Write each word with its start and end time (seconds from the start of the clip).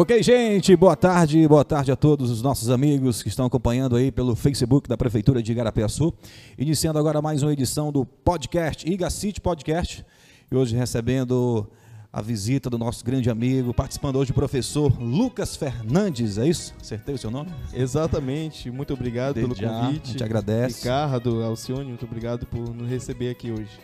Ok, 0.00 0.22
gente, 0.22 0.76
boa 0.76 0.94
tarde, 0.94 1.48
boa 1.48 1.64
tarde 1.64 1.90
a 1.90 1.96
todos 1.96 2.30
os 2.30 2.40
nossos 2.40 2.70
amigos 2.70 3.20
que 3.20 3.28
estão 3.28 3.44
acompanhando 3.46 3.96
aí 3.96 4.12
pelo 4.12 4.36
Facebook 4.36 4.88
da 4.88 4.96
Prefeitura 4.96 5.42
de 5.42 5.50
Igarapé-Açu. 5.50 6.14
Iniciando 6.56 7.00
agora 7.00 7.20
mais 7.20 7.42
uma 7.42 7.52
edição 7.52 7.90
do 7.90 8.04
podcast, 8.04 8.88
Iga 8.88 9.10
City 9.10 9.40
Podcast. 9.40 10.06
E 10.52 10.54
hoje 10.54 10.76
recebendo 10.76 11.66
a 12.12 12.22
visita 12.22 12.70
do 12.70 12.78
nosso 12.78 13.04
grande 13.04 13.28
amigo, 13.28 13.74
participando 13.74 14.20
hoje 14.20 14.30
o 14.30 14.34
professor 14.34 14.96
Lucas 15.02 15.56
Fernandes, 15.56 16.38
é 16.38 16.46
isso? 16.46 16.72
Acertei 16.80 17.16
o 17.16 17.18
seu 17.18 17.32
nome? 17.32 17.50
Exatamente, 17.74 18.70
muito 18.70 18.94
obrigado 18.94 19.34
Desde 19.34 19.52
pelo 19.52 19.68
convite. 19.68 20.10
A 20.10 20.12
gente 20.12 20.22
agradece. 20.22 20.78
Ricardo, 20.78 21.42
Alcione, 21.42 21.88
muito 21.88 22.04
obrigado 22.04 22.46
por 22.46 22.72
nos 22.72 22.88
receber 22.88 23.30
aqui 23.30 23.50
hoje. 23.50 23.80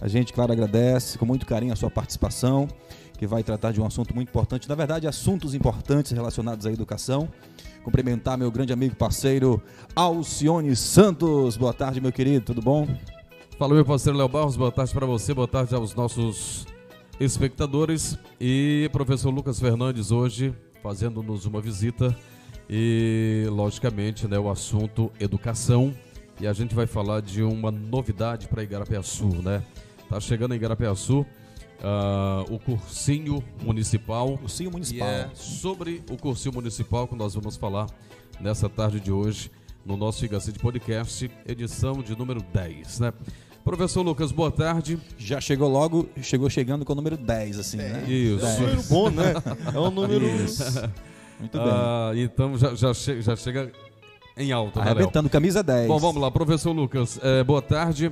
A 0.00 0.06
gente, 0.06 0.32
claro, 0.32 0.52
agradece 0.52 1.18
com 1.18 1.26
muito 1.26 1.44
carinho 1.44 1.72
a 1.72 1.76
sua 1.76 1.90
participação, 1.90 2.68
que 3.20 3.26
vai 3.26 3.42
tratar 3.42 3.70
de 3.70 3.78
um 3.82 3.84
assunto 3.84 4.14
muito 4.14 4.30
importante, 4.30 4.66
na 4.66 4.74
verdade, 4.74 5.06
assuntos 5.06 5.54
importantes 5.54 6.10
relacionados 6.10 6.64
à 6.64 6.72
educação. 6.72 7.28
Cumprimentar 7.84 8.38
meu 8.38 8.50
grande 8.50 8.72
amigo 8.72 8.96
parceiro 8.96 9.62
Alcione 9.94 10.74
Santos. 10.74 11.54
Boa 11.54 11.74
tarde, 11.74 12.00
meu 12.00 12.10
querido, 12.10 12.46
tudo 12.46 12.62
bom? 12.62 12.88
Fala, 13.58 13.74
meu 13.74 13.84
parceiro 13.84 14.16
Léo 14.16 14.26
Barros, 14.26 14.56
boa 14.56 14.72
tarde 14.72 14.94
para 14.94 15.04
você, 15.04 15.34
boa 15.34 15.46
tarde 15.46 15.74
aos 15.74 15.94
nossos 15.94 16.66
espectadores 17.20 18.16
e 18.40 18.88
professor 18.90 19.28
Lucas 19.28 19.60
Fernandes 19.60 20.10
hoje 20.10 20.54
fazendo-nos 20.82 21.44
uma 21.44 21.60
visita 21.60 22.16
e 22.70 23.44
logicamente 23.50 24.26
né, 24.26 24.38
o 24.38 24.48
assunto 24.48 25.12
educação 25.20 25.94
e 26.40 26.46
a 26.46 26.54
gente 26.54 26.74
vai 26.74 26.86
falar 26.86 27.20
de 27.20 27.42
uma 27.42 27.70
novidade 27.70 28.48
para 28.48 28.62
Igarapé-Açu, 28.62 29.42
né? 29.42 29.62
Tá 30.08 30.18
chegando 30.18 30.54
em 30.54 30.56
Igarapé-Açu 30.56 31.26
uh, 31.80 32.52
o 32.54 32.58
cursinho 32.58 33.42
municipal. 33.62 34.38
Cursinho 34.38 34.70
municipal. 34.70 35.08
E 35.08 35.10
é 35.10 35.30
sobre 35.34 36.02
o 36.10 36.16
cursinho 36.16 36.54
municipal 36.54 37.06
que 37.06 37.14
nós 37.14 37.34
vamos 37.34 37.56
falar 37.56 37.86
nessa 38.40 38.68
tarde 38.68 39.00
de 39.00 39.12
hoje 39.12 39.50
no 39.84 39.96
nosso 39.96 40.24
Igacete 40.24 40.58
Podcast, 40.58 41.30
edição 41.46 42.02
de 42.02 42.16
número 42.16 42.42
10, 42.52 43.00
né? 43.00 43.12
Professor 43.64 44.02
Lucas, 44.02 44.32
boa 44.32 44.50
tarde. 44.50 44.98
Já 45.18 45.40
chegou 45.40 45.68
logo, 45.68 46.08
chegou 46.22 46.48
chegando 46.48 46.84
com 46.84 46.92
o 46.92 46.96
número 46.96 47.16
10, 47.16 47.58
assim, 47.58 47.78
é, 47.78 47.88
né? 47.88 48.04
Isso. 48.08 48.44
É 48.44 48.48
um 48.48 48.60
número 48.60 48.82
bom, 48.84 49.10
né? 49.10 49.34
É 49.74 49.78
um 49.78 49.90
número. 49.90 50.26
Isso. 50.26 50.64
Muito 51.38 51.58
bem. 51.58 51.68
Ah, 51.68 52.12
então 52.14 52.58
já, 52.58 52.74
já, 52.74 52.92
che 52.92 53.22
já 53.22 53.34
chega 53.34 53.72
em 54.36 54.52
alta, 54.52 54.80
né, 54.80 54.90
Arrebentando, 54.90 55.24
né, 55.24 55.30
camisa 55.30 55.62
10. 55.62 55.88
Bom, 55.88 55.98
vamos 55.98 56.20
lá, 56.20 56.30
professor 56.30 56.72
Lucas, 56.72 57.18
é, 57.22 57.42
boa 57.42 57.62
tarde. 57.62 58.08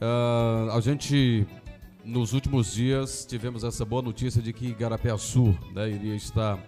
Uh, 0.00 0.70
a 0.72 0.80
gente, 0.80 1.46
nos 2.08 2.32
últimos 2.32 2.72
dias, 2.72 3.26
tivemos 3.28 3.64
essa 3.64 3.84
boa 3.84 4.00
notícia 4.00 4.40
de 4.40 4.50
que 4.50 4.74
Sul 5.18 5.56
né, 5.74 5.90
iria 5.90 6.16
estar 6.16 6.58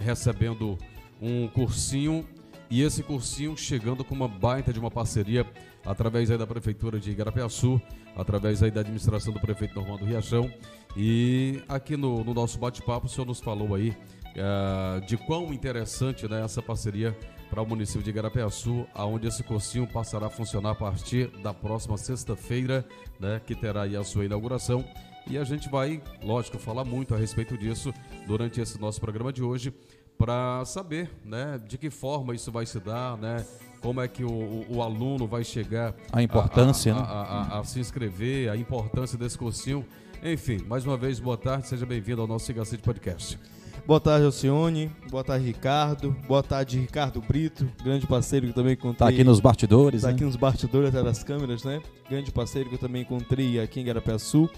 recebendo 0.00 0.76
um 1.22 1.46
cursinho 1.46 2.26
e 2.68 2.82
esse 2.82 3.00
cursinho 3.04 3.56
chegando 3.56 4.04
com 4.04 4.16
uma 4.16 4.26
baita 4.26 4.72
de 4.72 4.80
uma 4.80 4.90
parceria 4.90 5.46
através 5.86 6.28
aí 6.28 6.36
da 6.36 6.46
Prefeitura 6.46 6.98
de 6.98 7.12
Igarapé-Açu, 7.12 7.80
através 8.16 8.64
aí 8.64 8.70
da 8.70 8.80
administração 8.80 9.32
do 9.32 9.38
prefeito 9.38 9.76
Normando 9.76 10.04
Riachão. 10.04 10.52
E 10.96 11.62
aqui 11.68 11.96
no, 11.96 12.24
no 12.24 12.34
nosso 12.34 12.58
bate-papo 12.58 13.06
o 13.06 13.08
senhor 13.08 13.26
nos 13.26 13.38
falou 13.38 13.76
aí 13.76 13.90
uh, 13.90 15.06
de 15.06 15.16
quão 15.16 15.54
interessante 15.54 16.28
né, 16.28 16.44
essa 16.44 16.60
parceria 16.60 17.16
para 17.50 17.60
o 17.60 17.66
município 17.66 18.02
de 18.02 18.10
Igarapé-Açu, 18.10 18.86
aonde 18.94 19.26
esse 19.26 19.42
cursinho 19.42 19.86
passará 19.86 20.28
a 20.28 20.30
funcionar 20.30 20.70
a 20.70 20.74
partir 20.74 21.26
da 21.42 21.52
próxima 21.52 21.98
sexta-feira, 21.98 22.86
né, 23.18 23.40
que 23.44 23.56
terá 23.56 23.82
aí 23.82 23.96
a 23.96 24.04
sua 24.04 24.24
inauguração. 24.24 24.84
E 25.26 25.36
a 25.36 25.42
gente 25.42 25.68
vai, 25.68 26.00
lógico, 26.22 26.58
falar 26.58 26.84
muito 26.84 27.14
a 27.14 27.18
respeito 27.18 27.58
disso 27.58 27.92
durante 28.26 28.60
esse 28.60 28.80
nosso 28.80 29.00
programa 29.00 29.32
de 29.32 29.42
hoje, 29.42 29.74
para 30.16 30.64
saber, 30.64 31.10
né, 31.24 31.60
de 31.66 31.76
que 31.76 31.90
forma 31.90 32.34
isso 32.34 32.52
vai 32.52 32.64
se 32.64 32.78
dar, 32.78 33.16
né, 33.18 33.44
como 33.80 34.00
é 34.00 34.06
que 34.06 34.22
o, 34.22 34.66
o, 34.68 34.82
aluno 34.82 35.26
vai 35.26 35.42
chegar 35.42 35.94
a 36.12 36.22
importância, 36.22 36.94
a, 36.94 36.98
a, 36.98 37.00
né? 37.00 37.48
a, 37.52 37.58
a, 37.60 37.64
se 37.64 37.80
inscrever, 37.80 38.50
a 38.50 38.56
importância 38.56 39.18
desse 39.18 39.36
cursinho. 39.36 39.84
Enfim, 40.22 40.58
mais 40.68 40.84
uma 40.84 40.98
vez, 40.98 41.18
boa 41.18 41.36
tarde, 41.36 41.66
seja 41.66 41.86
bem-vindo 41.86 42.20
ao 42.20 42.26
nosso 42.26 42.44
Cigacete 42.44 42.82
Podcast. 42.82 43.38
Boa 43.86 44.00
tarde, 44.00 44.24
Alcione. 44.26 44.90
Boa 45.10 45.24
tarde, 45.24 45.46
Ricardo. 45.46 46.16
Boa 46.28 46.42
tarde, 46.42 46.78
Ricardo 46.78 47.20
Brito, 47.20 47.68
grande 47.82 48.06
parceiro 48.06 48.46
que 48.46 48.50
eu 48.50 48.54
também 48.54 48.74
encontrei. 48.74 48.98
Tá 48.98 49.08
aqui 49.08 49.24
nos 49.24 49.40
bastidores, 49.40 50.02
Tá 50.02 50.08
né? 50.08 50.14
aqui 50.14 50.24
nos 50.24 50.36
bastidores 50.36 50.88
atrás 50.88 51.04
das 51.04 51.24
câmeras, 51.24 51.64
né? 51.64 51.82
Grande 52.08 52.30
parceiro 52.30 52.68
que 52.68 52.76
eu 52.76 52.78
também 52.78 53.02
encontrei 53.02 53.58
aqui 53.60 53.80
em 53.80 53.84
Garapé 53.84 54.16
Sul. 54.18 54.48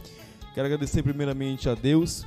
Quero 0.54 0.66
agradecer 0.66 1.02
primeiramente 1.02 1.68
a 1.68 1.74
Deus 1.74 2.26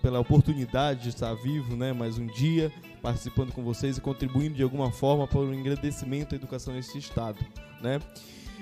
pela 0.00 0.18
oportunidade 0.18 1.02
de 1.02 1.08
estar 1.10 1.34
vivo, 1.34 1.76
né, 1.76 1.92
mais 1.92 2.16
um 2.18 2.26
dia, 2.26 2.72
participando 3.02 3.52
com 3.52 3.62
vocês 3.62 3.98
e 3.98 4.00
contribuindo 4.00 4.54
de 4.54 4.62
alguma 4.62 4.90
forma 4.90 5.26
para 5.26 5.40
o 5.40 5.52
engrandecimento 5.52 6.30
da 6.30 6.36
educação 6.36 6.72
nesse 6.72 6.96
estado, 6.96 7.38
né? 7.82 8.00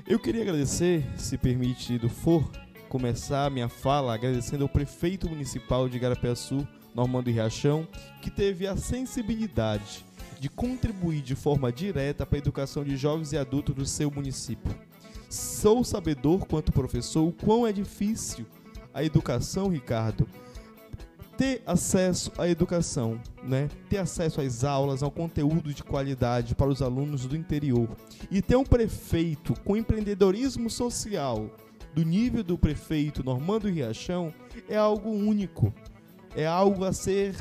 Eu 0.08 0.18
queria 0.18 0.42
agradecer, 0.42 1.04
se 1.16 1.38
permitido 1.38 2.08
for, 2.08 2.50
começar 2.88 3.48
minha 3.48 3.68
fala 3.68 4.12
agradecendo 4.12 4.64
ao 4.64 4.68
prefeito 4.68 5.28
municipal 5.30 5.88
de 5.88 5.96
Igarapé-Sul, 5.98 6.66
Normando 6.94 7.30
Riachão, 7.30 7.86
que 8.22 8.30
teve 8.30 8.66
a 8.66 8.76
sensibilidade 8.76 10.04
de 10.38 10.48
contribuir 10.48 11.22
de 11.22 11.34
forma 11.34 11.72
direta 11.72 12.24
para 12.24 12.36
a 12.36 12.38
educação 12.38 12.84
de 12.84 12.96
jovens 12.96 13.32
e 13.32 13.38
adultos 13.38 13.74
do 13.74 13.86
seu 13.86 14.10
município. 14.10 14.74
Sou 15.28 15.82
sabedor, 15.82 16.46
quanto 16.46 16.70
professor, 16.70 17.26
o 17.26 17.32
quão 17.32 17.66
é 17.66 17.72
difícil 17.72 18.46
a 18.92 19.02
educação, 19.02 19.68
Ricardo, 19.68 20.28
ter 21.36 21.62
acesso 21.66 22.30
à 22.38 22.48
educação, 22.48 23.20
né? 23.42 23.68
ter 23.88 23.98
acesso 23.98 24.40
às 24.40 24.62
aulas, 24.62 25.02
ao 25.02 25.10
conteúdo 25.10 25.74
de 25.74 25.82
qualidade 25.82 26.54
para 26.54 26.68
os 26.68 26.80
alunos 26.80 27.26
do 27.26 27.36
interior. 27.36 27.88
E 28.30 28.40
ter 28.40 28.56
um 28.56 28.64
prefeito 28.64 29.54
com 29.62 29.76
empreendedorismo 29.76 30.70
social 30.70 31.50
do 31.94 32.04
nível 32.04 32.42
do 32.42 32.58
prefeito 32.58 33.24
Normando 33.24 33.68
Riachão 33.68 34.32
é 34.68 34.76
algo 34.76 35.10
único. 35.10 35.72
É 36.36 36.46
algo 36.46 36.84
a 36.84 36.92
ser 36.92 37.34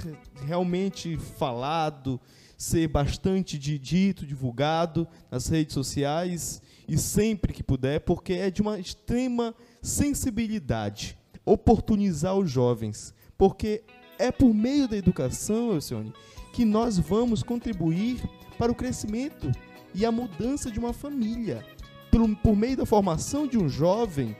realmente 0.45 1.17
falado, 1.17 2.19
ser 2.57 2.87
bastante 2.87 3.57
dito, 3.57 4.25
divulgado 4.25 5.07
nas 5.31 5.47
redes 5.47 5.73
sociais 5.73 6.61
e 6.87 6.97
sempre 6.97 7.53
que 7.53 7.63
puder, 7.63 8.01
porque 8.01 8.33
é 8.33 8.51
de 8.51 8.61
uma 8.61 8.79
extrema 8.79 9.55
sensibilidade 9.81 11.17
oportunizar 11.45 12.37
os 12.37 12.49
jovens 12.49 13.13
porque 13.37 13.83
é 14.17 14.31
por 14.31 14.53
meio 14.53 14.87
da 14.87 14.95
educação, 14.95 15.73
Elcione, 15.73 16.13
que 16.53 16.63
nós 16.63 16.97
vamos 16.97 17.43
contribuir 17.43 18.21
para 18.57 18.71
o 18.71 18.75
crescimento 18.75 19.51
e 19.93 20.05
a 20.05 20.11
mudança 20.11 20.71
de 20.71 20.79
uma 20.79 20.93
família. 20.93 21.65
Por, 22.11 22.35
por 22.37 22.55
meio 22.55 22.77
da 22.77 22.85
formação 22.85 23.47
de 23.47 23.57
um 23.57 23.67
jovem, 23.67 24.33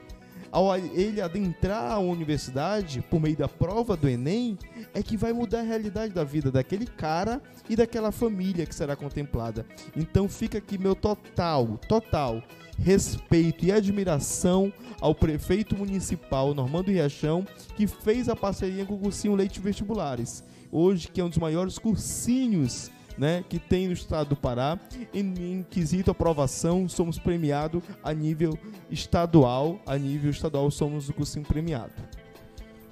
ao 0.54 0.78
ele 0.78 1.20
adentrar 1.20 1.94
a 1.94 1.98
universidade 1.98 3.02
por 3.10 3.20
meio 3.20 3.36
da 3.36 3.48
prova 3.48 3.98
do 3.98 4.08
Enem, 4.08 4.56
é 4.94 5.02
que 5.02 5.18
vai 5.18 5.34
mudar 5.34 5.62
a 5.62 5.64
realidade 5.64 6.14
da 6.14 6.24
vida 6.24 6.52
daquele 6.52 6.86
cara 6.86 7.42
e 7.68 7.76
daquela 7.76 8.12
família 8.12 8.64
que 8.68 8.76
será 8.76 8.96
contemplada. 8.96 9.66
Então 9.98 10.30
fica 10.30 10.60
aqui 10.60 10.78
meu 10.78 10.96
total, 10.96 11.80
total 11.90 12.44
respeito 12.78 13.66
e 13.66 13.72
admiração 13.72 14.72
ao 15.02 15.16
prefeito 15.16 15.76
municipal 15.76 16.54
Normando 16.54 16.92
Riachão, 16.92 17.46
que 17.76 17.88
fez 17.88 18.30
a 18.30 18.36
parceria 18.36 18.86
com 18.86 18.94
o 18.94 19.00
cursinho 19.00 19.36
Leite 19.36 19.60
Vestibulares. 19.60 20.44
Hoje, 20.72 21.08
que 21.08 21.22
é 21.22 21.24
um 21.24 21.30
dos 21.30 21.38
maiores 21.38 21.78
cursinhos 21.78 22.92
né, 23.18 23.44
que 23.48 23.60
tem 23.60 23.88
no 23.88 23.94
estado 23.94 24.30
do 24.30 24.36
Pará. 24.36 24.80
Em, 25.14 25.34
em 25.38 25.66
quesito 25.70 26.12
aprovação, 26.12 26.88
somos 26.88 27.20
premiados 27.20 27.84
a 28.04 28.14
nível 28.14 28.58
estadual. 28.90 29.80
A 29.86 29.98
nível 29.98 30.32
estadual, 30.32 30.70
somos 30.72 31.10
o 31.10 31.14
cursinho 31.14 31.46
premiado. 31.46 31.94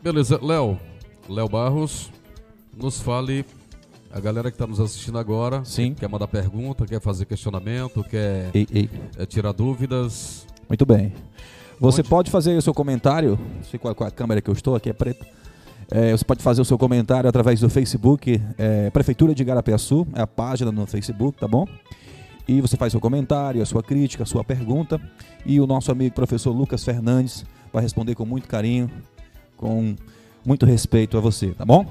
Beleza, 0.01 0.39
Léo. 0.41 0.79
Léo 1.29 1.47
Barros, 1.47 2.11
nos 2.75 2.99
fale 2.99 3.46
a 4.11 4.19
galera 4.19 4.51
que 4.51 4.55
está 4.55 4.67
nos 4.67 4.79
assistindo 4.79 5.17
agora, 5.17 5.63
Sim. 5.63 5.93
quer 5.93 6.09
mandar 6.09 6.28
pergunta, 6.28 6.85
quer 6.85 6.99
fazer 6.99 7.25
questionamento, 7.25 8.03
quer 8.03 8.49
ei, 8.53 8.67
ei. 8.73 8.90
É, 9.17 9.25
tirar 9.25 9.53
dúvidas. 9.53 10.46
Muito 10.67 10.85
bem. 10.85 11.13
Você 11.79 12.01
Onde? 12.01 12.09
pode 12.09 12.31
fazer 12.31 12.57
o 12.57 12.61
seu 12.61 12.73
comentário, 12.73 13.40
não 13.55 13.63
sei 13.63 13.79
qual, 13.79 13.96
qual 13.96 14.07
a 14.07 14.11
câmera 14.11 14.41
que 14.41 14.49
eu 14.49 14.53
estou, 14.53 14.75
aqui 14.75 14.90
é 14.90 14.93
preta. 14.93 15.25
É, 15.91 16.11
você 16.11 16.23
pode 16.23 16.41
fazer 16.41 16.61
o 16.61 16.66
seu 16.66 16.78
comentário 16.78 17.29
através 17.29 17.59
do 17.59 17.70
Facebook, 17.70 18.41
é, 18.58 18.90
Prefeitura 18.91 19.35
de 19.35 19.43
Igarapé-Açu, 19.43 20.08
é 20.16 20.22
a 20.22 20.28
página 20.28 20.72
no 20.72 20.88
Facebook, 20.88 21.38
tá 21.38 21.49
bom? 21.49 21.67
E 22.47 22.61
você 22.61 22.78
faz 22.78 22.91
seu 22.91 23.02
comentário, 23.02 23.61
a 23.61 23.66
sua 23.66 23.84
crítica, 23.84 24.23
a 24.23 24.26
sua 24.26 24.43
pergunta. 24.43 24.99
E 25.46 25.59
o 25.59 25.67
nosso 25.67 25.91
amigo 25.91 26.16
professor 26.16 26.52
Lucas 26.52 26.84
Fernandes 26.84 27.46
vai 27.72 27.84
responder 27.84 28.16
com 28.16 28.26
muito 28.26 28.47
carinho, 28.47 28.90
com 29.58 29.96
muito 30.46 30.66
respeito 30.66 31.17
a 31.17 31.22
você, 31.22 31.52
tá 31.52 31.66
bom? 31.66 31.85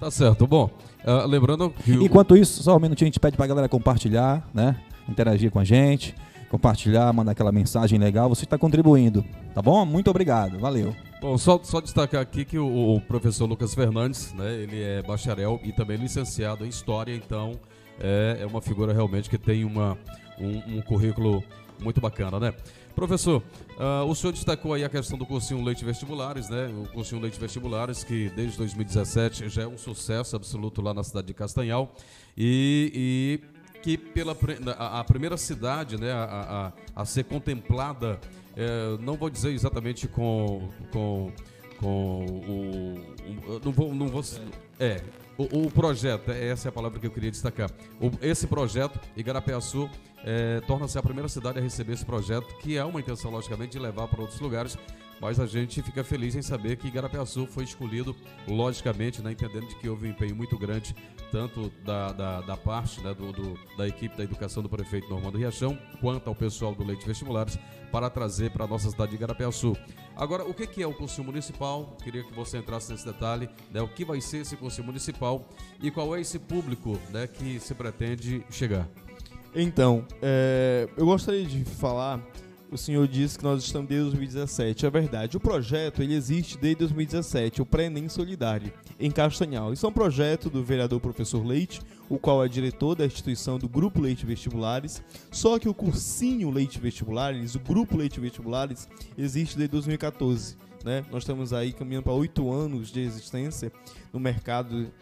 Tá 0.00 0.10
certo. 0.10 0.46
Bom, 0.46 0.70
uh, 1.04 1.26
lembrando 1.26 1.70
que. 1.70 1.92
Enquanto 1.92 2.32
o... 2.32 2.36
isso, 2.36 2.62
só 2.62 2.76
um 2.76 2.80
minutinho, 2.80 3.06
a 3.06 3.10
gente 3.10 3.20
pede 3.20 3.36
pra 3.36 3.46
galera 3.46 3.68
compartilhar, 3.68 4.48
né? 4.54 4.76
Interagir 5.08 5.50
com 5.50 5.58
a 5.58 5.64
gente, 5.64 6.14
compartilhar, 6.50 7.12
mandar 7.12 7.32
aquela 7.32 7.52
mensagem 7.52 7.98
legal. 7.98 8.28
Você 8.28 8.44
está 8.44 8.56
contribuindo, 8.58 9.24
tá 9.54 9.60
bom? 9.60 9.84
Muito 9.84 10.10
obrigado. 10.10 10.58
Valeu. 10.58 10.94
Bom, 11.20 11.38
só, 11.38 11.58
só 11.62 11.80
destacar 11.80 12.20
aqui 12.20 12.44
que 12.44 12.58
o, 12.58 12.96
o, 12.96 13.00
professor 13.00 13.46
Lucas 13.46 13.74
Fernandes, 13.74 14.32
né, 14.34 14.54
ele 14.54 14.82
é 14.82 15.02
bacharel 15.02 15.58
e 15.64 15.72
também 15.72 15.96
licenciado 15.96 16.64
em 16.64 16.68
História, 16.68 17.14
então 17.14 17.58
é, 17.98 18.38
é 18.40 18.46
uma 18.46 18.60
figura 18.60 18.92
realmente 18.92 19.30
que 19.30 19.38
tem 19.38 19.64
uma, 19.64 19.96
um, 20.38 20.76
um 20.76 20.82
currículo 20.82 21.42
muito 21.80 22.00
bacana, 22.00 22.38
né? 22.38 22.54
Professor, 22.94 23.42
uh, 23.78 24.08
o 24.08 24.14
senhor 24.14 24.32
destacou 24.32 24.72
aí 24.72 24.82
a 24.82 24.88
questão 24.88 25.18
do 25.18 25.26
cursinho 25.26 25.62
Leite 25.62 25.84
Vestibulares, 25.84 26.48
né? 26.48 26.66
O 26.82 26.88
cursinho 26.88 27.20
Leite 27.20 27.38
Vestibulares, 27.38 28.02
que 28.02 28.30
desde 28.30 28.56
2017 28.56 29.50
já 29.50 29.62
é 29.62 29.66
um 29.66 29.76
sucesso 29.76 30.34
absoluto 30.34 30.80
lá 30.80 30.94
na 30.94 31.04
cidade 31.04 31.26
de 31.26 31.34
Castanhal. 31.34 31.94
E, 32.36 33.40
e 33.44 33.55
que 33.86 33.96
pela 33.96 34.36
a, 34.76 34.98
a, 34.98 35.04
primeira 35.04 35.36
cidade 35.36 35.96
né, 35.96 36.10
a, 36.10 36.72
a, 36.96 37.02
a 37.02 37.04
ser 37.04 37.22
contemplada, 37.22 38.18
é, 38.56 38.96
não 39.00 39.14
vou 39.14 39.30
dizer 39.30 39.52
exatamente 39.52 40.08
com, 40.08 40.68
com, 40.90 41.32
com 41.78 42.24
o. 42.26 43.60
Não 43.64 43.70
vou. 43.70 43.94
Não 43.94 44.08
vou 44.08 44.24
é, 44.80 45.00
o, 45.38 45.66
o, 45.66 45.70
projeto, 45.70 46.32
essa 46.32 46.66
é 46.66 46.70
a 46.70 46.72
palavra 46.72 46.98
que 46.98 47.06
eu 47.06 47.12
queria 47.12 47.30
destacar. 47.30 47.70
O, 48.00 48.10
esse 48.20 48.48
projeto, 48.48 48.98
Igarapé-Açu, 49.16 49.88
é, 50.24 50.60
torna-se 50.66 50.98
a 50.98 51.02
primeira 51.02 51.28
cidade 51.28 51.60
a 51.60 51.62
receber 51.62 51.92
esse 51.92 52.04
projeto, 52.04 52.58
que 52.58 52.76
é 52.76 52.84
uma 52.84 52.98
intenção, 52.98 53.30
logicamente, 53.30 53.72
de 53.72 53.78
levar 53.78 54.08
para 54.08 54.20
outros 54.20 54.40
lugares, 54.40 54.76
mas 55.20 55.40
a 55.40 55.46
gente 55.46 55.82
fica 55.82 56.04
feliz 56.04 56.34
em 56.34 56.42
saber 56.42 56.76
que 56.76 56.88
Igarapé-Açu 56.88 57.46
foi 57.46 57.64
escolhido, 57.64 58.14
logicamente, 58.46 59.22
né, 59.22 59.32
entendendo 59.32 59.68
de 59.68 59.76
que 59.76 59.88
houve 59.88 60.06
um 60.06 60.10
empenho 60.10 60.36
muito 60.36 60.58
grande, 60.58 60.94
tanto 61.32 61.72
da, 61.84 62.12
da, 62.12 62.40
da 62.42 62.56
parte 62.56 63.00
né, 63.00 63.12
do, 63.14 63.32
do, 63.32 63.58
da 63.76 63.86
equipe 63.88 64.16
da 64.16 64.24
educação 64.24 64.62
do 64.62 64.68
prefeito 64.68 65.08
Normando 65.08 65.38
Riachão, 65.38 65.78
quanto 66.00 66.28
ao 66.28 66.34
pessoal 66.34 66.74
do 66.74 66.84
Leite 66.84 67.06
Vestibulares, 67.06 67.58
para 67.90 68.10
trazer 68.10 68.50
para 68.50 68.64
a 68.64 68.68
nossa 68.68 68.90
cidade 68.90 69.10
de 69.10 69.16
Igarapé-Açu. 69.16 69.76
Agora, 70.14 70.44
o 70.44 70.52
que 70.52 70.82
é 70.82 70.86
o 70.86 70.94
curso 70.94 71.22
municipal? 71.24 71.96
Queria 72.02 72.22
que 72.22 72.32
você 72.34 72.58
entrasse 72.58 72.90
nesse 72.92 73.06
detalhe, 73.06 73.48
né, 73.70 73.80
o 73.80 73.88
que 73.88 74.04
vai 74.04 74.20
ser 74.20 74.38
esse 74.38 74.56
curso 74.56 74.82
municipal 74.82 75.48
e 75.80 75.90
qual 75.90 76.14
é 76.14 76.20
esse 76.20 76.38
público 76.38 76.98
né, 77.10 77.26
que 77.26 77.58
se 77.58 77.74
pretende 77.74 78.44
chegar. 78.50 78.88
Então, 79.54 80.04
é, 80.20 80.88
eu 80.96 81.06
gostaria 81.06 81.46
de 81.46 81.64
falar. 81.64 82.20
O 82.70 82.76
senhor 82.76 83.06
disse 83.06 83.38
que 83.38 83.44
nós 83.44 83.62
estamos 83.62 83.88
desde 83.88 84.10
2017. 84.10 84.86
É 84.86 84.90
verdade. 84.90 85.36
O 85.36 85.40
projeto 85.40 86.02
ele 86.02 86.14
existe 86.14 86.58
desde 86.58 86.80
2017, 86.80 87.62
o 87.62 87.66
Pré-ENEM 87.66 88.08
Solidário, 88.08 88.72
em 88.98 89.10
Castanhal. 89.10 89.72
Isso 89.72 89.86
é 89.86 89.88
um 89.88 89.92
projeto 89.92 90.50
do 90.50 90.64
vereador 90.64 91.00
professor 91.00 91.46
Leite, 91.46 91.80
o 92.08 92.18
qual 92.18 92.44
é 92.44 92.48
diretor 92.48 92.96
da 92.96 93.06
instituição 93.06 93.56
do 93.56 93.68
Grupo 93.68 94.00
Leite 94.00 94.26
Vestibulares. 94.26 95.00
Só 95.30 95.60
que 95.60 95.68
o 95.68 95.74
cursinho 95.74 96.50
Leite 96.50 96.80
Vestibulares, 96.80 97.54
o 97.54 97.60
Grupo 97.60 97.96
Leite 97.96 98.18
Vestibulares, 98.18 98.88
existe 99.16 99.56
desde 99.56 99.72
2014. 99.72 100.56
Né? 100.84 101.04
Nós 101.10 101.22
estamos 101.22 101.52
aí 101.52 101.72
caminhando 101.72 102.04
para 102.04 102.12
oito 102.14 102.52
anos 102.52 102.90
de 102.90 103.00
existência 103.00 103.72
no 104.12 104.18
mercado, 104.18 104.92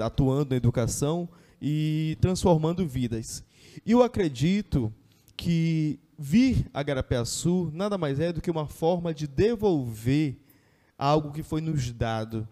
atuando 0.00 0.50
na 0.50 0.56
educação 0.56 1.28
e 1.60 2.16
transformando 2.20 2.86
vidas. 2.86 3.44
E 3.84 3.92
eu 3.92 4.02
acredito 4.02 4.92
que 5.36 5.98
vir 6.24 6.64
a 6.72 6.82
Garapeaçu 6.82 7.70
nada 7.74 7.98
mais 7.98 8.18
é 8.18 8.32
do 8.32 8.40
que 8.40 8.50
uma 8.50 8.66
forma 8.66 9.12
de 9.12 9.26
devolver 9.26 10.38
algo 10.96 11.30
que 11.30 11.42
foi 11.42 11.60
nos 11.60 11.92
dado. 11.92 12.48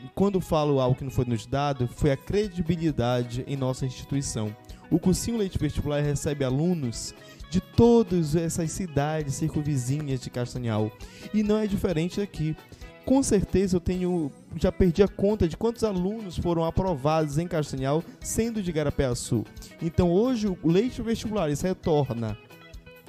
E 0.00 0.08
quando 0.12 0.40
falo 0.40 0.80
algo 0.80 0.96
que 0.96 1.04
não 1.04 1.10
foi 1.12 1.24
nos 1.24 1.46
dado, 1.46 1.86
foi 1.86 2.10
a 2.10 2.16
credibilidade 2.16 3.44
em 3.46 3.56
nossa 3.56 3.86
instituição. 3.86 4.54
O 4.90 4.98
cursinho 4.98 5.38
Leite 5.38 5.56
Vestibular 5.56 6.02
recebe 6.02 6.44
alunos 6.44 7.14
de 7.48 7.60
todas 7.60 8.34
essas 8.34 8.72
cidades 8.72 9.36
circunvizinhas 9.36 10.20
de 10.20 10.28
Castanhal. 10.28 10.90
E 11.32 11.44
não 11.44 11.58
é 11.58 11.68
diferente 11.68 12.20
aqui 12.20 12.56
com 13.04 13.22
certeza 13.22 13.76
eu 13.76 13.80
tenho 13.80 14.30
já 14.56 14.70
perdi 14.70 15.02
a 15.02 15.08
conta 15.08 15.48
de 15.48 15.56
quantos 15.56 15.82
alunos 15.82 16.36
foram 16.38 16.64
aprovados 16.64 17.38
em 17.38 17.48
Castanhal 17.48 18.02
sendo 18.20 18.62
de 18.62 18.70
Garapé-Açu. 18.70 19.44
Então 19.80 20.10
hoje 20.10 20.46
o 20.46 20.68
leite 20.68 21.02
vestibular 21.02 21.48
retorna, 21.48 22.38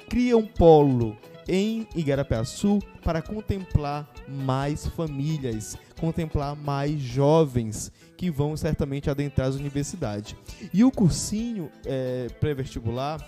cria 0.08 0.36
um 0.36 0.46
polo 0.46 1.16
em 1.46 1.86
Igarapé-Açu 1.94 2.78
para 3.02 3.20
contemplar 3.20 4.10
mais 4.28 4.86
famílias, 4.86 5.76
contemplar 6.00 6.56
mais 6.56 7.00
jovens 7.00 7.92
que 8.16 8.30
vão 8.30 8.56
certamente 8.56 9.10
adentrar 9.10 9.48
as 9.48 9.54
universidades. 9.54 10.34
E 10.72 10.82
o 10.82 10.90
cursinho 10.90 11.70
é, 11.84 12.28
pré-vestibular 12.40 13.20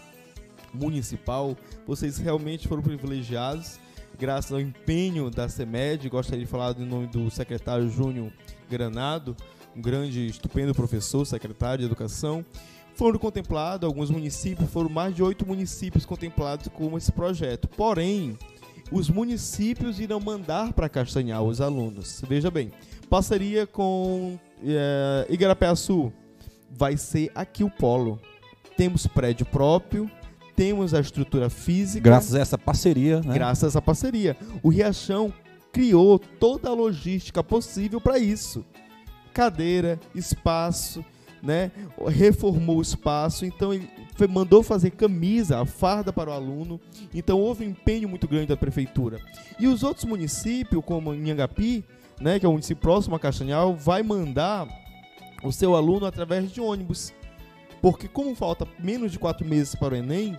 municipal, 0.73 1.57
vocês 1.87 2.19
realmente 2.19 2.67
foram 2.67 2.83
privilegiados 2.83 3.79
graças 4.19 4.53
ao 4.53 4.61
empenho 4.61 5.31
da 5.31 5.49
CEMED, 5.49 6.09
gostaria 6.09 6.45
de 6.45 6.51
falar 6.51 6.75
em 6.79 6.87
nome 6.87 7.07
do 7.07 7.31
secretário 7.31 7.89
Júnior 7.91 8.33
Granado, 8.71 9.37
um 9.77 9.81
grande, 9.81 10.27
estupendo 10.27 10.75
professor, 10.75 11.25
secretário 11.27 11.81
de 11.81 11.85
Educação. 11.85 12.45
Foram 12.97 13.19
contemplados, 13.19 13.87
alguns 13.87 14.11
municípios, 14.11 14.71
foram 14.71 14.89
mais 14.89 15.15
de 15.15 15.23
oito 15.23 15.47
municípios 15.47 16.07
contemplados 16.07 16.69
com 16.69 16.97
esse 16.97 17.13
projeto. 17.13 17.69
Porém, 17.69 18.39
os 18.91 19.11
municípios 19.11 20.01
irão 20.01 20.19
mandar 20.19 20.73
para 20.73 20.89
Castanhal 20.89 21.47
os 21.47 21.61
alunos. 21.61 22.23
Veja 22.27 22.51
bem, 22.51 22.73
parceria 23.11 23.67
com 23.67 24.39
é, 24.65 25.27
Igarapé-Açu, 25.29 26.11
vai 26.71 26.97
ser 26.97 27.31
aqui 27.35 27.63
o 27.63 27.71
polo. 27.71 28.19
Temos 28.77 29.07
prédio 29.07 29.45
próprio, 29.45 30.11
temos 30.55 30.95
a 30.95 31.01
estrutura 31.01 31.51
física. 31.51 32.03
Graças 32.03 32.35
a 32.35 32.41
essa 32.41 32.57
parceria, 32.57 33.21
né? 33.21 33.35
Graças 33.35 33.65
a 33.65 33.67
essa 33.67 33.83
parceria. 33.83 34.37
O 34.63 34.71
Riachão 34.71 35.33
criou 35.71 36.19
toda 36.19 36.71
a 36.71 36.75
logística 36.75 37.45
possível 37.45 38.01
para 38.01 38.19
isso. 38.19 38.65
Cadeira, 39.35 40.01
espaço, 40.15 41.05
né? 41.47 41.71
Reformou 42.09 42.79
o 42.79 42.83
espaço, 42.83 43.47
então 43.47 43.73
ele 43.73 43.89
foi, 44.17 44.27
mandou 44.27 44.63
fazer 44.63 44.91
camisa, 44.91 45.61
a 45.61 45.65
farda 45.65 46.13
para 46.13 46.31
o 46.31 46.33
aluno. 46.33 46.81
Então 47.15 47.41
houve 47.41 47.65
um 47.65 47.71
empenho 47.71 48.09
muito 48.09 48.27
grande 48.27 48.49
da 48.49 48.57
prefeitura. 48.57 49.21
E 49.59 49.69
os 49.69 49.83
outros 49.83 50.05
municípios, 50.05 50.85
como 50.85 51.15
Nhangapi, 51.15 51.85
né, 52.21 52.39
que 52.39 52.45
é 52.45 52.49
o 52.49 52.53
município 52.53 52.83
próximo 52.83 53.15
a 53.15 53.21
Castanhal, 53.21 53.75
vai 53.75 54.03
mandar 54.03 54.67
o 55.43 55.53
seu 55.53 55.77
aluno 55.77 56.05
através 56.05 56.51
de 56.51 56.61
ônibus. 56.61 57.15
Porque 57.81 58.09
como 58.09 58.35
falta 58.35 58.67
menos 58.79 59.13
de 59.13 59.19
quatro 59.19 59.47
meses 59.47 59.75
para 59.75 59.95
o 59.95 59.97
Enem, 59.97 60.37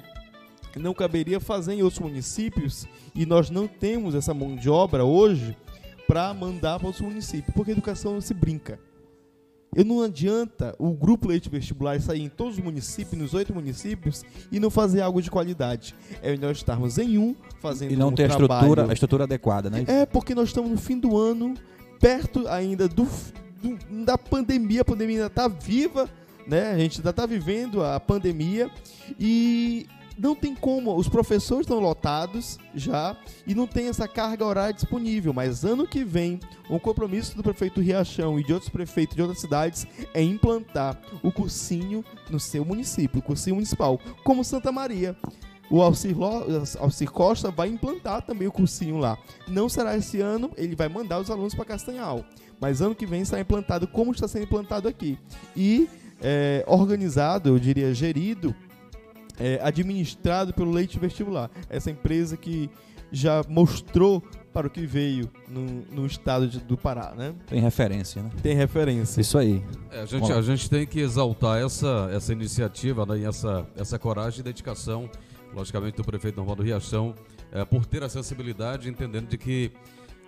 não 0.75 0.94
caberia 0.94 1.39
fazer 1.39 1.74
em 1.74 1.81
outros 1.81 2.01
municípios 2.01 2.86
e 3.15 3.25
nós 3.25 3.50
não 3.50 3.68
temos 3.68 4.13
essa 4.13 4.33
mão 4.33 4.56
de 4.56 4.69
obra 4.69 5.06
hoje 5.06 5.56
para 6.07 6.33
mandar 6.33 6.77
para 6.77 6.88
outros 6.88 7.06
municípios, 7.06 7.54
porque 7.56 7.71
educação 7.71 8.13
não 8.13 8.21
se 8.21 8.33
brinca. 8.33 8.80
Eu 9.78 9.86
não 9.86 10.02
adianta 10.02 10.74
o 10.80 10.92
grupo 10.92 11.28
Leite 11.28 11.50
Vestibular 11.50 12.02
sair 12.02 12.24
em 12.24 12.30
todos 12.30 12.57
os 12.57 12.64
municípios, 12.64 13.22
nos 13.22 13.36
oito 13.36 13.54
municípios, 13.54 14.26
e 14.52 14.60
não 14.60 14.72
fazer 14.72 15.02
algo 15.02 15.22
de 15.22 15.30
qualidade. 15.30 15.94
É 16.19 16.31
melhor 16.31 16.52
estarmos 16.52 16.98
em 16.98 17.19
um, 17.19 17.36
fazendo 17.62 17.94
E 17.94 17.96
não 17.96 18.07
um 18.07 18.12
ter 18.12 18.24
a 18.24 18.28
estrutura, 18.30 18.90
a 18.90 18.94
estrutura 18.94 19.24
adequada, 19.26 19.69
né? 19.69 19.86
É, 19.86 20.04
porque 20.04 20.34
nós 20.34 20.48
estamos 20.48 20.72
no 20.72 20.78
fim 20.78 20.98
do 20.98 21.16
ano, 21.16 21.54
perto 22.00 22.48
ainda 22.48 22.88
do, 22.88 23.07
do 23.62 24.04
da 24.04 24.18
pandemia, 24.18 24.81
a 24.81 24.86
pandemia 24.86 25.18
ainda 25.18 25.28
está 25.28 25.48
viva, 25.48 26.10
né? 26.48 26.72
A 26.72 26.78
gente 26.80 26.98
ainda 26.98 27.12
está 27.12 27.28
vivendo 27.28 27.84
a 27.84 28.00
pandemia 28.00 28.72
e 29.19 29.86
não 30.18 30.36
tem 30.36 30.56
como. 30.56 30.95
Os 30.95 31.07
professores 31.07 31.66
estão 31.66 31.80
lotados 31.80 32.57
já 32.74 33.16
e 33.45 33.54
não 33.54 33.68
tem 33.68 33.88
essa 33.88 34.07
carga 34.07 34.45
horária 34.45 34.74
disponível. 34.74 35.33
Mas 35.33 35.64
ano 35.64 35.88
que 35.88 36.04
vem, 36.04 36.40
um 36.69 36.80
compromisso 36.80 37.36
do 37.36 37.44
prefeito 37.44 37.81
Riachão 37.81 38.40
e 38.40 38.44
de 38.44 38.54
outros 38.54 38.69
prefeitos 38.69 39.16
de 39.16 39.21
outras 39.21 39.40
cidades 39.40 39.86
é 40.14 40.21
implantar 40.21 41.00
o 41.21 41.31
cursinho 41.31 42.04
no 42.30 42.40
seu 42.40 42.66
município, 42.66 43.19
o 43.19 43.24
cursinho 43.24 43.56
municipal, 43.56 44.00
como 44.24 44.44
Santa 44.44 44.71
Maria. 44.71 45.16
O 45.69 45.81
Alcir, 45.81 46.16
Alcir 46.80 47.12
Costa 47.12 47.52
vai 47.52 47.68
implantar 47.68 48.21
também 48.21 48.47
o 48.47 48.52
cursinho 48.52 48.97
lá. 48.97 49.18
Não 49.50 49.68
será 49.68 49.97
esse 49.97 50.21
ano, 50.21 50.50
ele 50.56 50.76
vai 50.76 50.88
mandar 50.88 51.19
os 51.19 51.30
alunos 51.30 51.54
para 51.54 51.66
Castanhal. 51.66 52.24
Mas 52.59 52.81
ano 52.81 52.95
que 52.95 53.06
vem 53.06 53.26
será 53.26 53.42
implantado 53.42 53.86
como 53.86 54.12
está 54.12 54.28
sendo 54.30 54.44
implantado 54.44 54.88
aqui. 54.88 55.19
E 55.56 55.90
é, 56.21 56.64
organizado, 56.68 57.50
eu 57.50 57.59
diria 57.59 57.94
gerido, 57.94 58.56
é, 59.39 59.59
administrado 59.61 60.53
pelo 60.53 60.71
Leite 60.71 60.99
Vestibular. 60.99 61.49
Essa 61.69 61.91
empresa 61.91 62.35
que 62.37 62.69
já 63.11 63.44
mostrou 63.47 64.21
para 64.53 64.67
o 64.67 64.69
que 64.69 64.85
veio 64.85 65.29
no, 65.47 65.63
no 65.91 66.06
estado 66.06 66.47
de, 66.47 66.59
do 66.59 66.77
Pará, 66.77 67.13
né? 67.15 67.33
Tem 67.45 67.61
referência, 67.61 68.21
né? 68.21 68.31
Tem 68.41 68.56
referência. 68.56 69.21
Isso 69.21 69.37
aí. 69.37 69.63
É, 69.91 70.01
a, 70.01 70.06
gente, 70.06 70.31
a 70.31 70.41
gente 70.41 70.69
tem 70.69 70.85
que 70.85 70.99
exaltar 70.99 71.59
essa, 71.63 72.09
essa 72.11 72.33
iniciativa 72.33 73.06
né, 73.06 73.19
e 73.19 73.25
essa, 73.25 73.67
essa 73.75 73.99
coragem 73.99 74.39
e 74.39 74.44
dedicação, 74.44 75.09
logicamente, 75.53 75.97
do 75.97 76.03
prefeito 76.03 76.37
Normal 76.37 76.56
do 76.56 76.63
Riachão, 76.63 77.13
é, 77.51 77.63
por 77.63 77.85
ter 77.85 78.03
a 78.03 78.09
sensibilidade, 78.09 78.89
entendendo 78.89 79.27
de 79.27 79.37
que 79.37 79.71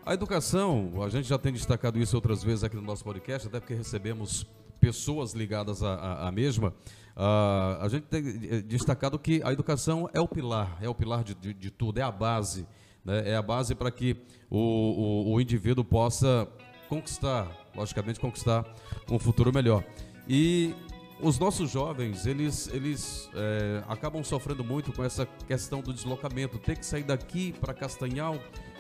a 0.05 0.13
educação, 0.13 0.91
a 1.03 1.09
gente 1.09 1.27
já 1.27 1.37
tem 1.37 1.51
destacado 1.51 1.99
isso 1.99 2.15
outras 2.15 2.43
vezes 2.43 2.63
aqui 2.63 2.75
no 2.75 2.81
nosso 2.81 3.03
podcast, 3.03 3.47
até 3.47 3.59
porque 3.59 3.73
recebemos 3.73 4.45
pessoas 4.79 5.33
ligadas 5.33 5.83
à, 5.83 6.27
à 6.27 6.31
mesma, 6.31 6.73
uh, 7.19 7.81
a 7.81 7.87
gente 7.89 8.03
tem 8.03 8.23
destacado 8.63 9.19
que 9.19 9.41
a 9.43 9.51
educação 9.51 10.09
é 10.13 10.19
o 10.21 10.27
pilar, 10.27 10.77
é 10.81 10.89
o 10.89 10.95
pilar 10.95 11.23
de, 11.23 11.35
de, 11.35 11.53
de 11.53 11.69
tudo, 11.69 11.99
é 11.99 12.01
a 12.01 12.11
base 12.11 12.65
né? 13.03 13.29
é 13.31 13.35
a 13.35 13.41
base 13.41 13.75
para 13.75 13.91
que 13.91 14.17
o, 14.49 14.57
o, 14.57 15.33
o 15.33 15.41
indivíduo 15.41 15.83
possa 15.83 16.47
conquistar, 16.87 17.47
logicamente 17.75 18.19
conquistar 18.19 18.65
um 19.09 19.19
futuro 19.19 19.53
melhor. 19.53 19.83
E 20.27 20.73
os 21.21 21.37
nossos 21.37 21.69
jovens, 21.69 22.25
eles, 22.25 22.67
eles 22.73 23.29
é, 23.35 23.83
acabam 23.87 24.23
sofrendo 24.23 24.63
muito 24.63 24.91
com 24.93 25.03
essa 25.03 25.25
questão 25.47 25.81
do 25.81 25.93
deslocamento, 25.93 26.57
ter 26.57 26.77
que 26.77 26.85
sair 26.85 27.03
daqui 27.03 27.51
para 27.53 27.73
Castanhal 27.73 28.37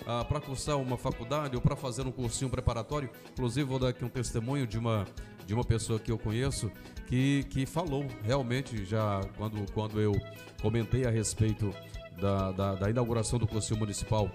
ah, 0.07 0.23
para 0.23 0.39
cursar 0.39 0.77
uma 0.77 0.97
faculdade 0.97 1.55
ou 1.55 1.61
para 1.61 1.75
fazer 1.75 2.07
um 2.07 2.11
cursinho 2.11 2.49
preparatório. 2.49 3.09
Inclusive, 3.31 3.67
vou 3.67 3.77
dar 3.77 3.89
aqui 3.89 4.05
um 4.05 4.09
testemunho 4.09 4.65
de 4.65 4.77
uma, 4.77 5.05
de 5.49 5.55
uma 5.55 5.63
pessoa 5.63 5.99
que 5.99 6.11
eu 6.11 6.17
conheço 6.19 6.71
que, 7.07 7.43
que 7.49 7.65
falou 7.65 8.05
realmente 8.23 8.85
já 8.85 9.19
quando, 9.35 9.71
quando 9.71 9.99
eu 9.99 10.13
comentei 10.61 11.07
a 11.07 11.09
respeito 11.09 11.73
da, 12.21 12.51
da, 12.51 12.75
da 12.75 12.89
inauguração 12.91 13.39
do 13.39 13.47
cursinho 13.47 13.79
municipal 13.79 14.29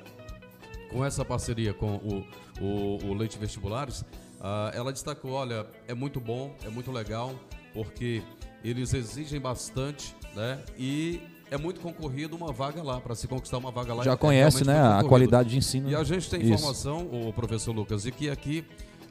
com 0.91 1.05
essa 1.05 1.25
parceria 1.25 1.73
com 1.73 1.95
o, 1.99 2.27
o, 2.61 3.07
o 3.07 3.15
Leite 3.15 3.39
Vestibulares, 3.39 4.05
ah, 4.41 4.73
ela 4.75 4.93
destacou: 4.93 5.31
olha, 5.31 5.67
é 5.87 5.95
muito 5.95 6.21
bom, 6.21 6.53
é 6.65 6.69
muito 6.69 6.91
legal 6.91 7.33
porque 7.73 8.21
eles 8.65 8.93
exigem 8.93 9.41
bastante, 9.41 10.17
né? 10.35 10.61
E 10.77 11.21
é 11.49 11.57
muito 11.57 11.81
concorrido 11.81 12.35
uma 12.35 12.53
vaga 12.53 12.83
lá, 12.83 13.01
para 13.01 13.15
se 13.15 13.29
conquistar 13.29 13.59
uma 13.59 13.71
vaga 13.71 13.95
lá. 13.95 14.03
Já 14.03 14.13
é 14.13 14.17
conhece, 14.17 14.65
né, 14.65 14.81
a 14.81 15.05
qualidade 15.05 15.51
de 15.51 15.59
ensino. 15.59 15.89
E 15.89 15.95
a 15.95 16.03
gente 16.03 16.29
tem 16.29 16.43
informação, 16.43 17.07
o 17.07 17.33
professor 17.33 17.73
Lucas, 17.73 18.03
de 18.03 18.11
que 18.11 18.29
aqui 18.29 18.65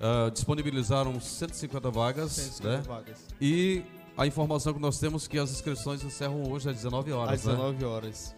uh, 0.03 0.29
disponibilizaram 0.29 1.19
150 1.19 1.89
vagas, 1.89 2.31
150 2.33 2.77
né? 2.77 2.83
vagas. 2.85 3.25
E 3.39 3.83
a 4.17 4.27
informação 4.27 4.73
que 4.73 4.79
nós 4.79 4.99
temos 4.99 5.25
é 5.25 5.29
que 5.29 5.39
as 5.39 5.51
inscrições 5.51 6.03
encerram 6.03 6.43
hoje 6.51 6.69
às 6.69 6.75
19 6.75 7.11
horas, 7.11 7.33
Às 7.33 7.41
19 7.43 7.77
né? 7.77 7.85
horas. 7.87 8.35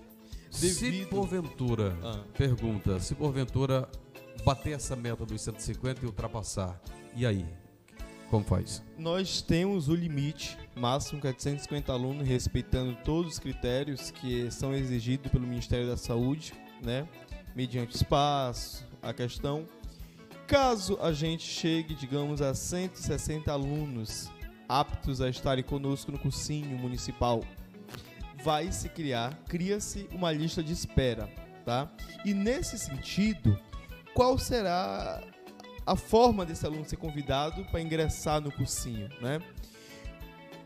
Devido... 0.60 1.04
Se 1.04 1.06
porventura, 1.08 1.98
ah. 2.04 2.24
pergunta, 2.38 3.00
se 3.00 3.14
porventura 3.16 3.90
bater 4.46 4.74
essa 4.74 4.96
meta 4.96 5.26
dos 5.26 5.42
150 5.42 6.04
e 6.04 6.06
ultrapassar, 6.06 6.80
e 7.16 7.26
aí? 7.26 7.46
Como 8.30 8.44
faz? 8.44 8.84
Nós 8.98 9.42
temos 9.42 9.88
o 9.88 9.96
limite 9.96 10.58
máximo 10.76 11.22
que 11.22 11.28
é 11.28 11.34
de 11.34 11.42
150 11.42 11.92
alunos, 11.92 12.28
respeitando 12.28 12.98
todos 13.04 13.34
os 13.34 13.40
critérios 13.40 14.12
que 14.12 14.50
são 14.52 14.74
exigidos 14.74 15.32
pelo 15.32 15.46
Ministério 15.46 15.88
da 15.88 15.98
Saúde, 15.98 16.54
né? 16.82 17.08
Mediante 17.56 17.96
espaço, 17.96 18.86
a 19.02 19.14
questão. 19.14 19.68
Caso 20.48 20.98
a 21.02 21.12
gente 21.12 21.44
chegue, 21.44 21.96
digamos, 21.96 22.42
a 22.42 22.54
160 22.54 23.52
alunos 23.52 24.32
aptos 24.70 25.20
a 25.20 25.30
estarem 25.30 25.64
conosco 25.64 26.12
no 26.12 26.20
cursinho 26.20 26.78
municipal, 26.78 27.44
vai 28.44 28.72
se 28.72 28.90
criar, 28.90 29.36
cria-se 29.48 30.08
uma 30.12 30.32
lista 30.32 30.64
de 30.64 30.72
espera, 30.72 31.28
tá? 31.66 31.92
E 32.24 32.34
nesse 32.34 32.78
sentido, 32.78 33.60
qual 34.14 34.38
será 34.38 35.24
a 35.86 35.96
forma 35.96 36.46
desse 36.46 36.66
aluno 36.66 36.86
ser 36.86 36.98
convidado 36.98 37.66
para 37.66 37.82
ingressar 37.82 38.40
no 38.40 38.52
cursinho, 38.52 39.10
né? 39.22 39.40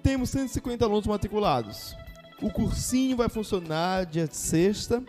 Temos 0.03 0.29
150 0.29 0.83
alunos 0.83 1.07
matriculados. 1.07 1.95
O 2.41 2.49
cursinho 2.49 3.17
vai 3.17 3.29
funcionar 3.29 4.05
dia 4.05 4.27
sexta, 4.31 5.03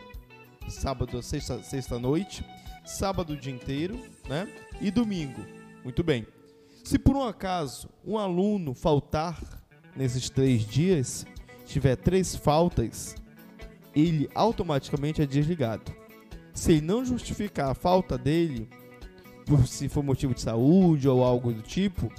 sábado, 0.68 1.22
sexta, 1.22 1.62
sexta 1.62 1.98
noite, 1.98 2.44
sábado 2.84 3.34
o 3.34 3.36
dia 3.36 3.52
inteiro, 3.52 4.00
né? 4.30 4.48
E 4.80 4.90
domingo. 4.90 5.44
Muito 5.82 6.04
bem. 6.04 6.26
Se 6.84 6.98
por 6.98 7.16
um 7.16 7.24
acaso 7.24 7.90
um 8.06 8.16
aluno 8.16 8.72
faltar 8.72 9.38
nesses 9.94 10.30
três 10.30 10.64
dias, 10.64 11.26
tiver 11.66 11.96
três 11.96 12.34
faltas, 12.36 13.16
ele 13.94 14.30
automaticamente 14.34 15.20
é 15.20 15.26
desligado. 15.26 15.92
Se 16.54 16.72
ele 16.72 16.80
não 16.80 17.04
justificar 17.04 17.70
a 17.70 17.74
falta 17.74 18.16
dele, 18.16 18.68
se 19.66 19.88
for 19.88 20.02
motivo 20.02 20.32
de 20.32 20.40
saúde 20.40 21.08
ou 21.08 21.24
algo 21.24 21.52
do 21.52 21.62
tipo, 21.62 22.10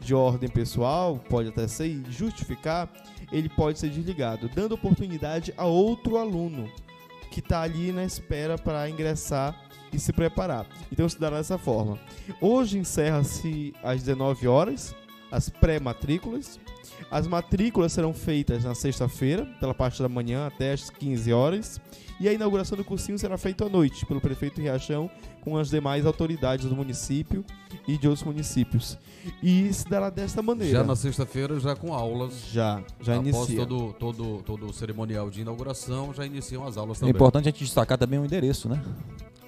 de 0.00 0.14
ordem 0.14 0.48
pessoal, 0.48 1.18
pode 1.28 1.50
até 1.50 1.68
ser, 1.68 2.02
justificar, 2.10 2.90
ele 3.30 3.48
pode 3.48 3.78
ser 3.78 3.90
desligado, 3.90 4.48
dando 4.48 4.74
oportunidade 4.74 5.54
a 5.56 5.66
outro 5.66 6.16
aluno 6.16 6.68
que 7.30 7.40
está 7.40 7.62
ali 7.62 7.92
na 7.92 8.04
espera 8.04 8.58
para 8.58 8.88
ingressar 8.88 9.58
e 9.92 9.98
se 9.98 10.12
preparar. 10.12 10.66
Então 10.90 11.08
se 11.08 11.18
dará 11.18 11.38
dessa 11.38 11.58
forma. 11.58 11.98
Hoje 12.40 12.78
encerra-se 12.78 13.72
às 13.82 14.02
19 14.02 14.46
horas 14.46 14.94
as 15.30 15.48
pré-matrículas. 15.48 16.58
As 17.10 17.26
matrículas 17.26 17.92
serão 17.92 18.12
feitas 18.14 18.64
na 18.64 18.74
sexta-feira, 18.74 19.46
pela 19.60 19.74
parte 19.74 20.02
da 20.02 20.08
manhã 20.08 20.46
até 20.46 20.72
às 20.72 20.90
15 20.90 21.32
horas. 21.32 21.80
E 22.20 22.28
a 22.28 22.32
inauguração 22.32 22.76
do 22.76 22.84
cursinho 22.84 23.18
será 23.18 23.38
feita 23.38 23.64
à 23.64 23.68
noite 23.68 24.04
pelo 24.04 24.20
prefeito 24.20 24.60
Riachão 24.60 25.10
com 25.40 25.56
as 25.56 25.70
demais 25.70 26.04
autoridades 26.04 26.66
do 26.66 26.76
município 26.76 27.42
e 27.88 27.96
de 27.96 28.06
outros 28.06 28.24
municípios. 28.26 28.98
E 29.42 29.72
se 29.72 29.88
dará 29.88 30.10
desta 30.10 30.42
maneira. 30.42 30.70
Já 30.80 30.84
na 30.84 30.94
sexta-feira, 30.94 31.58
já 31.58 31.74
com 31.74 31.94
aulas. 31.94 32.44
Já, 32.52 32.82
já 33.00 33.14
Após 33.16 33.26
inicia. 33.34 33.66
todo, 33.66 33.92
todo, 33.94 34.42
todo 34.44 34.66
o 34.66 34.72
cerimonial 34.72 35.30
de 35.30 35.40
inauguração, 35.40 36.12
já 36.12 36.26
iniciam 36.26 36.66
as 36.66 36.76
aulas 36.76 36.98
É 36.98 37.00
também. 37.00 37.14
importante 37.14 37.48
a 37.48 37.50
gente 37.52 37.64
destacar 37.64 37.96
também 37.96 38.18
o 38.18 38.24
endereço, 38.24 38.68
né? 38.68 38.82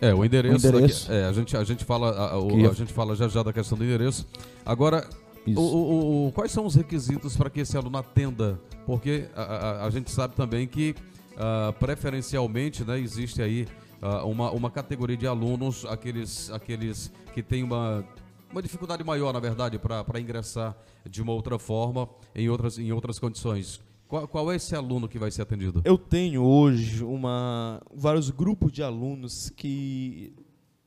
É, 0.00 0.14
o 0.14 0.24
endereço. 0.24 0.54
O 0.66 0.68
endereço. 0.70 1.08
daqui- 1.08 1.20
é, 1.20 1.24
a, 1.26 1.32
gente, 1.32 1.56
a, 1.56 1.64
gente 1.64 1.84
fala, 1.84 2.10
a, 2.10 2.36
a 2.70 2.72
gente 2.74 2.92
fala 2.92 3.14
já 3.14 3.28
já 3.28 3.42
da 3.42 3.52
questão 3.52 3.76
do 3.76 3.84
endereço. 3.84 4.26
Agora. 4.64 5.06
O- 5.46 5.60
o- 5.60 6.26
o- 6.28 6.32
quais 6.32 6.52
são 6.52 6.64
os 6.64 6.74
requisitos 6.74 7.36
para 7.36 7.50
que 7.50 7.60
esse 7.60 7.76
aluno 7.76 7.98
atenda? 7.98 8.60
Porque 8.86 9.28
a, 9.34 9.42
a- 9.42 9.86
a 9.86 9.90
gente 9.90 10.10
sabe 10.10 10.34
também 10.36 10.66
que, 10.66 10.94
ah, 11.36 11.72
preferencialmente, 11.78 12.84
né, 12.84 12.98
existe 13.00 13.40
aí 13.42 13.66
ah, 14.00 14.24
uma, 14.24 14.50
uma 14.50 14.70
categoria 14.70 15.16
de 15.16 15.26
alunos, 15.26 15.84
aqueles, 15.86 16.50
aqueles 16.50 17.12
que 17.34 17.42
têm 17.42 17.62
uma, 17.62 18.04
uma 18.50 18.60
dificuldade 18.62 19.02
maior, 19.04 19.32
na 19.32 19.40
verdade, 19.40 19.78
para 19.78 20.18
ingressar 20.20 20.76
de 21.08 21.22
uma 21.22 21.32
outra 21.32 21.58
forma, 21.58 22.08
em 22.34 22.48
outras, 22.48 22.78
em 22.78 22.90
outras 22.92 23.18
condições. 23.18 23.80
Qual, 24.08 24.28
qual 24.28 24.52
é 24.52 24.56
esse 24.56 24.74
aluno 24.76 25.08
que 25.08 25.18
vai 25.18 25.30
ser 25.30 25.42
atendido? 25.42 25.80
Eu 25.84 25.96
tenho 25.96 26.42
hoje 26.42 27.02
uma, 27.02 27.80
vários 27.94 28.28
grupos 28.30 28.70
de 28.72 28.82
alunos 28.82 29.50
que 29.50 30.34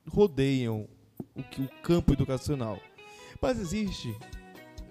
rodeiam 0.07 0.87
o, 1.35 1.39
o 1.41 1.67
campo 1.81 2.13
educacional. 2.13 2.79
Mas 3.41 3.59
existe, 3.59 4.15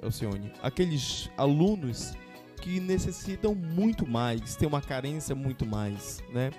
Alcione, 0.04 0.52
aqueles 0.62 1.30
alunos 1.36 2.12
que 2.60 2.80
necessitam 2.80 3.54
muito 3.54 4.06
mais, 4.06 4.56
têm 4.56 4.66
uma 4.66 4.80
carência 4.80 5.34
muito 5.34 5.66
mais, 5.66 6.22
né? 6.32 6.50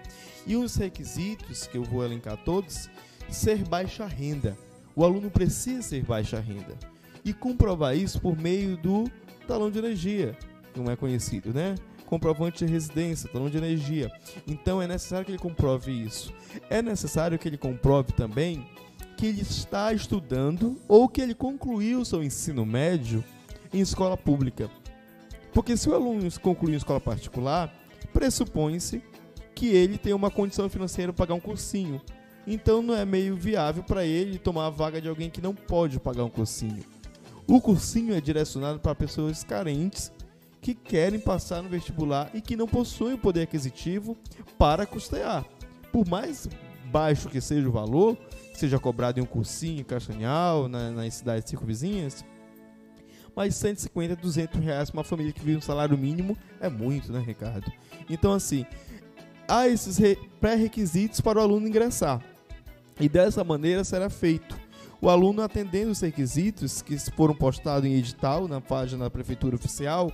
E 0.45 0.55
os 0.55 0.75
requisitos, 0.75 1.65
que 1.65 1.77
eu 1.77 1.83
vou 1.83 2.05
elencar 2.05 2.37
todos, 2.37 2.89
ser 3.29 3.63
baixa 3.67 4.05
renda. 4.05 4.55
O 4.95 5.03
aluno 5.03 5.31
precisa 5.31 5.81
ser 5.81 6.03
baixa 6.03 6.39
renda. 6.39 6.77
E 7.23 7.33
comprovar 7.33 7.97
isso 7.97 8.21
por 8.21 8.37
meio 8.37 8.77
do 8.77 9.09
talão 9.47 9.71
de 9.71 9.79
energia, 9.79 10.37
como 10.75 10.91
é 10.91 10.95
conhecido, 10.95 11.51
né? 11.51 11.73
Comprovante 12.05 12.63
de 12.63 12.71
residência, 12.71 13.27
talão 13.27 13.49
de 13.49 13.57
energia. 13.57 14.11
Então 14.45 14.79
é 14.79 14.87
necessário 14.87 15.25
que 15.25 15.31
ele 15.31 15.39
comprove 15.39 15.91
isso. 15.91 16.31
É 16.69 16.83
necessário 16.83 17.39
que 17.39 17.47
ele 17.47 17.57
comprove 17.57 18.11
também 18.11 18.69
que 19.17 19.25
ele 19.25 19.41
está 19.41 19.91
estudando 19.91 20.79
ou 20.87 21.09
que 21.09 21.21
ele 21.21 21.33
concluiu 21.33 22.05
seu 22.05 22.23
ensino 22.23 22.65
médio 22.65 23.23
em 23.75 23.81
escola 23.81 24.15
pública. 24.17 24.69
Porque 25.53 25.77
se 25.77 25.89
o 25.89 25.93
aluno 25.93 26.27
concluir 26.41 26.73
em 26.73 26.77
escola 26.77 26.99
particular, 26.99 27.73
pressupõe-se 28.13 29.01
que 29.53 29.67
ele 29.67 29.97
tem 29.97 30.13
uma 30.13 30.29
condição 30.31 30.69
financeira 30.69 31.13
para 31.13 31.25
pagar 31.25 31.35
um 31.35 31.39
cursinho. 31.39 32.01
Então 32.47 32.81
não 32.81 32.93
é 32.95 33.05
meio 33.05 33.35
viável 33.35 33.83
para 33.83 34.05
ele 34.05 34.37
tomar 34.37 34.67
a 34.67 34.69
vaga 34.69 35.01
de 35.01 35.07
alguém 35.07 35.29
que 35.29 35.41
não 35.41 35.53
pode 35.55 35.99
pagar 35.99 36.23
um 36.23 36.29
cursinho. 36.29 36.83
O 37.47 37.61
cursinho 37.61 38.13
é 38.13 38.21
direcionado 38.21 38.79
para 38.79 38.95
pessoas 38.95 39.43
carentes 39.43 40.11
que 40.61 40.73
querem 40.73 41.19
passar 41.19 41.61
no 41.61 41.69
vestibular 41.69 42.29
e 42.33 42.41
que 42.41 42.55
não 42.55 42.67
possuem 42.67 43.13
o 43.13 43.17
poder 43.17 43.43
aquisitivo 43.43 44.17
para 44.57 44.85
custear. 44.85 45.45
Por 45.91 46.07
mais 46.07 46.49
baixo 46.91 47.29
que 47.29 47.39
seja 47.39 47.67
o 47.67 47.71
valor, 47.71 48.17
seja 48.53 48.79
cobrado 48.79 49.19
em 49.19 49.23
um 49.23 49.27
cursinho 49.27 49.81
em 49.81 49.83
Castanhal, 49.83 50.67
na- 50.67 50.89
nas 50.91 51.13
cidades 51.15 51.49
circunvizinhas, 51.49 52.25
mas 53.35 53.55
150, 53.55 54.15
200 54.15 54.59
reais 54.61 54.89
para 54.89 54.99
uma 54.99 55.03
família 55.03 55.33
que 55.33 55.43
vive 55.43 55.57
um 55.57 55.61
salário 55.61 55.97
mínimo 55.97 56.37
é 56.59 56.69
muito, 56.69 57.11
né, 57.11 57.19
Ricardo? 57.19 57.71
Então, 58.09 58.31
assim, 58.33 58.65
há 59.47 59.67
esses 59.67 59.97
re- 59.97 60.17
pré-requisitos 60.39 61.19
para 61.21 61.39
o 61.39 61.41
aluno 61.41 61.67
ingressar. 61.67 62.21
E 62.99 63.09
dessa 63.09 63.43
maneira 63.43 63.83
será 63.83 64.09
feito. 64.09 64.57
O 65.01 65.09
aluno 65.09 65.41
atendendo 65.41 65.91
os 65.91 65.99
requisitos 65.99 66.81
que 66.81 66.97
foram 67.11 67.35
postados 67.35 67.87
em 67.87 67.93
edital 67.93 68.47
na 68.47 68.61
página 68.61 69.03
da 69.03 69.09
Prefeitura 69.09 69.55
Oficial, 69.55 70.11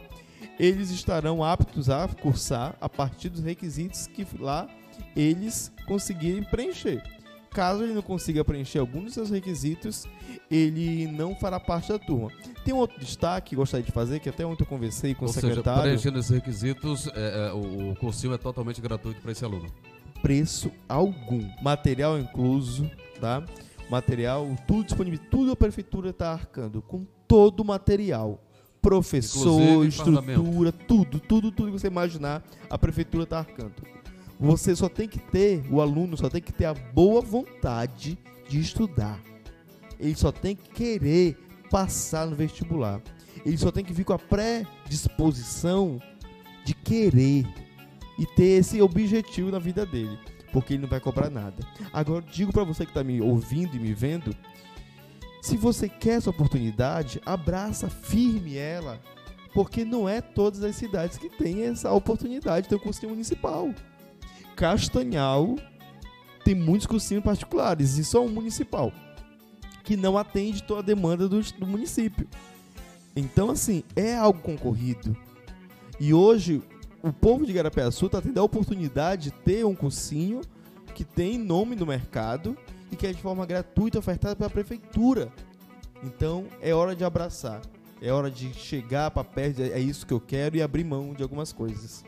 eles 0.60 0.90
estarão 0.90 1.44
aptos 1.44 1.90
a 1.90 2.08
cursar 2.08 2.76
a 2.82 2.90
partir 2.90 3.30
dos 3.30 3.44
requisitos 3.44 4.08
que 4.08 4.26
lá 4.40 4.68
eles 5.16 5.72
conseguirem 5.86 6.44
preencher. 6.44 7.04
Caso 7.54 7.84
ele 7.84 7.94
não 7.94 8.02
consiga 8.02 8.46
preencher 8.46 8.80
algum 8.80 9.04
dos 9.04 9.14
seus 9.14 9.30
requisitos, 9.30 10.08
ele 10.50 11.06
não 11.08 11.36
fará 11.36 11.60
parte 11.60 11.90
da 11.90 12.00
turma. 12.00 12.32
Tem 12.64 12.74
um 12.74 12.78
outro 12.78 12.98
destaque 12.98 13.50
que 13.50 13.56
gostaria 13.58 13.86
de 13.86 13.92
fazer, 13.92 14.22
que 14.22 14.30
até 14.30 14.46
ontem 14.46 14.64
eu 14.64 14.68
conversei 14.68 15.14
com 15.14 15.26
Ou 15.26 15.30
o 15.30 15.34
seja, 15.34 15.48
secretário. 15.48 15.82
preenchendo 15.84 16.18
esses 16.20 16.32
requisitos, 16.32 17.08
é, 17.08 17.50
é, 17.50 17.54
o, 17.54 17.92
o 17.92 17.96
cursinho 17.98 18.34
é 18.34 18.38
totalmente 18.38 18.80
gratuito 18.80 19.20
para 19.22 19.34
esse 19.34 19.44
aluno. 19.44 19.68
preço 20.22 20.72
algum. 20.88 21.46
Material 21.62 22.18
incluso, 22.18 22.90
tá? 23.20 23.44
Material, 23.90 24.48
tudo 24.66 24.86
disponível, 24.86 25.20
tudo 25.30 25.52
a 25.52 25.56
prefeitura 25.56 26.12
está 26.12 26.32
arcando 26.32 26.82
com 26.82 27.06
todo 27.28 27.60
o 27.60 27.66
material. 27.66 28.42
Professor, 28.82 29.62
Inclusive 29.62 29.88
estrutura, 29.90 30.72
tudo, 30.72 31.20
tudo, 31.20 31.52
tudo 31.52 31.72
que 31.72 31.80
você 31.80 31.88
imaginar, 31.88 32.42
a 32.70 32.78
prefeitura 32.78 33.26
está 33.26 33.40
arcando. 33.40 33.74
Você 34.42 34.76
só 34.76 34.90
tem 34.90 35.08
que 35.08 35.20
ter, 35.20 35.64
o 35.70 35.80
aluno 35.80 36.18
só 36.18 36.28
tem 36.28 36.42
que 36.42 36.52
ter 36.52 36.66
a 36.66 36.74
boa 36.74 37.22
vontade 37.22 38.18
de 38.50 38.60
estudar. 38.60 39.22
Ele 40.00 40.16
só 40.16 40.32
tem 40.32 40.56
que 40.56 40.68
querer 40.72 41.38
passar 41.70 42.26
no 42.26 42.36
vestibular. 42.36 43.00
Ele 43.46 43.56
só 43.56 43.72
tem 43.72 43.86
que 43.86 43.94
vir 43.94 44.04
com 44.04 44.14
a 44.14 44.20
predisposição 44.20 46.02
de 46.66 46.74
querer 46.74 47.46
e 48.18 48.26
ter 48.36 48.60
esse 48.60 48.82
objetivo 48.82 49.52
na 49.52 49.60
vida 49.60 49.86
dele, 49.86 50.18
porque 50.52 50.74
ele 50.74 50.82
não 50.82 50.90
vai 50.90 51.00
cobrar 51.00 51.30
nada. 51.30 51.64
Agora 51.94 52.26
digo 52.32 52.52
para 52.52 52.64
você 52.64 52.84
que 52.84 52.92
está 52.92 53.04
me 53.04 53.22
ouvindo 53.22 53.76
e 53.76 53.80
me 53.80 53.94
vendo, 53.94 54.36
se 55.40 55.56
você 55.56 55.88
quer 55.88 56.18
essa 56.18 56.32
oportunidade, 56.32 57.22
abraça 57.24 57.92
firme 57.92 58.58
ela, 58.58 59.00
porque 59.54 59.86
não 59.86 60.10
é 60.10 60.20
todas 60.20 60.64
as 60.64 60.76
cidades 60.76 61.20
que 61.20 61.30
têm 61.30 61.62
essa 61.62 61.92
oportunidade 61.92 62.64
de 62.64 62.70
ter 62.70 62.80
cursinho 62.80 63.12
municipal. 63.12 63.72
Castanhal 64.56 65.56
tem 66.44 66.56
muitos 66.56 66.88
cursinhos 66.88 67.24
particulares 67.24 67.98
e 67.98 68.04
só 68.04 68.24
um 68.24 68.30
municipal 68.30 68.92
que 69.84 69.96
não 69.98 70.18
atende 70.18 70.64
toda 70.64 70.80
a 70.80 70.84
demanda 70.84 71.28
do, 71.28 71.42
do 71.42 71.68
município. 71.68 72.28
Então, 73.16 73.50
assim, 73.50 73.84
é 73.96 74.16
algo 74.16 74.40
concorrido. 74.40 75.16
E 76.00 76.14
hoje, 76.14 76.62
o 77.04 77.12
povo 77.12 77.46
de 77.46 77.54
Garapeaçu 77.54 78.06
está 78.06 78.22
tendo 78.22 78.40
a 78.40 78.44
oportunidade 78.44 79.24
de 79.24 79.32
ter 79.32 79.66
um 79.66 79.76
cursinho 79.76 80.42
que 80.94 81.04
tem 81.04 81.38
nome 81.38 81.76
no 81.76 81.86
mercado 81.86 82.58
e 82.92 82.96
que 82.96 83.08
é 83.08 83.14
de 83.14 83.22
forma 83.22 83.46
gratuita 83.46 84.00
ofertado 84.00 84.36
pela 84.36 84.50
prefeitura. 84.50 85.32
Então, 86.04 86.46
é 86.62 86.74
hora 86.74 86.96
de 86.96 87.04
abraçar. 87.04 87.62
É 88.02 88.12
hora 88.12 88.32
de 88.32 88.52
chegar 88.54 89.12
para 89.12 89.24
perto, 89.24 89.62
é 89.62 89.80
isso 89.80 90.08
que 90.08 90.14
eu 90.14 90.20
quero 90.20 90.58
e 90.58 90.62
abrir 90.62 90.84
mão 90.84 91.14
de 91.14 91.22
algumas 91.22 91.54
coisas. 91.54 92.04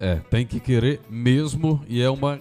É, 0.00 0.16
tem 0.30 0.46
que 0.46 0.60
querer 0.60 1.00
mesmo 1.10 1.84
e 1.88 2.00
é 2.00 2.08
uma 2.08 2.40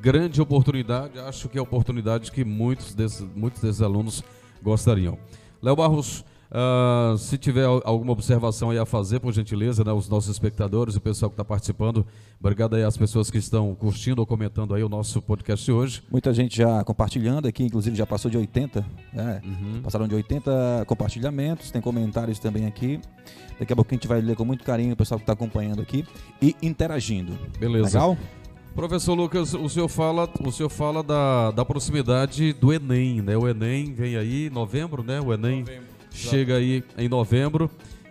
grande 0.00 0.40
oportunidade. 0.40 1.18
Acho 1.18 1.48
que 1.48 1.56
é 1.56 1.60
oportunidade 1.60 2.32
que 2.32 2.44
muitos 2.44 2.94
desses, 2.94 3.24
muitos 3.34 3.62
desses 3.62 3.80
alunos 3.80 4.24
gostariam. 4.62 5.16
Léo 5.62 5.76
Barros, 5.76 6.24
uh, 6.50 7.16
se 7.16 7.38
tiver 7.38 7.64
alguma 7.64 8.12
observação 8.12 8.70
aí 8.70 8.78
a 8.78 8.86
fazer, 8.86 9.20
por 9.20 9.32
gentileza, 9.32 9.84
né, 9.84 9.92
os 9.92 10.08
nossos 10.08 10.30
espectadores, 10.30 10.96
o 10.96 11.00
pessoal 11.00 11.30
que 11.30 11.34
está 11.34 11.44
participando, 11.44 12.06
obrigado 12.40 12.76
aí 12.76 12.82
às 12.82 12.96
pessoas 12.96 13.30
que 13.30 13.38
estão 13.38 13.74
curtindo 13.74 14.20
ou 14.20 14.26
comentando 14.26 14.74
aí 14.74 14.82
o 14.82 14.88
nosso 14.88 15.20
podcast 15.22 15.64
de 15.64 15.72
hoje. 15.72 16.02
Muita 16.10 16.32
gente 16.32 16.56
já 16.56 16.82
compartilhando 16.84 17.46
aqui, 17.46 17.64
inclusive 17.64 17.96
já 17.96 18.06
passou 18.06 18.30
de 18.30 18.36
80, 18.36 18.84
né? 19.12 19.40
Uhum. 19.44 19.82
Passaram 19.82 20.08
de 20.08 20.14
80 20.14 20.84
compartilhamentos, 20.86 21.70
tem 21.70 21.80
comentários 21.80 22.38
também 22.38 22.66
aqui. 22.66 23.00
Daqui 23.58 23.72
a 23.72 23.76
pouco 23.76 23.92
a 23.92 23.94
gente 23.94 24.06
vai 24.06 24.20
ler 24.20 24.36
com 24.36 24.44
muito 24.44 24.64
carinho 24.64 24.92
o 24.92 24.96
pessoal 24.96 25.18
que 25.18 25.24
está 25.24 25.32
acompanhando 25.32 25.82
aqui 25.82 26.04
e 26.40 26.54
interagindo. 26.62 27.36
Beleza. 27.58 27.98
Legal? 27.98 28.16
Professor 28.74 29.14
Lucas, 29.14 29.54
o 29.54 29.68
senhor 29.68 29.88
fala, 29.88 30.30
o 30.40 30.52
senhor 30.52 30.68
fala 30.68 31.02
da, 31.02 31.50
da 31.50 31.64
proximidade 31.64 32.52
do 32.52 32.72
Enem, 32.72 33.20
né? 33.20 33.36
O 33.36 33.48
Enem 33.48 33.92
vem 33.92 34.16
aí 34.16 34.46
em 34.46 34.50
novembro, 34.50 35.02
né? 35.02 35.20
O 35.20 35.32
Enem 35.32 35.64
chega 36.18 36.56
aí 36.56 36.84
em 36.96 37.08
novembro 37.08 37.70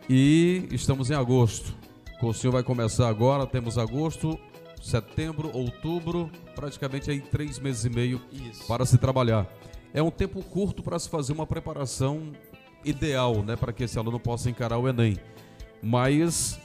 e 0.10 0.68
estamos 0.72 1.12
em 1.12 1.14
agosto. 1.14 1.76
O 2.22 2.34
senhor 2.34 2.54
vai 2.54 2.64
começar 2.64 3.08
agora, 3.08 3.46
temos 3.46 3.78
agosto, 3.78 4.40
setembro, 4.82 5.52
outubro, 5.54 6.32
praticamente 6.56 7.12
aí 7.12 7.22
três 7.22 7.60
meses 7.60 7.86
e 7.86 7.90
meio 7.90 8.22
Isso. 8.32 8.66
para 8.66 8.86
se 8.86 8.98
trabalhar. 8.98 9.48
É 9.94 10.02
um 10.02 10.10
tempo 10.10 10.42
curto 10.42 10.82
para 10.82 10.98
se 10.98 11.10
fazer 11.10 11.34
uma 11.34 11.46
preparação 11.46 12.32
ideal, 12.84 13.44
né, 13.44 13.56
para 13.56 13.74
que 13.74 13.84
esse 13.84 14.00
aluno 14.00 14.20
possa 14.20 14.50
encarar 14.50 14.78
o 14.78 14.88
Enem. 14.88 15.18
Mas 15.82 16.60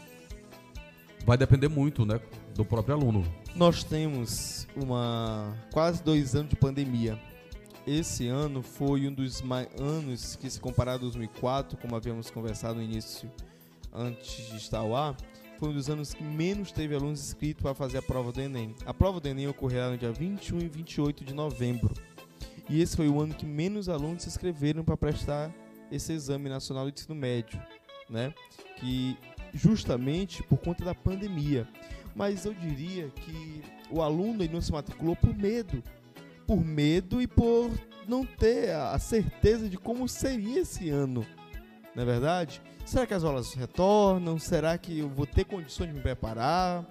vai 1.26 1.36
depender 1.36 1.68
muito, 1.68 2.06
né, 2.06 2.20
do 2.54 2.64
próprio 2.64 2.94
aluno. 2.94 3.24
Nós 3.54 3.84
temos 3.84 4.66
uma 4.74 5.54
quase 5.72 6.02
dois 6.02 6.34
anos 6.34 6.50
de 6.50 6.56
pandemia. 6.56 7.18
Esse 7.86 8.28
ano 8.28 8.62
foi 8.62 9.08
um 9.08 9.12
dos 9.12 9.42
anos 9.78 10.36
que, 10.36 10.48
se 10.48 10.60
comparar 10.60 10.94
a 10.94 10.98
2004, 10.98 11.76
como 11.78 11.96
havíamos 11.96 12.30
conversado 12.30 12.76
no 12.76 12.82
início, 12.82 13.30
antes 13.92 14.48
de 14.50 14.56
estar 14.56 14.82
foi 15.58 15.68
um 15.68 15.74
dos 15.74 15.88
anos 15.88 16.12
que 16.12 16.24
menos 16.24 16.72
teve 16.72 16.94
alunos 16.94 17.20
inscritos 17.20 17.62
para 17.62 17.74
fazer 17.74 17.98
a 17.98 18.02
prova 18.02 18.32
do 18.32 18.40
Enem. 18.40 18.74
A 18.84 18.92
prova 18.92 19.20
do 19.20 19.28
Enem 19.28 19.46
ocorrerá 19.46 19.90
no 19.90 19.96
dia 19.96 20.10
21 20.10 20.58
e 20.58 20.68
28 20.68 21.24
de 21.24 21.32
novembro. 21.32 21.94
E 22.68 22.80
esse 22.80 22.96
foi 22.96 23.08
o 23.08 23.20
ano 23.20 23.32
que 23.34 23.46
menos 23.46 23.88
alunos 23.88 24.22
se 24.22 24.28
inscreveram 24.28 24.82
para 24.82 24.96
prestar 24.96 25.54
esse 25.90 26.12
exame 26.12 26.48
nacional 26.48 26.90
de 26.90 27.00
ensino 27.00 27.14
médio, 27.14 27.60
né? 28.10 28.34
Que 28.76 29.16
justamente 29.54 30.42
por 30.42 30.58
conta 30.58 30.84
da 30.84 30.94
pandemia. 30.94 31.68
Mas 32.14 32.44
eu 32.44 32.54
diria 32.54 33.08
que 33.10 33.62
o 33.90 34.02
aluno 34.02 34.44
não 34.50 34.60
se 34.60 34.72
matriculou 34.72 35.14
por 35.14 35.32
medo. 35.32 35.82
Por 36.52 36.62
medo 36.62 37.22
e 37.22 37.26
por 37.26 37.70
não 38.06 38.26
ter 38.26 38.72
a 38.72 38.98
certeza 38.98 39.70
de 39.70 39.78
como 39.78 40.06
seria 40.06 40.60
esse 40.60 40.90
ano. 40.90 41.24
Não 41.94 42.02
é 42.02 42.04
verdade? 42.04 42.60
Será 42.84 43.06
que 43.06 43.14
as 43.14 43.24
aulas 43.24 43.54
retornam? 43.54 44.38
Será 44.38 44.76
que 44.76 44.98
eu 44.98 45.08
vou 45.08 45.24
ter 45.24 45.46
condições 45.46 45.88
de 45.88 45.94
me 45.94 46.02
preparar? 46.02 46.84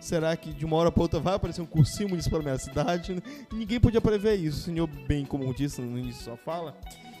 Será 0.00 0.36
que 0.36 0.52
de 0.52 0.64
uma 0.64 0.76
hora 0.76 0.92
para 0.92 1.02
outra 1.02 1.18
vai 1.18 1.34
aparecer 1.34 1.60
um 1.60 1.66
cursinho 1.66 2.10
municipal 2.10 2.38
na 2.38 2.44
minha 2.44 2.58
cidade? 2.58 3.20
Ninguém 3.52 3.80
podia 3.80 4.00
prever 4.00 4.36
isso. 4.36 4.58
O 4.58 4.62
senhor, 4.66 4.86
bem 4.86 5.26
como 5.26 5.52
disse 5.52 5.80
no 5.80 5.98
início 5.98 6.20
da 6.20 6.24
sua 6.24 6.36
fala, 6.36 6.76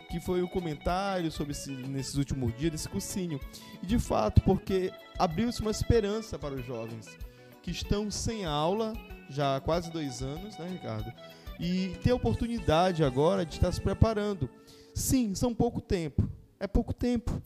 que 0.08 0.20
foi 0.20 0.40
o 0.40 0.48
comentário 0.48 1.32
sobre 1.32 1.50
esse, 1.50 1.72
nesses 1.72 2.14
últimos 2.14 2.56
dias 2.56 2.70
desse 2.70 2.88
cursinho. 2.88 3.40
E 3.82 3.86
de 3.86 3.98
fato, 3.98 4.40
porque 4.42 4.92
abriu-se 5.18 5.60
uma 5.60 5.72
esperança 5.72 6.38
para 6.38 6.54
os 6.54 6.64
jovens 6.64 7.08
que 7.60 7.72
estão 7.72 8.08
sem 8.08 8.44
aula 8.44 8.92
já 9.28 9.56
há 9.56 9.60
quase 9.60 9.90
dois 9.90 10.22
anos, 10.22 10.56
né, 10.56 10.68
Ricardo? 10.70 11.12
E 11.58 11.96
ter 12.02 12.12
a 12.12 12.14
oportunidade 12.14 13.02
agora 13.02 13.44
de 13.44 13.54
estar 13.54 13.72
se 13.72 13.80
preparando. 13.80 14.48
Sim, 14.94 15.34
são 15.34 15.54
pouco 15.54 15.80
tempo. 15.80 16.28
É 16.60 16.66
pouco 16.66 16.92
tempo. 16.92 17.42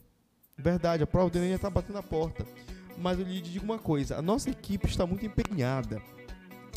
Verdade, 0.56 1.02
a 1.02 1.06
prova 1.06 1.30
do 1.30 1.38
Enem 1.38 1.50
já 1.50 1.56
está 1.56 1.70
batendo 1.70 1.98
a 1.98 2.02
porta. 2.02 2.46
Mas 2.98 3.18
eu 3.18 3.26
lhe 3.26 3.40
digo 3.40 3.64
uma 3.64 3.78
coisa: 3.78 4.16
a 4.16 4.22
nossa 4.22 4.50
equipe 4.50 4.86
está 4.86 5.06
muito 5.06 5.24
empenhada 5.24 6.00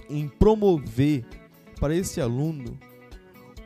em 0.10 0.28
promover 0.28 1.26
para 1.80 1.94
esse 1.94 2.22
aluno 2.22 2.80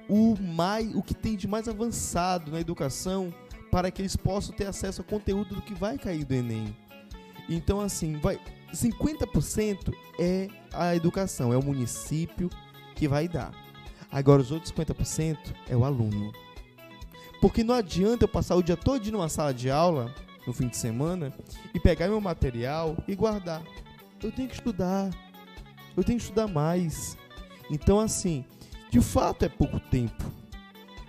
o, 0.08 0.36
mais, 0.40 0.94
o 0.96 1.04
que 1.04 1.14
tem 1.14 1.36
de 1.36 1.48
mais 1.48 1.68
avançado 1.68 2.52
na 2.52 2.60
educação 2.60 3.34
para 3.72 3.92
que 3.92 4.02
eles 4.02 4.16
possam 4.16 4.56
ter 4.56 4.66
acesso 4.66 5.02
ao 5.02 5.08
conteúdo 5.08 5.56
do 5.56 5.62
que 5.62 5.76
vai 5.76 5.98
cair 5.98 6.26
do 6.26 6.34
Enem. 6.34 6.76
Então, 7.48 7.80
assim, 7.80 8.18
vai 8.18 8.40
50% 8.74 9.94
é 10.20 10.48
a 10.74 10.96
educação, 10.96 11.52
é 11.52 11.58
o 11.58 11.64
município 11.64 12.50
que 13.00 13.08
vai 13.08 13.30
dar. 13.30 13.54
Agora, 14.12 14.42
os 14.42 14.52
outros 14.52 14.74
50% 14.74 15.38
é 15.70 15.78
o 15.78 15.86
aluno. 15.86 16.34
Porque 17.40 17.64
não 17.64 17.74
adianta 17.74 18.26
eu 18.26 18.28
passar 18.28 18.56
o 18.56 18.62
dia 18.62 18.76
todo 18.76 19.10
numa 19.10 19.30
sala 19.30 19.54
de 19.54 19.72
aula, 19.72 20.14
no 20.46 20.52
fim 20.52 20.68
de 20.68 20.76
semana, 20.76 21.34
e 21.74 21.80
pegar 21.80 22.10
meu 22.10 22.20
material 22.20 22.98
e 23.08 23.16
guardar. 23.16 23.64
Eu 24.22 24.34
tenho 24.34 24.50
que 24.50 24.56
estudar. 24.56 25.10
Eu 25.96 26.04
tenho 26.04 26.18
que 26.18 26.26
estudar 26.26 26.48
mais. 26.48 27.18
Então, 27.72 28.02
assim, 28.02 28.44
de 28.92 29.00
fato 29.00 29.46
é 29.46 29.50
pouco 29.50 29.80
tempo. 29.80 30.26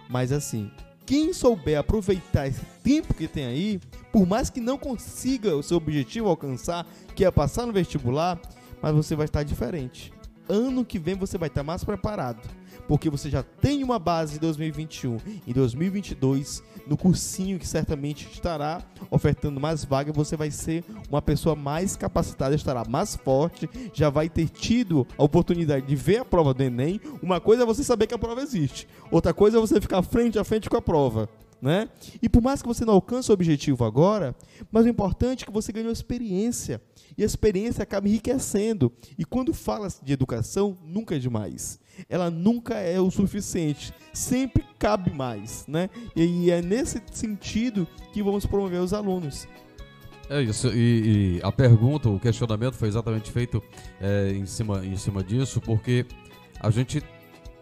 Mas, 0.09 0.31
assim, 0.31 0.71
quem 1.05 1.33
souber 1.33 1.77
aproveitar 1.77 2.47
esse 2.47 2.65
tempo 2.85 3.15
que 3.15 3.27
tem 3.27 3.47
aí, 3.47 3.81
por 4.13 4.25
mais 4.27 4.49
que 4.49 4.61
não 4.61 4.79
consiga 4.79 5.57
o 5.57 5.63
seu 5.63 5.79
objetivo 5.79 6.29
alcançar, 6.29 6.87
que 7.17 7.25
é 7.25 7.31
passar 7.33 7.67
no 7.67 7.73
vestibular, 7.73 8.41
mas 8.81 8.95
você 8.95 9.17
vai 9.17 9.25
estar 9.27 9.43
diferente. 9.43 10.13
Ano 10.51 10.85
que 10.85 10.99
vem 10.99 11.15
você 11.15 11.39
vai 11.39 11.47
estar 11.47 11.63
mais 11.63 11.85
preparado, 11.85 12.41
porque 12.89 13.09
você 13.09 13.31
já 13.31 13.41
tem 13.41 13.85
uma 13.85 14.01
base 14.01 14.35
em 14.35 14.41
2021 14.41 15.19
e 15.47 15.55
2022 15.55 16.61
no 16.89 16.97
cursinho 16.97 17.57
que 17.57 17.69
certamente 17.69 18.29
estará 18.33 18.83
ofertando 19.13 19.61
mais 19.61 19.85
vagas, 19.85 20.13
você 20.13 20.37
vai 20.37 20.51
ser 20.51 20.85
uma 21.09 21.23
pessoa 21.23 21.55
mais 21.55 21.95
capacitada, 21.95 22.53
estará 22.53 22.83
mais 22.89 23.15
forte, 23.15 23.71
já 23.93 24.11
vai 24.11 24.29
ter 24.29 24.49
tido 24.49 25.07
a 25.17 25.23
oportunidade 25.23 25.87
de 25.87 25.95
ver 25.95 26.17
a 26.17 26.25
prova 26.25 26.53
do 26.53 26.65
Enem. 26.65 27.01
Uma 27.23 27.41
coisa 27.41 27.63
é 27.63 27.67
você 27.67 27.85
saber 27.85 28.09
que 28.09 28.15
a 28.15 28.19
prova 28.19 28.43
existe, 28.43 28.89
outra 29.09 29.33
coisa 29.33 29.57
é 29.57 29.61
você 29.61 29.81
ficar 29.81 30.03
frente 30.03 30.37
a 30.37 30.43
frente 30.43 30.69
com 30.69 30.77
a 30.77 30.83
prova. 30.83 31.29
Né? 31.61 31.89
E 32.23 32.29
por 32.29 32.43
mais 32.43 32.63
que 32.63 32.69
você 32.69 32.85
não 32.85 32.95
alcance 32.95 33.31
o 33.31 33.35
objetivo 33.35 33.85
agora, 33.85 34.35
mas 34.73 34.87
o 34.87 34.89
importante 34.89 35.43
é 35.43 35.47
que 35.47 35.53
você 35.53 35.71
ganhou 35.73 35.93
experiência. 35.93 36.81
E 37.19 37.23
a 37.23 37.27
experiência 37.27 37.83
acaba 37.83 38.09
enriquecendo. 38.09 38.91
E 39.19 39.25
quando 39.25 39.53
fala 39.53 39.89
de 40.03 40.13
educação, 40.13 40.79
nunca 40.83 41.17
é 41.17 41.19
demais. 41.19 41.79
Ela 42.09 42.31
nunca 42.31 42.77
é 42.77 42.99
o 42.99 43.11
suficiente. 43.11 43.93
Sempre 44.13 44.65
cabe 44.79 45.13
mais. 45.13 45.67
Né? 45.67 45.91
E 46.17 46.51
é 46.51 46.63
nesse 46.63 47.03
sentido 47.13 47.87
que 48.13 48.23
vamos 48.23 48.47
promover 48.47 48.81
os 48.81 48.95
alunos. 48.95 49.47
É 50.31 50.41
isso, 50.41 50.69
e, 50.69 51.39
e, 51.39 51.41
a 51.43 51.51
pergunta, 51.51 52.09
o 52.09 52.21
questionamento 52.21 52.75
foi 52.75 52.87
exatamente 52.87 53.33
feito 53.33 53.61
é, 54.01 54.31
em, 54.31 54.47
cima, 54.47 54.87
em 54.87 54.97
cima 54.97 55.25
disso, 55.25 55.61
porque 55.61 56.07
a 56.61 56.71
gente 56.71 57.03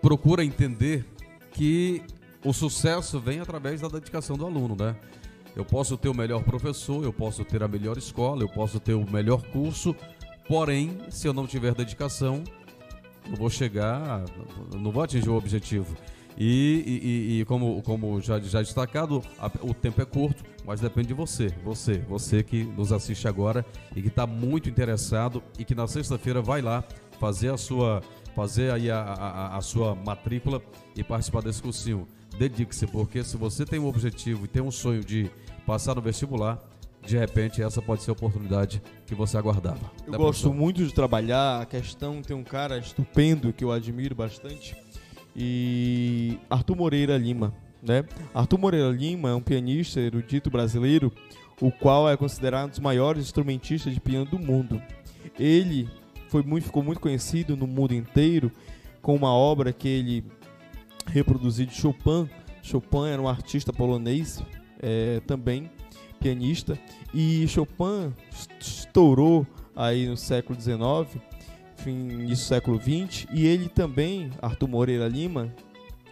procura 0.03 0.45
entender 0.45 1.07
que 1.51 2.03
o 2.45 2.53
sucesso 2.53 3.19
vem 3.19 3.41
através 3.41 3.81
da 3.81 3.89
dedicação 3.89 4.37
do 4.37 4.47
aluno, 4.47 4.77
né? 4.77 4.97
Eu 5.57 5.65
posso 5.65 5.97
ter 5.97 6.09
o 6.09 6.15
melhor 6.15 6.45
professor, 6.45 7.03
eu 7.03 7.13
posso 7.13 7.45
ter 7.45 7.63
a 7.63 7.69
melhor 7.69 7.97
escola, 7.99 8.43
eu 8.43 8.49
posso 8.49 8.79
ter 8.79 8.95
o 8.95 9.11
melhor 9.11 9.43
curso, 9.43 9.95
porém, 10.47 10.99
se 11.11 11.27
eu 11.27 11.33
não 11.33 11.47
tiver 11.47 11.75
dedicação, 11.75 12.45
não 13.29 13.37
vou 13.37 13.51
chegar, 13.51 14.25
não 14.77 14.93
vou 14.93 15.03
atingir 15.03 15.29
o 15.29 15.37
objetivo. 15.37 15.97
E, 16.41 16.85
e, 16.87 17.41
e, 17.41 17.45
como, 17.47 17.83
como 17.83 18.21
já, 18.21 18.39
já 18.39 18.63
destacado, 18.63 19.21
a, 19.41 19.51
o 19.61 19.75
tempo 19.75 20.01
é 20.01 20.05
curto, 20.05 20.45
mas 20.65 20.81
depende 20.81 21.09
de 21.09 21.15
você. 21.15 21.49
Você, 21.65 21.99
você 22.09 22.45
que 22.45 22.63
nos 22.63 22.93
assiste 22.93 23.27
agora 23.27 23.67
e 23.97 24.01
que 24.01 24.07
está 24.07 24.25
muito 24.25 24.69
interessado 24.69 25.43
e 25.59 25.65
que 25.65 25.75
na 25.75 25.89
sexta-feira 25.89 26.41
vai 26.41 26.63
lá 26.63 26.85
fazer 27.19 27.53
a 27.53 27.57
sua, 27.57 28.01
fazer 28.37 28.71
aí 28.73 28.89
a, 28.89 29.01
a, 29.01 29.57
a 29.57 29.61
sua 29.61 29.97
matrícula 29.97 30.63
e 30.95 31.03
participar 31.03 31.43
desse 31.43 31.61
cursinho. 31.61 32.07
Dedique-se, 32.39 32.87
porque 32.87 33.25
se 33.25 33.37
você 33.37 33.65
tem 33.65 33.79
um 33.79 33.87
objetivo 33.87 34.45
e 34.45 34.49
tem 34.49 34.63
um 34.63 34.71
sonho 34.71 35.03
de 35.03 35.31
passar 35.67 35.95
no 35.95 36.01
vestibular, 36.01 36.59
de 37.05 37.17
repente 37.17 37.63
essa 37.63 37.83
pode 37.83 38.03
ser 38.03 38.11
a 38.11 38.13
oportunidade 38.13 38.83
que 39.07 39.15
você 39.15 39.37
aguardava. 39.37 39.91
Eu 40.07 40.13
gosto 40.13 40.19
professor? 40.19 40.55
muito 40.55 40.85
de 40.85 40.95
trabalhar. 40.95 41.63
A 41.63 41.67
questão 41.67 42.23
tem 42.23 42.37
um 42.37 42.45
cara 42.45 42.79
estupendo 42.79 43.53
que 43.53 43.65
eu 43.65 43.73
admiro 43.73 44.15
bastante 44.15 44.77
e 45.39 46.39
Arthur 46.51 46.77
Moreira 46.77 47.17
Lima. 47.17 47.55
Né? 47.81 48.05
Arthur 48.35 48.59
Moreira 48.59 48.91
Lima 48.91 49.31
é 49.31 49.35
um 49.35 49.41
pianista 49.41 50.01
erudito 50.01 50.51
brasileiro, 50.51 51.13
o 51.61 51.71
qual 51.71 52.11
é 52.11 52.17
considerado 52.17 52.67
um 52.67 52.71
dos 52.71 52.81
maiores 52.81 53.23
instrumentistas 53.23 53.95
de 53.95 54.01
piano 54.01 54.27
do 54.27 54.39
mundo. 54.39 54.83
Ele 55.39 55.89
foi 56.29 56.43
muito, 56.43 56.65
ficou 56.65 56.83
muito 56.83 57.01
conhecido 57.01 57.57
no 57.57 57.69
mundo 57.69 57.95
inteiro 57.95 58.51
com 59.01 59.15
uma 59.15 59.33
obra 59.33 59.73
que 59.73 59.89
ele 59.89 60.25
reproduziu 61.09 61.67
de 61.67 61.75
Chopin. 61.75 62.29
Chopin 62.63 63.09
era 63.09 63.21
um 63.21 63.29
artista 63.29 63.73
polonês 63.73 64.43
é, 64.81 65.21
também, 65.27 65.71
pianista, 66.21 66.79
e 67.15 67.47
Chopin 67.49 68.13
estourou 68.61 69.47
aí 69.75 70.07
no 70.07 70.17
século 70.17 70.61
XIX 70.61 71.21
fim 71.79 72.27
do 72.27 72.37
século 72.37 72.79
XX, 72.79 73.27
e 73.33 73.47
ele 73.47 73.69
também, 73.69 74.31
Arthur 74.43 74.69
Moreira 74.69 75.09
Lima, 75.09 75.55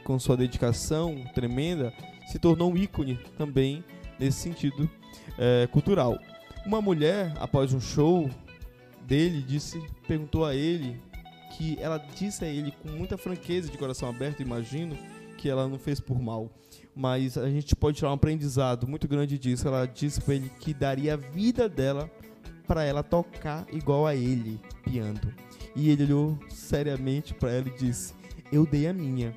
com 0.05 0.19
sua 0.19 0.37
dedicação 0.37 1.25
tremenda, 1.35 1.93
se 2.27 2.39
tornou 2.39 2.73
um 2.73 2.77
ícone 2.77 3.19
também 3.37 3.85
nesse 4.19 4.39
sentido 4.39 4.89
é, 5.37 5.67
cultural. 5.67 6.19
Uma 6.65 6.81
mulher, 6.81 7.35
após 7.39 7.73
um 7.73 7.81
show 7.81 8.31
dele, 9.07 9.43
disse, 9.43 9.81
perguntou 10.07 10.45
a 10.45 10.55
ele 10.55 11.01
que 11.57 11.79
ela 11.81 11.97
disse 11.99 12.45
a 12.45 12.49
ele 12.49 12.73
com 12.83 12.91
muita 12.91 13.17
franqueza, 13.17 13.71
de 13.71 13.79
coração 13.79 14.09
aberto, 14.09 14.43
imagino, 14.43 14.97
que 15.39 15.49
ela 15.49 15.67
não 15.67 15.79
fez 15.79 15.99
por 15.99 16.21
mal. 16.21 16.51
Mas 16.95 17.39
a 17.39 17.49
gente 17.49 17.75
pode 17.75 17.97
tirar 17.97 18.11
um 18.11 18.15
aprendizado 18.15 18.87
muito 18.87 19.09
grande 19.09 19.39
disso. 19.39 19.67
Ela 19.67 19.87
disse 19.87 20.21
para 20.21 20.35
ele 20.35 20.51
que 20.61 20.75
daria 20.75 21.15
a 21.15 21.17
vida 21.17 21.69
dela 21.69 22.11
para 22.67 22.85
ela 22.85 23.03
tocar 23.03 23.67
igual 23.73 24.07
a 24.07 24.15
ele, 24.15 24.61
piano. 24.85 25.21
E 25.75 25.89
ele 25.91 26.05
olhou 26.05 26.39
seriamente 26.51 27.33
para 27.33 27.53
ela 27.53 27.69
e 27.69 27.79
disse: 27.79 28.13
Eu 28.53 28.67
dei 28.67 28.87
a 28.87 28.93
minha. 28.93 29.35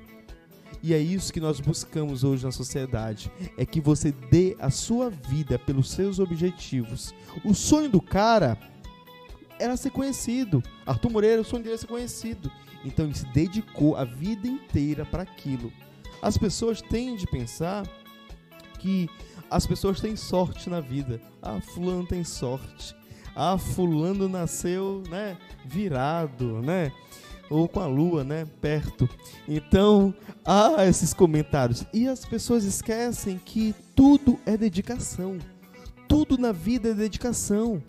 E 0.82 0.94
é 0.94 0.98
isso 0.98 1.34
que 1.34 1.42
nós 1.42 1.60
buscamos 1.60 2.24
hoje 2.24 2.46
na 2.46 2.52
sociedade: 2.52 3.32
é 3.58 3.66
que 3.66 3.80
você 3.80 4.12
dê 4.12 4.56
a 4.60 4.70
sua 4.70 5.10
vida 5.10 5.60
pelos 5.60 5.90
seus 5.90 6.20
objetivos. 6.20 7.14
O 7.46 7.54
sonho 7.54 7.90
do 7.90 8.02
cara 8.02 8.58
era 9.60 9.78
ser 9.78 9.92
conhecido. 9.92 10.64
Arthur 10.86 11.12
Moreira, 11.12 11.42
o 11.42 11.46
sonho 11.46 11.64
dele 11.64 11.74
era 11.74 11.82
ser 11.82 11.88
conhecido. 11.88 12.52
Então 12.84 13.06
ele 13.06 13.16
se 13.16 13.26
dedicou 13.28 13.96
a 13.96 14.06
vida 14.06 14.48
inteira 14.48 15.06
para 15.06 15.24
aquilo. 15.24 15.72
As 16.22 16.38
pessoas 16.38 16.82
têm 16.82 17.16
de 17.16 17.28
pensar 17.28 17.86
que 18.80 19.10
as 19.52 19.68
pessoas 19.68 20.00
têm 20.00 20.16
sorte 20.16 20.70
na 20.70 20.80
vida. 20.80 21.22
Ah, 21.42 21.60
fulano 21.62 22.06
tem 22.06 22.24
sorte 22.24 22.96
ah, 23.42 23.58
fulano 23.58 24.28
nasceu, 24.28 25.02
né, 25.10 25.38
virado, 25.66 26.62
né? 26.62 26.92
Ou 27.50 27.70
com 27.70 27.80
a 27.80 27.88
lua, 27.88 28.22
né, 28.22 28.46
perto. 28.60 29.10
Então, 29.48 30.14
há 30.46 30.86
esses 30.86 31.14
comentários. 31.14 31.86
E 31.94 32.06
as 32.06 32.26
pessoas 32.26 32.66
esquecem 32.66 33.40
que 33.44 33.74
tudo 33.96 34.38
é 34.46 34.58
dedicação. 34.58 35.38
Tudo 36.06 36.38
na 36.38 36.52
vida 36.52 36.90
é 36.90 36.94
dedicação 36.94 37.82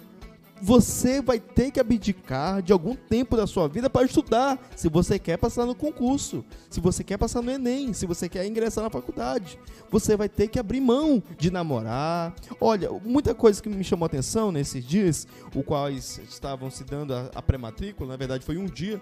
você 0.61 1.21
vai 1.21 1.41
ter 1.41 1.71
que 1.71 1.81
abdicar 1.81 2.63
de 2.63 2.73
algum 2.73 2.95
tempo 2.95 3.37
da 3.37 3.47
sua 3.47 3.69
vida 3.69 3.89
para 3.89 4.07
estudar, 4.07 4.59
se 4.77 4.89
você 4.89 5.19
quer 5.19 5.37
passar 5.37 5.67
no 5.67 5.75
concurso, 5.75 6.45
se 6.69 6.81
você 6.81 7.03
quer 7.03 7.17
passar 7.17 7.43
no 7.43 7.51
Enem, 7.51 7.93
se 7.93 8.07
você 8.07 8.29
quer 8.29 8.47
ingressar 8.47 8.85
na 8.85 8.91
faculdade. 8.91 9.59
Você 9.91 10.17
vai 10.17 10.29
ter 10.29 10.49
que 10.49 10.59
abrir 10.59 10.81
mão 10.81 11.23
de 11.39 11.51
namorar. 11.51 12.35
Olha, 12.61 12.91
muita 13.05 13.35
coisa 13.35 13.63
que 13.63 13.69
me 13.69 13.83
chamou 13.83 14.07
atenção 14.07 14.53
nesses 14.53 14.85
dias, 14.85 15.27
o 15.55 15.63
quais 15.63 16.21
estavam 16.29 16.71
se 16.71 16.85
dando 16.85 17.15
a, 17.15 17.31
a 17.35 17.43
pré-matrícula, 17.43 18.11
na 18.11 18.17
verdade 18.17 18.45
foi 18.45 18.57
um 18.57 18.67
dia, 18.67 19.01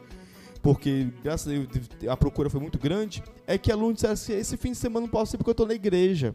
porque 0.63 1.09
graças 1.23 1.47
a 1.47 1.51
Deus 1.51 1.69
a 2.09 2.17
procura 2.17 2.49
foi 2.51 2.61
muito 2.61 2.79
grande, 2.79 3.23
é 3.47 3.59
que 3.59 3.71
alunos 3.71 3.95
disseram 3.95 4.15
assim, 4.15 4.33
esse 4.35 4.57
fim 4.57 4.73
de 4.73 4.79
semana 4.79 5.07
não 5.07 5.11
posso 5.11 5.35
ir 5.35 5.39
porque 5.39 5.51
eu 5.51 5.53
estou 5.53 5.67
na 5.67 5.75
igreja. 5.75 6.35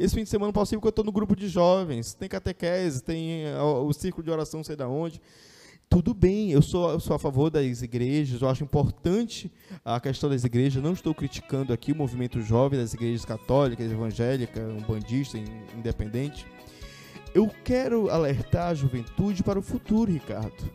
Esse 0.00 0.14
fim 0.14 0.22
de 0.22 0.30
semana 0.30 0.50
possível 0.50 0.80
que 0.80 0.86
eu 0.86 0.88
estou 0.88 1.04
no 1.04 1.12
grupo 1.12 1.36
de 1.36 1.46
jovens, 1.46 2.14
tem 2.14 2.26
catequese, 2.26 3.02
tem 3.02 3.44
o 3.58 3.92
círculo 3.92 4.24
de 4.24 4.30
oração, 4.30 4.64
sei 4.64 4.74
da 4.74 4.88
onde. 4.88 5.20
Tudo 5.90 6.14
bem, 6.14 6.50
eu 6.52 6.62
sou, 6.62 6.90
eu 6.90 6.98
sou 6.98 7.14
a 7.14 7.18
favor 7.18 7.50
das 7.50 7.82
igrejas, 7.82 8.40
eu 8.40 8.48
acho 8.48 8.64
importante 8.64 9.52
a 9.84 10.00
questão 10.00 10.30
das 10.30 10.42
igrejas. 10.42 10.82
Não 10.82 10.94
estou 10.94 11.14
criticando 11.14 11.70
aqui 11.70 11.92
o 11.92 11.94
movimento 11.94 12.40
jovem 12.40 12.80
das 12.80 12.94
igrejas 12.94 13.26
católicas, 13.26 13.92
evangélicas, 13.92 14.72
umbandista, 14.72 15.36
independente. 15.76 16.46
Eu 17.34 17.50
quero 17.62 18.08
alertar 18.08 18.68
a 18.68 18.74
juventude 18.74 19.42
para 19.42 19.58
o 19.58 19.62
futuro, 19.62 20.10
Ricardo. 20.10 20.72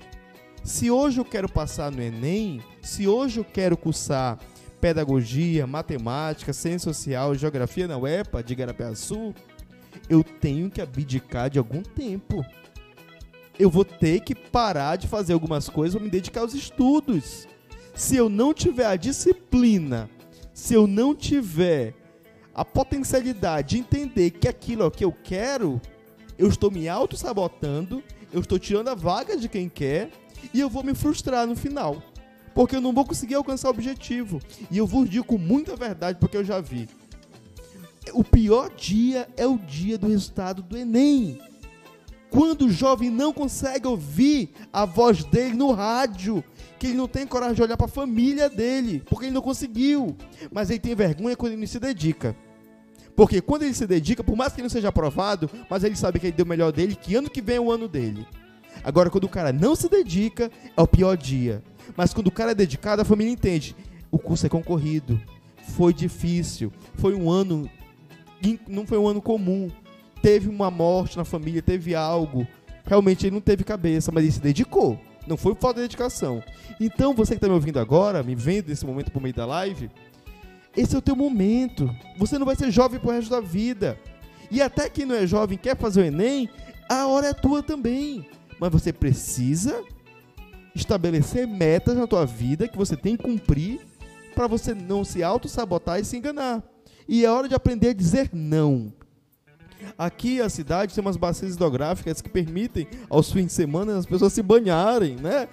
Se 0.64 0.92
hoje 0.92 1.20
eu 1.20 1.26
quero 1.26 1.50
passar 1.50 1.92
no 1.92 2.00
Enem, 2.00 2.62
se 2.80 3.08
hoje 3.08 3.40
eu 3.40 3.44
quero 3.44 3.76
cursar 3.76 4.38
pedagogia, 4.86 5.65
matemática, 5.65 6.54
ciência 6.54 6.93
social, 6.93 7.34
geografia 7.34 7.88
na 7.88 7.98
UEPA 7.98 8.43
de 8.43 8.56
Sul, 8.93 9.34
eu 10.08 10.24
tenho 10.24 10.69
que 10.69 10.80
abdicar 10.80 11.50
de 11.50 11.58
algum 11.58 11.82
tempo. 11.82 12.45
Eu 13.58 13.67
vou 13.67 13.84
ter 13.84 14.19
que 14.19 14.36
parar 14.36 14.95
de 14.95 15.08
fazer 15.08 15.34
algumas 15.34 15.69
coisas 15.69 15.95
para 15.95 16.06
me 16.06 16.12
dedicar 16.12 16.41
aos 16.41 16.54
estudos. 16.54 17.48
Se 17.95 18.15
eu 18.15 18.30
não 18.30 18.54
tiver 18.54 18.86
a 18.86 18.95
disciplina, 18.95 20.08
se 20.54 20.76
eu 20.76 20.86
não 20.86 21.15
tiver 21.15 21.95
a 22.54 22.63
potencialidade 22.63 23.69
de 23.69 23.80
entender 23.80 24.30
que 24.30 24.48
aquilo 24.48 24.84
é 24.84 24.86
o 24.86 24.91
que 24.91 25.04
eu 25.04 25.12
quero, 25.12 25.82
eu 26.38 26.48
estou 26.48 26.69
me 26.69 26.88
auto-sabotando, 26.88 28.04
eu 28.32 28.41
estou 28.41 28.60
tirando 28.60 28.89
a 28.89 28.93
vaga 28.93 29.36
de 29.36 29.50
quem 29.50 29.67
quer 29.67 30.12
e 30.54 30.60
eu 30.60 30.69
vou 30.69 30.84
me 30.84 30.93
frustrar 30.93 31.48
no 31.48 31.56
final 31.56 32.04
porque 32.56 32.78
eu 32.78 32.82
não 32.82 32.94
vou 32.94 33.06
conseguir 33.06 33.36
alcançar 33.36 33.68
o 33.68 33.72
objetivo. 33.72 34.41
E 34.72 34.78
eu 34.78 34.88
vos 34.88 35.10
digo 35.10 35.26
com 35.26 35.38
muita 35.38 35.76
verdade, 35.76 36.18
porque 36.18 36.38
eu 36.38 36.44
já 36.44 36.62
vi. 36.62 36.88
O 38.13 38.24
pior 38.24 38.72
dia 38.74 39.28
é 39.36 39.46
o 39.46 39.58
dia 39.58 39.98
do 39.98 40.08
resultado 40.08 40.63
do 40.63 40.78
Enem. 40.78 41.38
Quando 42.30 42.65
o 42.65 42.72
jovem 42.72 43.10
não 43.10 43.34
consegue 43.34 43.86
ouvir 43.86 44.52
a 44.72 44.86
voz 44.86 45.24
dele 45.26 45.54
no 45.54 45.74
rádio, 45.74 46.44
que 46.80 46.88
ele 46.88 46.98
não 46.98 47.08
tem 47.08 47.28
coragem 47.28 47.56
de 47.56 47.62
olhar 47.62 47.76
para 47.76 47.88
a 47.88 47.89
família 47.89 48.50
dele, 48.50 49.04
porque 49.06 49.26
ele 49.26 49.34
não 49.34 49.41
conseguiu. 49.41 50.15
Mas 50.52 50.70
ele 50.70 50.80
tem 50.80 50.96
vergonha 50.96 51.36
quando 51.36 51.54
ele 51.54 51.68
se 51.68 51.80
dedica. 51.80 52.36
Porque 53.18 53.41
quando 53.41 53.63
ele 53.63 53.74
se 53.74 53.86
dedica, 53.86 54.24
por 54.24 54.36
mais 54.36 54.54
que 54.54 54.60
ele 54.60 54.65
não 54.65 54.70
seja 54.70 54.89
aprovado, 54.89 55.50
mas 55.70 55.84
ele 55.84 55.96
sabe 55.96 56.20
que 56.20 56.28
ele 56.28 56.36
deu 56.36 56.46
o 56.46 56.50
melhor 56.50 56.72
dele, 56.72 56.96
que 56.96 57.15
ano 57.15 57.30
que 57.30 57.41
vem 57.41 57.58
é 57.58 57.60
o 57.60 57.72
ano 57.72 57.88
dele. 57.88 58.26
Agora, 58.84 59.10
quando 59.10 59.26
o 59.26 59.30
cara 59.30 59.52
não 59.52 59.76
se 59.76 59.89
dedica, 59.89 60.50
é 60.76 60.82
o 60.82 60.88
pior 60.88 61.18
dia. 61.18 61.62
Mas 61.95 62.13
quando 62.13 62.28
o 62.28 62.32
cara 62.32 62.52
é 62.52 62.56
dedicado, 62.56 63.02
a 63.02 63.06
família 63.06 63.32
entende. 63.32 63.76
O 64.12 64.17
curso 64.17 64.45
é 64.45 64.50
concorrido. 64.50 65.19
Foi 65.76 65.93
difícil. 65.93 66.71
Foi 66.95 67.15
um 67.15 67.30
ano. 67.30 67.69
Não 68.67 68.86
foi 68.86 68.98
um 68.98 69.08
ano 69.08 69.21
comum. 69.21 69.69
Teve 70.21 70.50
uma 70.50 70.71
morte 70.71 71.17
na 71.17 71.26
família, 71.26 71.62
teve 71.62 71.95
algo. 71.95 72.48
Realmente 72.86 73.26
ele 73.26 73.36
não 73.36 73.41
teve 73.41 73.63
cabeça, 73.63 74.12
mas 74.12 74.24
ele 74.24 74.34
se 74.34 74.41
dedicou. 74.41 75.00
Não 75.28 75.38
foi 75.38 75.56
falta 75.56 75.82
de 75.82 75.88
dedicação. 75.88 76.43
Então, 76.80 77.13
você 77.13 77.34
que 77.34 77.38
está 77.38 77.48
me 77.48 77.54
ouvindo 77.54 77.80
agora, 77.80 78.21
me 78.21 78.36
vendo 78.36 78.69
nesse 78.69 78.86
momento 78.86 79.12
por 79.12 79.21
meio 79.21 79.34
da 79.34 79.45
live, 79.45 79.89
esse 80.78 80.95
é 80.95 80.98
o 81.00 81.02
teu 81.02 81.15
momento. 81.15 81.89
Você 82.17 82.38
não 82.38 82.45
vai 82.45 82.56
ser 82.56 82.69
jovem 82.69 83.00
pro 83.00 83.12
resto 83.12 83.30
da 83.30 83.39
vida. 83.39 84.00
E 84.52 84.62
até 84.62 84.89
quem 84.89 85.06
não 85.06 85.15
é 85.15 85.26
jovem 85.26 85.58
quer 85.58 85.76
fazer 85.76 86.02
o 86.02 86.06
Enem, 86.06 86.50
a 86.88 87.08
hora 87.08 87.28
é 87.28 87.34
tua 87.34 87.63
também. 87.63 88.28
Mas 88.60 88.71
você 88.71 88.93
precisa 88.93 89.84
estabelecer 90.76 91.48
metas 91.48 91.96
na 91.96 92.06
tua 92.06 92.26
vida 92.26 92.68
que 92.68 92.78
você 92.78 92.96
tem 92.98 93.16
que 93.16 93.24
cumprir 93.24 93.80
para 94.36 94.46
você 94.48 94.74
não 94.74 95.06
se 95.06 95.24
auto-sabotar 95.24 96.00
e 96.00 96.06
se 96.06 96.18
enganar. 96.18 96.62
E 97.08 97.24
é 97.24 97.32
hora 97.32 97.48
de 97.48 97.56
aprender 97.56 97.90
a 97.90 97.94
dizer 97.94 98.30
não. 98.34 98.92
Aqui 99.98 100.42
a 100.42 100.50
cidade 100.50 100.94
tem 100.94 101.02
umas 101.02 101.16
bacias 101.18 101.54
hidrográficas 101.54 102.22
que 102.22 102.30
permitem 102.30 102.88
aos 103.10 103.32
fins 103.32 103.48
de 103.48 103.54
semana 103.54 103.98
as 103.98 104.06
pessoas 104.06 104.34
se 104.34 104.42
banharem, 104.42 105.16
né? 105.16 105.48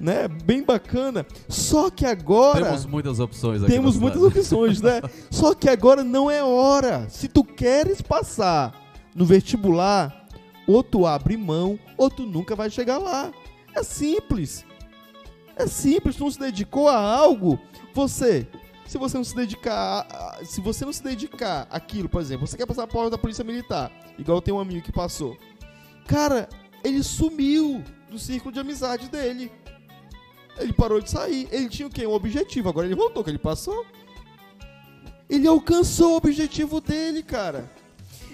Né? 0.00 0.26
Bem 0.28 0.62
bacana. 0.62 1.24
Só 1.48 1.88
que 1.90 2.04
agora 2.04 2.64
Temos 2.64 2.86
muitas 2.86 3.20
opções 3.20 3.62
aqui. 3.62 3.72
temos 3.72 3.96
muitas 3.96 4.22
opções, 4.22 4.80
né? 4.80 5.00
Só 5.30 5.54
que 5.54 5.68
agora 5.68 6.02
não 6.02 6.30
é 6.30 6.42
hora. 6.42 7.06
Se 7.08 7.28
tu 7.28 7.44
queres 7.44 8.02
passar 8.02 8.74
no 9.14 9.24
vestibular, 9.24 10.26
ou 10.66 10.82
tu 10.82 11.06
abre 11.06 11.36
mão, 11.36 11.78
ou 11.96 12.10
tu 12.10 12.24
nunca 12.26 12.56
vai 12.56 12.68
chegar 12.68 12.98
lá. 12.98 13.30
É 13.74 13.82
simples. 13.82 14.64
É 15.56 15.66
simples, 15.66 16.16
tu 16.16 16.24
não 16.24 16.30
se 16.30 16.38
dedicou 16.38 16.88
a 16.88 16.96
algo, 16.96 17.58
você, 17.94 18.46
se 18.86 18.96
você 18.96 19.16
não 19.18 19.24
se 19.24 19.36
dedicar, 19.36 20.06
a- 20.10 20.44
se 20.44 20.60
você 20.62 20.84
não 20.84 20.92
se 20.92 21.02
dedicar 21.02 21.66
àquilo, 21.70 22.08
por 22.08 22.20
exemplo, 22.22 22.46
você 22.46 22.56
quer 22.56 22.66
passar 22.66 22.84
a 22.84 22.86
prova 22.86 23.10
da 23.10 23.18
polícia 23.18 23.44
militar, 23.44 23.92
igual 24.18 24.40
tenho 24.40 24.56
um 24.56 24.60
amigo 24.60 24.82
que 24.82 24.90
passou. 24.92 25.36
Cara, 26.06 26.48
ele 26.82 27.02
sumiu 27.02 27.82
do 28.10 28.18
círculo 28.18 28.52
de 28.52 28.60
amizade 28.60 29.08
dele. 29.10 29.52
Ele 30.58 30.72
parou 30.72 31.00
de 31.00 31.10
sair. 31.10 31.48
Ele 31.50 31.68
tinha 31.68 31.86
o 31.86 31.90
quê? 31.90 32.06
Um 32.06 32.12
objetivo. 32.12 32.68
Agora 32.68 32.86
ele 32.86 32.94
voltou, 32.94 33.22
que 33.24 33.30
ele 33.30 33.38
passou. 33.38 33.86
Ele 35.28 35.46
alcançou 35.48 36.12
o 36.12 36.16
objetivo 36.16 36.80
dele, 36.80 37.22
cara. 37.22 37.70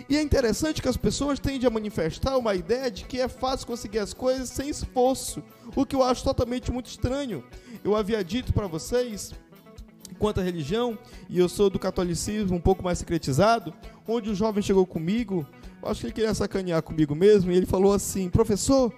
E 0.09 0.17
é 0.17 0.23
interessante 0.23 0.81
que 0.81 0.89
as 0.89 0.97
pessoas 0.97 1.39
tendem 1.39 1.67
a 1.67 1.71
manifestar 1.71 2.37
uma 2.39 2.55
ideia 2.55 2.91
de 2.91 3.05
que 3.05 3.21
é 3.21 3.29
fácil 3.29 3.67
conseguir 3.67 3.99
as 3.99 4.15
coisas 4.15 4.49
sem 4.49 4.71
esforço, 4.71 5.43
o 5.77 5.85
que 5.85 5.95
eu 5.95 6.03
acho 6.03 6.25
totalmente 6.25 6.73
muito 6.73 6.87
estranho. 6.87 7.45
Eu 7.85 7.95
havia 7.95 8.25
dito 8.25 8.53
para 8.53 8.67
vocês, 8.67 9.33
quanto 10.19 10.41
à 10.41 10.43
religião, 10.43 10.99
e 11.29 11.39
eu 11.39 11.49
sou 11.49 11.69
do 11.69 11.79
catolicismo 11.79 12.57
um 12.57 12.61
pouco 12.61 12.83
mais 12.83 12.99
secretizado, 12.99 13.75
onde 14.07 14.31
o 14.31 14.35
jovem 14.35 14.63
chegou 14.63 14.87
comigo, 14.87 15.47
acho 15.83 16.01
que 16.01 16.07
ele 16.07 16.15
queria 16.15 16.35
sacanear 16.35 16.83
comigo 16.83 17.15
mesmo, 17.15 17.53
e 17.53 17.57
ele 17.57 17.67
falou 17.67 17.93
assim: 17.93 18.31
professor, 18.31 18.91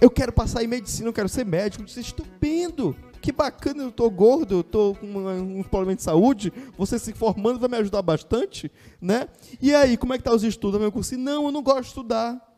eu 0.00 0.10
quero 0.10 0.32
passar 0.32 0.62
em 0.62 0.68
medicina, 0.68 1.08
eu 1.08 1.12
quero 1.12 1.28
ser 1.28 1.44
médico. 1.44 1.82
Eu 1.82 1.86
disse, 1.86 2.00
estupendo, 2.00 2.94
que 3.20 3.32
bacana, 3.32 3.82
eu 3.82 3.90
tô 3.92 4.08
gordo, 4.10 4.56
eu 4.58 4.62
tô 4.64 4.94
com 4.94 5.06
uns 5.06 5.66
problemas 5.66 5.96
de 5.96 6.02
saúde, 6.02 6.52
você 6.76 6.98
se 6.98 7.12
formando 7.12 7.58
vai 7.58 7.68
me 7.68 7.76
ajudar 7.78 8.02
bastante, 8.02 8.70
né? 9.00 9.28
E 9.60 9.74
aí, 9.74 9.96
como 9.96 10.14
é 10.14 10.18
que 10.18 10.24
tá 10.24 10.32
os 10.32 10.42
estudos? 10.44 10.80
Eu 10.80 10.90
disse, 10.90 11.16
não, 11.16 11.44
eu 11.46 11.52
não 11.52 11.62
gosto 11.62 11.82
de 11.82 11.86
estudar. 11.88 12.48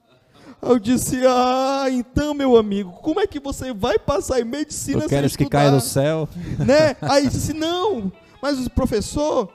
Aí 0.62 0.70
Eu 0.70 0.78
disse, 0.78 1.16
ah, 1.26 1.86
então, 1.90 2.34
meu 2.34 2.56
amigo, 2.56 2.90
como 3.02 3.20
é 3.20 3.26
que 3.26 3.40
você 3.40 3.72
vai 3.72 3.98
passar 3.98 4.40
em 4.40 4.44
medicina 4.44 4.98
Tu 5.02 5.08
sem 5.08 5.08
queres 5.08 5.36
que 5.36 5.44
estudar? 5.44 5.58
caia 5.58 5.70
do 5.70 5.80
céu? 5.80 6.28
né? 6.58 6.96
Aí 7.00 7.28
disse, 7.28 7.52
não, 7.54 8.12
mas 8.42 8.64
o 8.64 8.70
professor, 8.70 9.48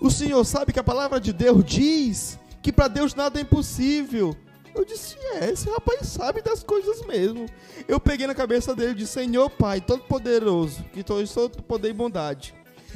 o 0.00 0.10
senhor 0.10 0.44
sabe 0.44 0.72
que 0.72 0.78
a 0.80 0.84
palavra 0.84 1.20
de 1.20 1.32
Deus 1.32 1.64
diz 1.64 2.38
que 2.62 2.72
para 2.72 2.88
Deus 2.88 3.14
nada 3.14 3.38
é 3.38 3.42
impossível. 3.42 4.34
Eu 4.78 4.84
disse, 4.84 5.16
é, 5.34 5.50
esse 5.50 5.68
rapaz 5.68 6.06
sabe 6.06 6.40
das 6.40 6.62
coisas 6.62 7.04
mesmo. 7.04 7.46
Eu 7.88 7.98
peguei 7.98 8.28
na 8.28 8.34
cabeça 8.34 8.76
dele 8.76 8.92
e 8.92 8.94
disse, 8.94 9.14
Senhor 9.14 9.50
Pai, 9.50 9.80
Todo-Poderoso, 9.80 10.84
que 10.92 11.04
és 11.14 11.32
todo 11.32 11.60
poder 11.64 11.90
e 11.90 11.92
bondade, 11.92 12.54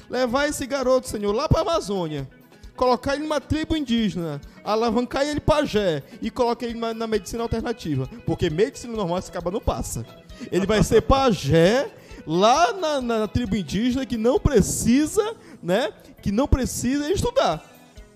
levar 0.08 0.48
esse 0.48 0.64
garoto, 0.64 1.08
Senhor, 1.08 1.32
lá 1.32 1.48
para 1.48 1.58
a 1.58 1.62
Amazônia, 1.62 2.28
colocar 2.76 3.14
ele 3.14 3.24
numa 3.24 3.40
tribo 3.40 3.76
indígena, 3.76 4.40
alavancar 4.62 5.26
ele 5.26 5.40
pajé 5.40 6.04
e 6.22 6.30
colocar 6.30 6.66
ele 6.66 6.78
na, 6.78 6.94
na 6.94 7.08
medicina 7.08 7.42
alternativa, 7.42 8.08
porque 8.24 8.48
medicina 8.48 8.94
normal 8.94 9.18
esse 9.18 9.30
acaba 9.30 9.50
não 9.50 9.60
passa. 9.60 10.06
Ele 10.52 10.66
vai 10.66 10.84
ser 10.84 11.02
pajé 11.02 11.90
lá 12.24 12.72
na, 12.74 13.00
na 13.00 13.26
tribo 13.26 13.56
indígena 13.56 14.06
que 14.06 14.16
não 14.16 14.38
precisa, 14.38 15.34
né? 15.60 15.92
Que 16.22 16.30
não 16.30 16.46
precisa 16.46 17.10
estudar. 17.10 17.71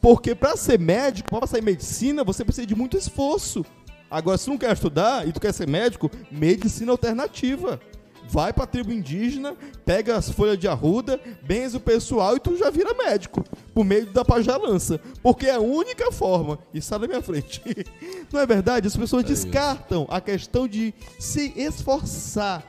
Porque 0.07 0.37
para 0.37 0.57
ser 0.57 0.79
médico, 0.79 1.29
para 1.29 1.40
passar 1.40 1.59
em 1.59 1.62
medicina, 1.62 2.23
você 2.23 2.45
precisa 2.45 2.64
de 2.64 2.77
muito 2.77 2.97
esforço. 2.97 3.66
Agora, 4.09 4.38
se 4.38 4.45
tu 4.45 4.51
não 4.53 4.57
quer 4.57 4.73
estudar 4.73 5.27
e 5.27 5.33
tu 5.33 5.40
quer 5.40 5.53
ser 5.53 5.66
médico, 5.66 6.09
medicina 6.31 6.92
alternativa. 6.92 7.81
Vai 8.29 8.53
pra 8.53 8.69
tribo 8.69 8.92
indígena, 8.92 9.57
pega 9.85 10.16
as 10.16 10.31
folhas 10.31 10.57
de 10.61 10.69
arruda, 10.69 11.21
benze 11.42 11.77
o 11.77 11.81
pessoal 11.81 12.37
e 12.37 12.38
tu 12.38 12.57
já 12.57 12.71
vira 12.71 12.95
médico. 12.95 13.42
Por 13.75 13.85
meio 13.85 14.07
da 14.12 14.25
pajalança. 14.25 15.01
Porque 15.25 15.47
é 15.47 15.57
a 15.57 15.61
única 15.61 16.12
forma. 16.12 16.61
E 16.73 16.81
sai 16.81 17.01
da 17.01 17.09
minha 17.09 17.21
frente. 17.21 17.61
Não 18.33 18.38
é 18.38 18.47
verdade? 18.47 18.87
As 18.87 18.97
pessoas 18.97 19.25
É 19.29 19.33
isso. 19.33 19.42
descartam 19.47 20.07
a 20.09 20.21
questão 20.21 20.69
de 20.69 20.95
se 21.19 21.53
esforçar 21.57 22.62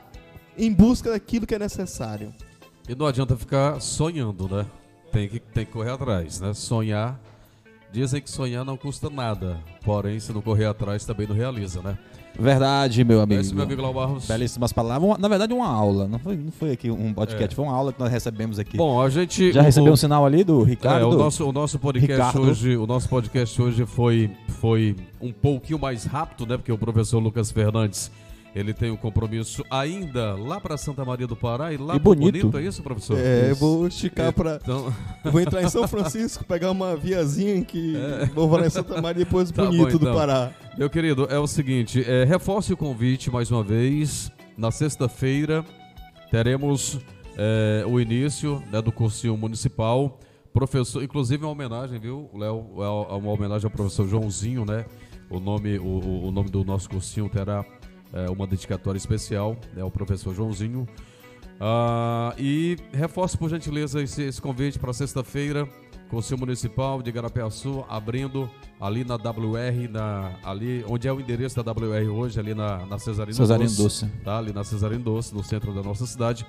em 0.58 0.72
busca 0.72 1.12
daquilo 1.12 1.46
que 1.46 1.54
é 1.54 1.58
necessário. 1.60 2.34
E 2.88 2.96
não 2.96 3.06
adianta 3.06 3.36
ficar 3.36 3.80
sonhando, 3.80 4.48
né? 4.48 4.66
Tem 5.12 5.28
que, 5.28 5.38
tem 5.40 5.64
que 5.64 5.72
correr 5.72 5.90
atrás, 5.90 6.40
né? 6.40 6.52
Sonhar. 6.54 7.18
Dizem 7.90 8.20
que 8.20 8.30
sonhar 8.30 8.64
não 8.64 8.76
custa 8.76 9.08
nada. 9.08 9.58
Porém, 9.82 10.20
se 10.20 10.32
não 10.32 10.42
correr 10.42 10.66
atrás, 10.66 11.04
também 11.06 11.26
não 11.26 11.34
realiza, 11.34 11.80
né? 11.80 11.96
Verdade, 12.38 13.02
meu 13.02 13.20
amigo. 13.20 13.40
Esse 13.40 13.54
meu 13.54 13.64
amigo 13.64 13.80
Lau 13.82 13.92
Barros. 13.94 14.26
Belíssimas 14.28 14.72
palavras. 14.72 15.18
Na 15.18 15.26
verdade, 15.26 15.52
uma 15.54 15.66
aula. 15.66 16.06
Não 16.06 16.18
foi, 16.18 16.36
não 16.36 16.52
foi 16.52 16.70
aqui 16.72 16.90
um 16.90 17.12
podcast, 17.14 17.52
É. 17.52 17.56
foi 17.56 17.64
uma 17.64 17.74
aula 17.74 17.92
que 17.92 17.98
nós 17.98 18.12
recebemos 18.12 18.58
aqui. 18.58 18.76
Bom, 18.76 19.00
a 19.02 19.08
gente. 19.08 19.50
Já 19.50 19.60
o- 19.60 19.64
recebeu 19.64 19.90
o- 19.90 19.94
um 19.94 19.96
sinal 19.96 20.24
ali 20.26 20.44
do 20.44 20.62
É, 20.62 20.66
Ricardo? 20.66 21.08
o 21.08 21.16
nosso, 21.16 21.48
o 21.48 21.52
nosso 21.52 21.78
podcast 21.78 22.12
Ricardo. 22.20 22.42
hoje, 22.42 22.76
o 22.76 22.86
nosso 22.86 23.08
podcast 23.08 23.60
hoje 23.60 23.86
foi, 23.86 24.30
foi 24.60 24.94
um 25.20 25.32
pouquinho 25.32 25.78
mais 25.80 26.04
rápido, 26.04 26.46
né? 26.46 26.56
Porque 26.58 26.70
o 26.70 26.78
professor 26.78 27.18
Lucas 27.18 27.50
Fernandes, 27.50 28.08
ele 28.54 28.72
tem 28.72 28.90
um 28.90 28.96
compromisso 28.96 29.64
ainda 29.70 30.34
lá 30.34 30.60
para 30.60 30.76
Santa 30.76 31.04
Maria 31.04 31.26
do 31.26 31.36
Pará 31.36 31.72
e 31.72 31.76
lá 31.76 31.96
E 31.96 32.00
pro 32.00 32.14
bonito. 32.14 32.56
é 32.58 32.62
isso, 32.62 32.82
professor? 32.82 33.18
É, 33.18 33.50
eu 33.50 33.56
vou 33.56 33.86
esticar 33.86 34.32
pra. 34.32 34.58
Então, 34.62 34.92
Vou 35.24 35.40
entrar 35.40 35.62
em 35.62 35.68
São 35.68 35.86
Francisco, 35.86 36.44
pegar 36.44 36.70
uma 36.70 36.96
viazinha 36.96 37.62
que 37.64 37.94
vou 38.34 38.50
lá 38.56 38.66
em 38.66 38.70
Santa 38.70 39.00
Maria 39.00 39.24
depois 39.24 39.50
Tá 39.50 39.64
bom, 39.64 39.70
bonito 39.70 39.98
do 39.98 40.06
então. 40.06 40.14
Pará. 40.14 40.50
meu 40.76 40.88
querido, 40.90 41.26
é 41.30 41.38
o 41.38 41.46
seguinte, 41.46 42.02
é, 42.06 42.24
reforce 42.24 42.72
o 42.72 42.76
convite 42.76 43.30
mais 43.30 43.50
uma 43.50 43.62
vez. 43.62 44.30
Na 44.56 44.70
sexta-feira 44.72 45.64
teremos 46.30 46.98
é, 47.36 47.84
o 47.86 48.00
início 48.00 48.62
né, 48.70 48.80
do 48.82 48.90
cursinho 48.92 49.36
municipal. 49.36 50.18
Professor, 50.52 51.02
inclusive 51.02 51.44
uma 51.44 51.52
homenagem, 51.52 52.00
viu, 52.00 52.28
Léo? 52.34 52.66
É 52.78 53.14
uma 53.14 53.30
homenagem 53.30 53.66
ao 53.66 53.70
professor 53.70 54.08
Joãozinho, 54.08 54.64
né? 54.64 54.84
O 55.30 55.38
nome, 55.38 55.78
o- 55.78 56.24
o 56.26 56.30
nome 56.32 56.50
do 56.50 56.64
nosso 56.64 56.88
cursinho 56.88 57.28
terá 57.28 57.64
é, 58.12 58.30
uma 58.30 58.46
dedicatória 58.46 58.98
especial, 58.98 59.56
né? 59.74 59.82
O 59.84 59.90
professor 59.90 60.34
Joãozinho. 60.34 60.86
Ah, 61.60 62.34
e 62.38 62.76
reforce, 62.92 63.36
por 63.36 63.50
gentileza, 63.50 64.02
esse, 64.02 64.22
esse 64.22 64.40
convite 64.40 64.78
para 64.78 64.92
sexta-feira, 64.92 65.68
Conselho 66.08 66.40
Municipal 66.40 67.02
de 67.02 67.10
Garapeaçu, 67.12 67.84
abrindo 67.88 68.48
ali 68.80 69.04
na 69.04 69.16
WR, 69.16 69.88
na, 69.90 70.32
ali 70.42 70.84
onde 70.88 71.08
é 71.08 71.12
o 71.12 71.20
endereço 71.20 71.62
da 71.62 71.72
WR 71.72 72.08
hoje, 72.10 72.38
ali 72.38 72.54
na, 72.54 72.86
na 72.86 72.98
Cesarino, 72.98 73.36
Cesarino 73.36 73.68
Doce, 73.68 73.82
Doce. 73.82 74.06
tá? 74.24 74.38
Ali 74.38 74.52
na 74.52 74.64
Cesarino 74.64 75.02
Doce, 75.02 75.34
no 75.34 75.42
centro 75.42 75.74
da 75.74 75.82
nossa 75.82 76.06
cidade. 76.06 76.46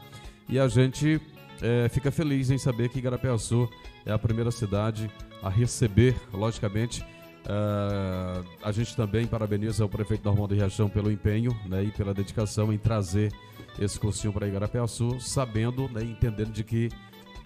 E 0.47 0.57
a 0.59 0.67
gente 0.67 1.19
é, 1.61 1.89
fica 1.89 2.11
feliz 2.11 2.49
em 2.49 2.57
saber 2.57 2.89
que 2.89 3.01
Garapeaçu 3.01 3.67
é 4.05 4.11
a 4.11 4.17
primeira 4.17 4.51
cidade 4.51 5.11
a 5.41 5.49
receber, 5.49 6.15
logicamente. 6.33 7.03
Ah, 7.51 8.43
a 8.61 8.71
gente 8.71 8.95
também 8.95 9.25
parabeniza 9.25 9.83
o 9.83 9.89
prefeito 9.89 10.23
Normando 10.23 10.53
Riachão 10.53 10.87
pelo 10.87 11.11
empenho 11.11 11.51
né, 11.65 11.83
e 11.83 11.91
pela 11.91 12.13
dedicação 12.13 12.71
em 12.71 12.77
trazer 12.77 13.33
esse 13.79 13.99
cursinho 13.99 14.31
para 14.31 14.47
Igarapeaçu, 14.47 15.19
sabendo 15.19 15.89
né, 15.89 16.03
e 16.03 16.11
entendendo 16.11 16.51
de 16.51 16.63
que 16.63 16.89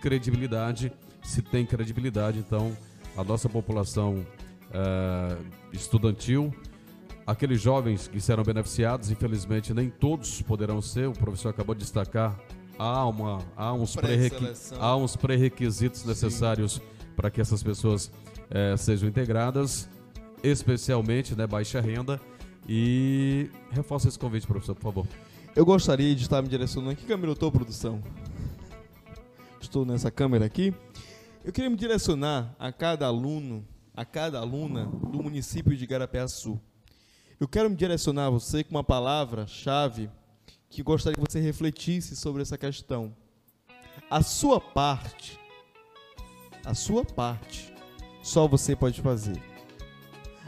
credibilidade, 0.02 0.92
se 1.24 1.42
tem 1.42 1.66
credibilidade, 1.66 2.38
então 2.38 2.76
a 3.16 3.24
nossa 3.24 3.48
população 3.48 4.26
ah, 4.74 5.38
estudantil, 5.72 6.54
aqueles 7.26 7.62
jovens 7.62 8.06
que 8.10 8.20
serão 8.20 8.44
beneficiados, 8.44 9.10
infelizmente 9.10 9.74
nem 9.74 9.90
todos 9.90 10.42
poderão 10.42 10.82
ser, 10.82 11.08
o 11.08 11.14
professor 11.14 11.48
acabou 11.48 11.74
de 11.74 11.80
destacar, 11.80 12.38
há, 12.78 13.06
uma, 13.06 13.40
há, 13.56 13.74
uns, 13.74 13.96
pré-requisitos 15.16 16.04
necessários 16.04 16.82
para 17.16 17.32
que 17.32 17.40
essas 17.40 17.64
pessoas 17.64 18.12
eh, 18.50 18.76
sejam 18.76 19.08
integradas, 19.08 19.88
especialmente 20.44 21.36
né, 21.36 21.48
baixa 21.48 21.80
renda. 21.80 22.20
E 22.68 23.50
reforça 23.72 24.08
esse 24.08 24.20
convite, 24.20 24.46
professor, 24.46 24.76
por 24.76 24.84
favor. 24.84 25.08
Eu 25.56 25.66
gostaria 25.66 26.16
de 26.16 26.24
estar 26.24 26.42
me 26.42 26.48
direcionando. 26.48 26.96
Que 26.96 27.06
câmera 27.06 27.30
eu 27.30 27.34
estou, 27.34 27.52
produção? 27.52 28.02
Estou 29.62 29.86
nessa 29.86 30.12
câmera 30.12 30.46
aqui. 30.46 30.74
Eu 31.44 31.52
queria 31.52 31.70
me 31.70 31.76
direcionar 31.76 32.56
a 32.58 32.72
cada 32.72 33.06
aluno, 33.06 33.68
a 33.96 34.06
cada 34.06 34.40
aluna 34.40 34.86
do 34.86 35.22
município 35.22 35.76
de 35.76 35.86
Garapeaçu. 35.86 36.60
Eu 37.40 37.48
quero 37.48 37.70
me 37.70 37.76
direcionar 37.76 38.28
a 38.28 38.30
você 38.30 38.64
com 38.64 38.72
uma 38.72 38.84
palavra-chave 38.84 40.10
que 40.70 40.82
gostaria 40.82 41.16
que 41.16 41.32
você 41.32 41.40
refletisse 41.40 42.16
sobre 42.16 42.42
essa 42.42 42.58
questão. 42.58 43.16
A 44.10 44.24
sua 44.24 44.60
parte, 44.60 45.38
a 46.66 46.74
sua 46.74 47.04
parte, 47.04 47.74
só 48.24 48.48
você 48.48 48.76
pode 48.76 49.02
fazer. 49.02 49.53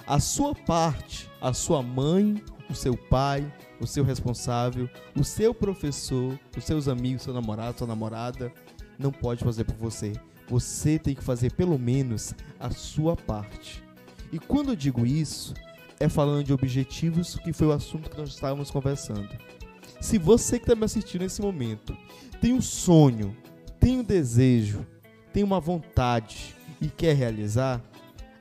A 0.08 0.20
sua 0.20 0.54
parte, 0.54 1.30
a 1.42 1.52
sua 1.52 1.82
mãe, 1.82 2.42
o 2.70 2.76
seu 2.76 2.96
pai, 2.96 3.52
o 3.82 3.88
seu 3.88 4.04
responsável, 4.04 4.88
o 5.20 5.24
seu 5.24 5.54
professor, 5.54 6.40
os 6.56 6.64
seus 6.64 6.88
amigos, 6.88 7.24
seu 7.24 7.34
namorado, 7.34 7.80
sua 7.80 7.88
namorada, 7.88 8.54
não 9.00 9.12
pode 9.12 9.44
fazer 9.44 9.64
por 9.64 9.76
você. 9.76 10.14
Você 10.48 11.00
tem 11.00 11.16
que 11.16 11.24
fazer 11.24 11.54
pelo 11.54 11.80
menos 11.80 12.36
a 12.60 12.70
sua 12.70 13.16
parte. 13.16 13.84
E 14.32 14.38
quando 14.38 14.70
eu 14.70 14.76
digo 14.76 15.06
isso, 15.06 15.56
é 16.00 16.08
falando 16.08 16.44
de 16.44 16.54
objetivos, 16.54 17.36
que 17.38 17.52
foi 17.52 17.68
o 17.68 17.72
assunto 17.72 18.10
que 18.10 18.18
nós 18.18 18.30
estávamos 18.30 18.70
conversando. 18.70 19.30
Se 20.00 20.20
você 20.20 20.60
que 20.60 20.66
está 20.66 20.76
me 20.76 20.86
assistindo 20.86 21.22
nesse 21.22 21.42
momento 21.42 21.98
tem 22.40 22.54
um 22.54 22.62
sonho, 22.62 23.36
tem 23.80 24.00
um 24.00 24.04
desejo, 24.04 24.86
tem 25.34 25.44
uma 25.44 25.60
vontade 25.60 26.54
e 26.80 26.90
quer 26.90 27.16
realizar, 27.16 27.82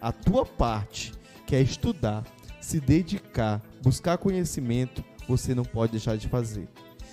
a 0.00 0.12
tua 0.12 0.44
parte, 0.44 1.12
que 1.46 1.54
é 1.54 1.60
estudar, 1.60 2.24
se 2.60 2.80
dedicar, 2.80 3.62
buscar 3.82 4.18
conhecimento, 4.18 5.04
você 5.28 5.54
não 5.54 5.64
pode 5.64 5.92
deixar 5.92 6.16
de 6.16 6.28
fazer. 6.28 6.68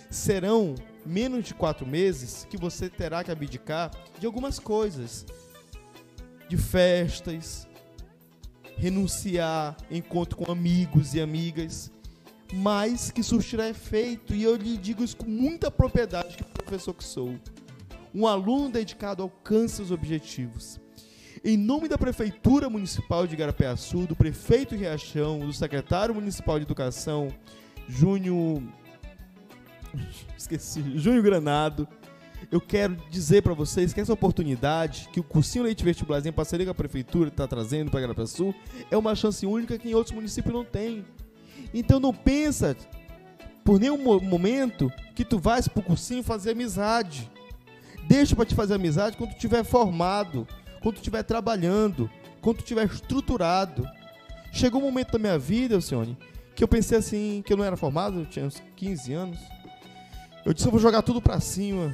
Serão 0.09 0.75
menos 1.05 1.45
de 1.45 1.53
quatro 1.53 1.85
meses 1.85 2.45
que 2.49 2.57
você 2.57 2.89
terá 2.89 3.23
que 3.23 3.31
abdicar 3.31 3.91
de 4.19 4.25
algumas 4.25 4.59
coisas, 4.59 5.25
de 6.47 6.57
festas, 6.57 7.67
renunciar 8.77 9.77
encontro 9.89 10.37
com 10.37 10.51
amigos 10.51 11.13
e 11.13 11.21
amigas, 11.21 11.91
mas 12.53 13.11
que 13.11 13.23
surtirá 13.23 13.69
efeito, 13.69 14.33
e 14.33 14.43
eu 14.43 14.55
lhe 14.55 14.77
digo 14.77 15.03
isso 15.03 15.15
com 15.15 15.25
muita 15.25 15.71
propriedade, 15.71 16.35
que 16.35 16.43
professor 16.43 16.93
que 16.93 17.03
sou. 17.03 17.35
Um 18.13 18.27
aluno 18.27 18.69
dedicado 18.69 19.23
alcança 19.23 19.81
os 19.81 19.91
objetivos. 19.91 20.79
Em 21.43 21.57
nome 21.57 21.87
da 21.87 21.97
Prefeitura 21.97 22.69
Municipal 22.69 23.25
de 23.25 23.35
Sul, 23.75 24.05
do 24.05 24.15
Prefeito 24.15 24.75
Riachão, 24.75 25.39
do 25.39 25.51
Secretário 25.51 26.13
Municipal 26.13 26.59
de 26.59 26.65
Educação, 26.65 27.29
Júnior. 27.89 28.61
Esqueci, 30.37 30.99
Júnior 30.99 31.23
Granado, 31.23 31.87
eu 32.51 32.61
quero 32.61 32.95
dizer 33.09 33.41
para 33.41 33.55
vocês 33.55 33.91
que 33.91 33.99
essa 33.99 34.13
oportunidade 34.13 35.09
que 35.11 35.19
o 35.19 35.23
Cursinho 35.23 35.63
Leite 35.63 35.83
Vestibular 35.83 36.23
em 36.23 36.31
parceria 36.31 36.67
com 36.67 36.73
a 36.73 36.75
Prefeitura 36.75 37.29
está 37.29 37.47
trazendo 37.47 37.89
para 37.89 38.27
Sul 38.27 38.53
é 38.91 38.95
uma 38.95 39.15
chance 39.15 39.43
única 39.43 39.79
que 39.79 39.89
em 39.89 39.95
outros 39.95 40.13
municípios 40.13 40.53
não 40.53 40.63
tem. 40.63 41.03
Então 41.73 41.99
não 41.99 42.13
pensa 42.13 42.77
por 43.63 43.79
nenhum 43.79 43.97
momento 44.19 44.93
que 45.15 45.25
tu 45.25 45.39
vais 45.39 45.67
pro 45.67 45.81
cursinho 45.81 46.21
fazer 46.21 46.51
amizade. 46.51 47.31
Deixa 48.07 48.35
para 48.35 48.45
te 48.45 48.53
fazer 48.53 48.75
amizade 48.75 49.17
quando 49.17 49.31
tu 49.31 49.37
estiver 49.37 49.63
formado, 49.63 50.47
quando 50.81 50.97
estiver 50.97 51.23
trabalhando, 51.23 52.09
quando 52.41 52.59
estiver 52.59 52.85
estruturado. 52.85 53.87
Chegou 54.51 54.81
um 54.81 54.85
momento 54.85 55.13
da 55.13 55.19
minha 55.19 55.39
vida, 55.39 55.75
Alcione, 55.75 56.17
que 56.55 56.63
eu 56.63 56.67
pensei 56.67 56.97
assim, 56.97 57.41
que 57.45 57.53
eu 57.53 57.57
não 57.57 57.63
era 57.63 57.77
formado, 57.77 58.19
eu 58.19 58.25
tinha 58.25 58.45
uns 58.45 58.61
15 58.75 59.13
anos. 59.13 59.39
Eu 60.45 60.53
disse, 60.53 60.67
eu 60.67 60.71
vou 60.71 60.79
jogar 60.79 61.01
tudo 61.03 61.21
para 61.21 61.39
cima. 61.39 61.93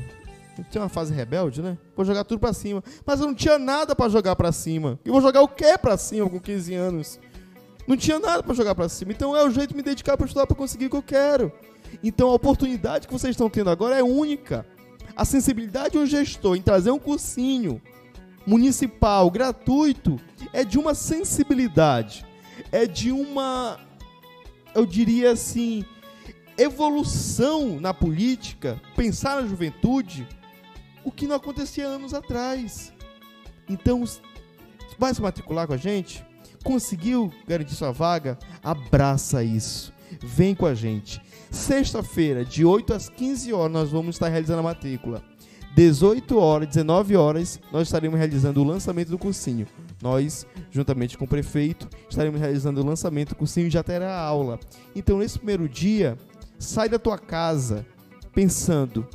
Eu 0.58 0.64
tinha 0.64 0.82
uma 0.82 0.90
fase 0.90 1.14
rebelde, 1.14 1.62
né? 1.62 1.78
Vou 1.96 2.04
jogar 2.04 2.24
tudo 2.24 2.40
para 2.40 2.54
cima. 2.54 2.84
Mas 3.06 3.20
eu 3.20 3.28
não 3.28 3.36
tinha 3.36 3.60
nada 3.60 3.96
para 3.96 4.10
jogar 4.10 4.36
para 4.36 4.52
cima. 4.52 5.00
E 5.06 5.10
vou 5.10 5.22
jogar 5.22 5.42
o 5.42 5.48
quê 5.48 5.78
para 5.78 5.98
cima 5.98 6.28
com 6.30 6.40
15 6.40 6.74
anos? 6.74 7.20
Não 7.86 7.96
tinha 7.96 8.20
nada 8.20 8.42
para 8.42 8.56
jogar 8.56 8.74
para 8.74 8.90
cima. 8.90 9.12
Então 9.12 9.36
é 9.36 9.46
o 9.46 9.52
jeito 9.52 9.70
de 9.70 9.76
me 9.76 9.84
dedicar 9.84 10.18
para 10.18 10.26
estudar 10.26 10.48
para 10.48 10.56
conseguir 10.56 10.88
o 10.88 10.90
que 10.90 10.96
eu 10.96 11.04
quero. 11.04 11.52
Então 12.04 12.30
a 12.30 12.34
oportunidade 12.34 13.08
que 13.08 13.14
vocês 13.14 13.32
estão 13.32 13.50
tendo 13.50 13.70
agora 13.70 14.00
é 14.00 14.04
única. 14.04 14.66
A 15.16 15.24
sensibilidade 15.24 15.92
de 15.92 15.98
um 16.00 16.06
gestor 16.06 16.56
em 16.56 16.62
trazer 16.62 16.90
um 16.90 17.00
cursinho 17.00 17.82
municipal 18.48 19.30
gratuito 19.30 20.18
é 20.54 20.64
de 20.64 20.80
uma 20.80 20.96
sensibilidade, 20.96 22.26
é 22.72 22.88
de 22.88 23.12
uma, 23.12 23.78
eu 24.74 24.86
diria 24.86 25.34
assim, 25.34 25.84
evolução 26.58 27.80
na 27.80 27.94
política, 27.94 28.82
pensar 28.96 29.42
na 29.42 29.48
juventude, 29.48 30.26
o 31.04 31.12
que 31.12 31.28
não 31.28 31.36
acontecia 31.36 31.86
anos 31.86 32.14
atrás. 32.14 32.94
Então, 33.68 34.04
vai 34.98 35.14
se 35.14 35.22
matricular 35.22 35.68
com 35.68 35.74
a 35.74 35.78
gente? 35.78 36.26
Conseguiu 36.64 37.32
garantir 37.46 37.76
sua 37.76 37.92
vaga? 37.92 38.40
Abraça 38.64 39.44
isso. 39.44 39.94
Vem 40.22 40.56
com 40.56 40.66
a 40.66 40.74
gente. 40.74 41.22
Sexta-feira, 41.52 42.44
de 42.44 42.66
8 42.66 42.94
às 42.94 43.10
15 43.10 43.54
horas, 43.54 43.72
nós 43.72 43.90
vamos 43.90 44.16
estar 44.16 44.30
realizando 44.30 44.60
a 44.60 44.64
matrícula. 44.64 45.24
18 45.76 46.38
horas, 46.38 46.68
19 46.70 47.16
horas, 47.16 47.60
nós 47.72 47.88
estaremos 47.88 48.18
realizando 48.18 48.62
o 48.62 48.64
lançamento 48.64 49.10
do 49.10 49.18
cursinho. 49.18 49.68
Nós, 50.02 50.46
juntamente 50.72 51.18
com 51.18 51.26
o 51.26 51.28
prefeito, 51.28 51.88
estaremos 52.10 52.40
realizando 52.40 52.82
o 52.82 52.86
lançamento 52.86 53.30
do 53.30 53.36
cursinho 53.36 53.68
e 53.68 53.70
já 53.70 53.84
terá 53.84 54.18
aula. 54.18 54.60
Então, 54.96 55.20
nesse 55.20 55.38
primeiro 55.38 55.70
dia, 55.70 56.18
sai 56.58 56.90
da 56.90 56.98
tua 56.98 57.18
casa 57.18 57.86
pensando: 58.34 59.08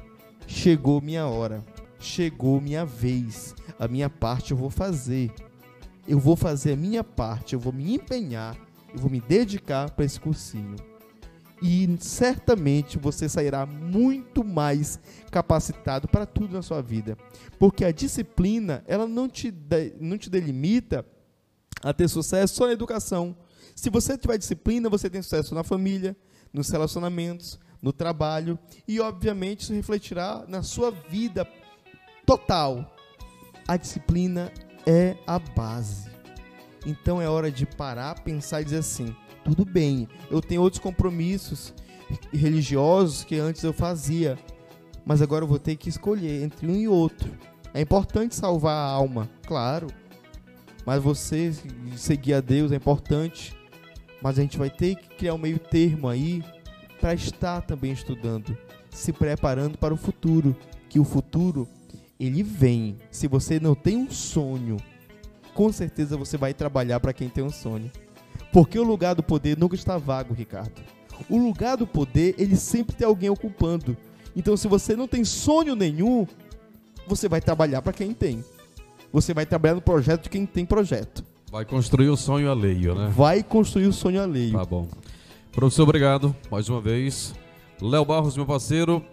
chegou 0.47 1.01
minha 1.01 1.27
hora, 1.27 1.65
chegou 1.99 2.61
minha 2.61 2.85
vez, 2.85 3.55
a 3.79 3.89
minha 3.89 4.09
parte 4.09 4.53
eu 4.53 4.57
vou 4.57 4.71
fazer. 4.71 5.33
Eu 6.07 6.19
vou 6.19 6.35
fazer 6.35 6.73
a 6.73 6.77
minha 6.77 7.05
parte, 7.05 7.55
eu 7.55 7.61
vou 7.61 7.73
me 7.73 7.95
empenhar, 7.95 8.57
eu 8.93 8.99
vou 8.99 9.09
me 9.09 9.21
dedicar 9.21 9.91
para 9.91 10.05
esse 10.05 10.19
cursinho 10.19 10.75
e 11.63 11.97
certamente 12.01 12.99
você 12.99 13.29
sairá 13.29 13.65
muito 13.65 14.43
mais 14.43 14.99
capacitado 15.31 16.09
para 16.09 16.27
tudo 16.27 16.55
na 16.55 16.63
sua 16.63 16.83
vida. 16.83 17.17
Porque 17.59 17.85
a 17.85 17.93
disciplina, 17.93 18.83
ela 18.87 19.07
não 19.07 19.29
te, 19.29 19.51
de, 19.51 19.95
não 20.01 20.19
te 20.19 20.29
delimita 20.29 21.07
a 21.81 21.93
ter 21.93 22.09
sucesso 22.09 22.57
só 22.57 22.67
na 22.67 22.73
educação. 22.73 23.37
Se 23.77 23.89
você 23.89 24.19
tiver 24.19 24.37
disciplina, 24.39 24.91
você 24.91 25.09
tem 25.09 25.23
sucesso 25.23 25.55
na 25.55 25.63
família, 25.63 26.17
nos 26.53 26.69
relacionamentos, 26.69 27.61
no 27.81 27.93
trabalho 27.93 28.59
e, 28.87 29.01
obviamente, 29.01 29.61
isso 29.61 29.73
refletirá 29.73 30.45
na 30.49 30.63
sua 30.63 30.91
vida 30.91 31.47
total. 32.27 32.93
A 33.69 33.77
disciplina 33.77 34.53
é 34.85 35.17
a 35.27 35.39
base. 35.39 36.11
Então 36.85 37.23
é 37.23 37.29
hora 37.29 37.51
de 37.51 37.65
parar, 37.65 38.21
pensar 38.23 38.61
e 38.61 38.65
dizer 38.65 38.79
assim: 38.79 39.15
tudo 39.45 39.65
bem. 39.65 40.09
Eu 40.31 40.41
tenho 40.41 40.63
outros 40.63 40.83
compromissos 40.83 41.75
religiosos 42.33 43.25
que 43.25 43.37
antes 43.37 43.63
eu 43.63 43.73
fazia, 43.73 44.39
mas 45.05 45.23
agora 45.23 45.45
eu 45.45 45.49
vou 45.49 45.59
ter 45.59 45.77
que 45.77 45.89
escolher 45.89 46.43
entre 46.43 46.67
um 46.67 46.77
e 46.77 46.89
outro. 46.89 47.31
É 47.75 47.81
importante 47.81 48.35
salvar 48.35 48.77
a 48.77 48.91
alma, 48.91 49.29
claro. 49.47 49.87
Mas 50.85 51.03
você 51.03 51.53
seguir 51.97 52.35
a 52.35 52.41
Deus 52.41 52.73
é 52.73 52.77
importante. 52.77 53.57
Mas 54.21 54.39
a 54.39 54.43
gente 54.43 54.59
vai 54.59 54.71
ter 54.71 54.95
que 54.97 55.09
criar 55.17 55.35
um 55.35 55.39
meio 55.39 55.59
termo 55.59 56.09
aí 56.09 56.45
para 57.01 57.15
estar 57.15 57.61
também 57.63 57.93
estudando, 57.93 58.57
se 58.89 59.13
preparando 59.13 59.77
para 59.77 59.93
o 59.93 59.97
futuro, 59.97 60.57
que 60.89 61.01
o 61.01 61.05
futuro 61.05 61.69
ele 62.21 62.43
vem. 62.43 62.97
Se 63.11 63.27
você 63.27 63.59
não 63.59 63.75
tem 63.75 63.97
um 63.97 64.11
sonho, 64.11 64.77
com 65.55 65.73
certeza 65.73 66.17
você 66.17 66.37
vai 66.37 66.55
trabalhar 66.55 67.01
para 67.01 67.13
quem 67.13 67.29
tem 67.29 67.43
um 67.43 67.51
sonho. 67.51 67.91
Porque 68.53 68.79
o 68.79 68.83
lugar 68.83 69.15
do 69.15 69.23
poder 69.23 69.57
nunca 69.59 69.75
está 69.75 69.97
vago, 69.97 70.35
Ricardo. 70.35 70.83
O 71.29 71.39
lugar 71.39 71.77
do 71.77 71.87
poder, 71.87 72.35
ele 72.39 72.57
sempre 72.57 72.95
tem 72.95 73.07
alguém 73.07 73.31
ocupando. 73.31 73.97
Então, 74.37 74.57
se 74.57 74.69
você 74.69 74.95
não 74.95 75.09
tem 75.09 75.25
sonho 75.25 75.75
nenhum, 75.75 76.27
você 77.07 77.29
vai 77.29 77.41
trabalhar 77.41 77.83
para 77.83 77.93
quem 77.93 78.13
tem. 78.13 78.45
Você 79.13 79.35
vai 79.35 79.47
trabalhar 79.47 79.75
no 79.75 79.83
projeto 79.83 80.25
de 80.25 80.31
quem 80.31 80.47
tem 80.47 80.65
projeto. 80.65 81.25
Vai 81.51 81.65
construir 81.65 82.09
o 82.09 82.17
sonho 82.17 82.51
alheio, 82.51 82.95
né? 82.95 83.13
Vai 83.15 83.43
construir 83.43 83.87
o 83.87 83.93
sonho 83.93 84.23
alheio. 84.23 84.53
Tá 84.53 84.65
bom. 84.65 84.89
Professor, 85.53 85.83
obrigado 85.83 86.35
mais 86.51 86.69
uma 86.69 86.81
vez. 86.81 87.35
Léo 87.81 88.05
Barros, 88.07 88.37
meu 88.37 88.47
parceiro, 88.47 89.05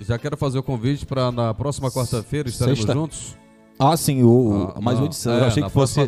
já 0.00 0.18
quero 0.18 0.36
fazer 0.36 0.58
o 0.58 0.62
convite 0.62 1.06
para 1.06 1.32
na 1.32 1.54
próxima 1.54 1.90
quarta-feira 1.90 2.48
estaremos 2.48 2.80
Sexta. 2.80 2.92
juntos. 2.92 3.36
Ah, 3.78 3.96
sim, 3.96 4.24
o, 4.24 4.72
ah, 4.74 4.80
mais 4.80 4.98
uma 4.98 5.06
edição. 5.06 5.32
É, 5.34 5.40
eu 5.40 5.44
achei 5.44 5.62
que 5.62 5.70
fosse 5.70 6.00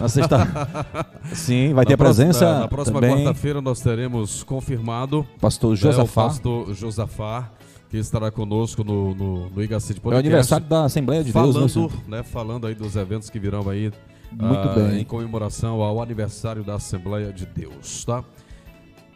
na 0.00 0.08
sexta. 0.08 0.38
sim, 1.34 1.72
vai 1.72 1.84
ter 1.84 1.92
Na 1.92 1.94
a 1.94 1.98
presença 1.98 2.38
próxima- 2.38 2.60
Na 2.60 2.68
próxima 2.68 3.00
quarta-feira 3.00 3.60
nós 3.60 3.80
teremos 3.80 4.42
confirmado 4.42 5.24
Pastor 5.40 5.70
né, 5.70 5.74
o 5.74 5.76
Josafá. 5.76 6.24
pastor 6.24 6.74
Josafá, 6.74 7.50
que 7.88 7.96
estará 7.96 8.30
conosco 8.32 8.82
no, 8.82 9.14
no, 9.14 9.50
no 9.50 9.60
de 9.94 10.00
É 10.00 10.00
o 10.00 10.02
Podcast. 10.02 10.18
aniversário 10.18 10.66
da 10.66 10.84
Assembleia 10.84 11.22
de 11.22 11.32
Deus, 11.32 11.46
né, 11.46 11.52
falando, 11.52 11.68
senhor? 11.68 11.92
né, 12.08 12.22
falando 12.24 12.66
aí 12.66 12.74
dos 12.74 12.96
eventos 12.96 13.30
que 13.30 13.38
virão 13.38 13.68
aí 13.68 13.92
Muito 14.32 14.68
ah, 14.68 14.74
bem. 14.74 15.00
em 15.02 15.04
comemoração 15.04 15.80
ao 15.80 16.02
aniversário 16.02 16.64
da 16.64 16.74
Assembleia 16.74 17.32
de 17.32 17.46
Deus, 17.46 18.04
tá? 18.04 18.24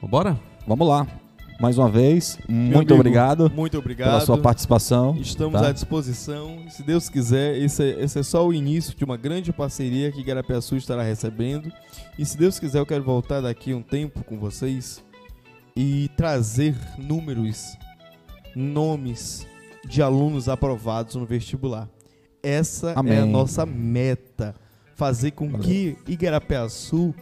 Vambora? 0.01 0.39
Vamos 0.65 0.87
lá. 0.87 1.07
Mais 1.59 1.79
uma 1.79 1.89
vez, 1.89 2.39
Meu 2.47 2.59
muito 2.59 2.77
amigo, 2.77 2.95
obrigado 2.95 3.51
Muito 3.55 3.79
obrigado. 3.79 4.09
pela 4.09 4.21
sua 4.21 4.37
participação. 4.37 5.17
Estamos 5.19 5.59
tá? 5.61 5.69
à 5.69 5.73
disposição. 5.73 6.59
Se 6.69 6.83
Deus 6.83 7.09
quiser, 7.09 7.57
esse 7.57 7.83
é, 7.83 8.03
esse 8.03 8.19
é 8.19 8.23
só 8.23 8.47
o 8.47 8.53
início 8.53 8.95
de 8.95 9.03
uma 9.05 9.17
grande 9.17 9.53
parceria 9.53 10.13
que 10.13 10.21
Igarapiaçu 10.21 10.77
estará 10.77 11.03
recebendo. 11.03 11.73
E 12.19 12.27
se 12.27 12.37
Deus 12.37 12.59
quiser, 12.59 12.79
eu 12.79 12.87
quero 12.87 13.03
voltar 13.03 13.41
daqui 13.41 13.73
um 13.73 13.81
tempo 13.81 14.23
com 14.25 14.39
vocês 14.39 15.03
e 15.75 16.11
trazer 16.15 16.77
números, 16.99 17.77
nomes 18.55 19.47
de 19.87 20.03
alunos 20.03 20.51
aprovados 20.51 21.15
no 21.15 21.25
vestibular. 21.25 21.89
Essa 22.43 22.91
é 22.91 22.95
a 22.97 23.01
Amém. 23.01 23.25
nossa 23.25 23.65
meta. 23.65 24.55
Fazer 24.95 25.31
com 25.31 25.59
que 25.59 25.97
Igarapiaçu 26.07 27.15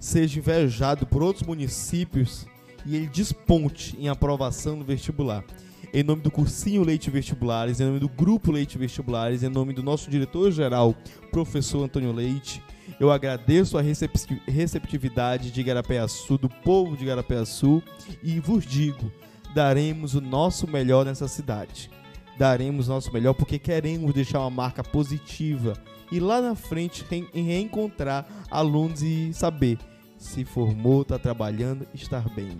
seja 0.00 0.38
invejado 0.38 1.06
por 1.06 1.22
outros 1.22 1.46
municípios 1.46 2.46
e 2.88 2.96
ele 2.96 3.06
desponte 3.06 3.96
em 3.98 4.08
aprovação 4.08 4.76
no 4.76 4.84
vestibular. 4.84 5.44
Em 5.92 6.02
nome 6.02 6.22
do 6.22 6.30
Cursinho 6.30 6.82
Leite 6.84 7.10
Vestibulares, 7.10 7.80
em 7.80 7.84
nome 7.84 7.98
do 7.98 8.08
Grupo 8.08 8.50
Leite 8.52 8.76
Vestibulares, 8.78 9.42
em 9.42 9.48
nome 9.48 9.72
do 9.72 9.82
nosso 9.82 10.10
diretor-geral, 10.10 10.94
professor 11.30 11.84
Antônio 11.84 12.12
Leite, 12.12 12.62
Eu 12.98 13.12
agradeço 13.12 13.76
a 13.76 13.82
recep- 13.82 14.40
receptividade 14.46 15.50
de 15.50 15.60
Igarapé-Açu, 15.60 16.38
do 16.38 16.48
povo 16.48 16.96
de 16.96 17.04
Igarapé-Açu, 17.04 17.82
e 18.22 18.40
vos 18.40 18.64
digo, 18.66 19.12
daremos 19.54 20.14
o 20.14 20.20
nosso 20.22 20.66
melhor 20.66 21.04
nessa 21.04 21.28
cidade. 21.28 21.90
Daremos 22.38 22.88
o 22.88 22.92
nosso 22.92 23.12
melhor 23.12 23.34
porque 23.34 23.58
queremos 23.58 24.14
deixar 24.14 24.40
uma 24.40 24.50
marca 24.50 24.82
positiva 24.82 25.74
e 26.10 26.18
lá 26.18 26.40
na 26.40 26.54
frente 26.54 27.04
re- 27.10 27.26
reencontrar 27.34 28.26
alunos 28.50 29.02
e 29.02 29.32
saber 29.34 29.78
se 30.16 30.44
formou, 30.44 31.02
está 31.02 31.18
trabalhando, 31.18 31.86
estar 31.94 32.28
bem. 32.34 32.56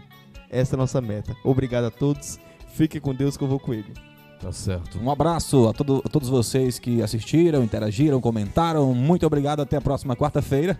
Essa 0.51 0.75
é 0.75 0.77
a 0.77 0.79
nossa 0.79 1.01
meta. 1.01 1.37
Obrigado 1.45 1.85
a 1.85 1.91
todos. 1.91 2.39
Fiquem 2.75 3.01
com 3.01 3.15
Deus 3.15 3.37
que 3.37 3.45
eu 3.45 3.49
vou 3.49 3.59
com 3.59 3.75
ele. 3.75 3.93
Tá 4.41 4.53
certo. 4.53 4.99
Um 5.01 5.11
abraço 5.11 5.69
a, 5.69 5.73
todo- 5.73 6.01
a 6.05 6.09
todos 6.09 6.29
vocês 6.29 6.79
que 6.79 7.03
assistiram, 7.03 7.63
interagiram, 7.65 8.21
comentaram. 8.21 8.95
Muito 8.95 9.27
obrigado. 9.27 9.61
Até 9.61 9.77
a 9.77 9.81
próxima 9.81 10.15
quarta-feira 10.15 10.79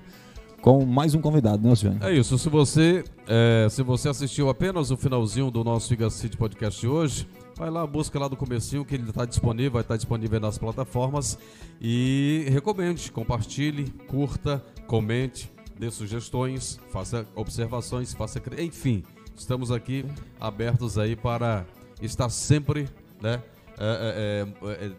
com 0.63 0.85
mais 0.85 1.15
um 1.15 1.21
convidado, 1.21 1.63
né, 1.65 1.73
Oceane? 1.73 1.99
É 2.03 2.13
isso. 2.13 2.39
Se 2.39 2.49
você, 2.49 3.05
é, 3.27 3.67
se 3.71 3.83
você 3.83 4.09
assistiu 4.09 4.49
apenas 4.49 4.91
o 4.91 4.97
finalzinho 4.97 5.51
do 5.51 5.63
nosso 5.65 5.89
Figa 5.89 6.09
City 6.11 6.37
Podcast 6.37 6.81
de 6.81 6.87
hoje, 6.89 7.29
vai 7.57 7.69
lá, 7.71 7.85
busca 7.87 8.19
lá 8.19 8.29
do 8.29 8.37
comecinho 8.37 8.85
que 8.85 8.95
ele 8.95 9.09
está 9.09 9.25
disponível, 9.25 9.73
vai 9.73 9.83
estar 9.83 9.97
disponível 9.97 10.39
nas 10.41 10.57
plataformas 10.59 11.37
e 11.81 12.47
recomende, 12.51 13.11
compartilhe, 13.13 13.91
curta, 14.09 14.65
comente, 14.87 15.51
dê 15.79 15.91
sugestões, 15.91 16.79
faça 16.93 17.27
observações, 17.37 18.13
faça, 18.15 18.41
enfim, 18.61 19.03
estamos 19.39 19.71
aqui 19.71 20.05
abertos 20.41 20.99
aí 20.99 21.17
para 21.17 21.65
estar 22.03 22.29
sempre, 22.29 22.89
né? 23.21 23.43
é, 23.79 24.47
é, 24.61 24.69
é, 24.69 24.87
é, 24.87 24.93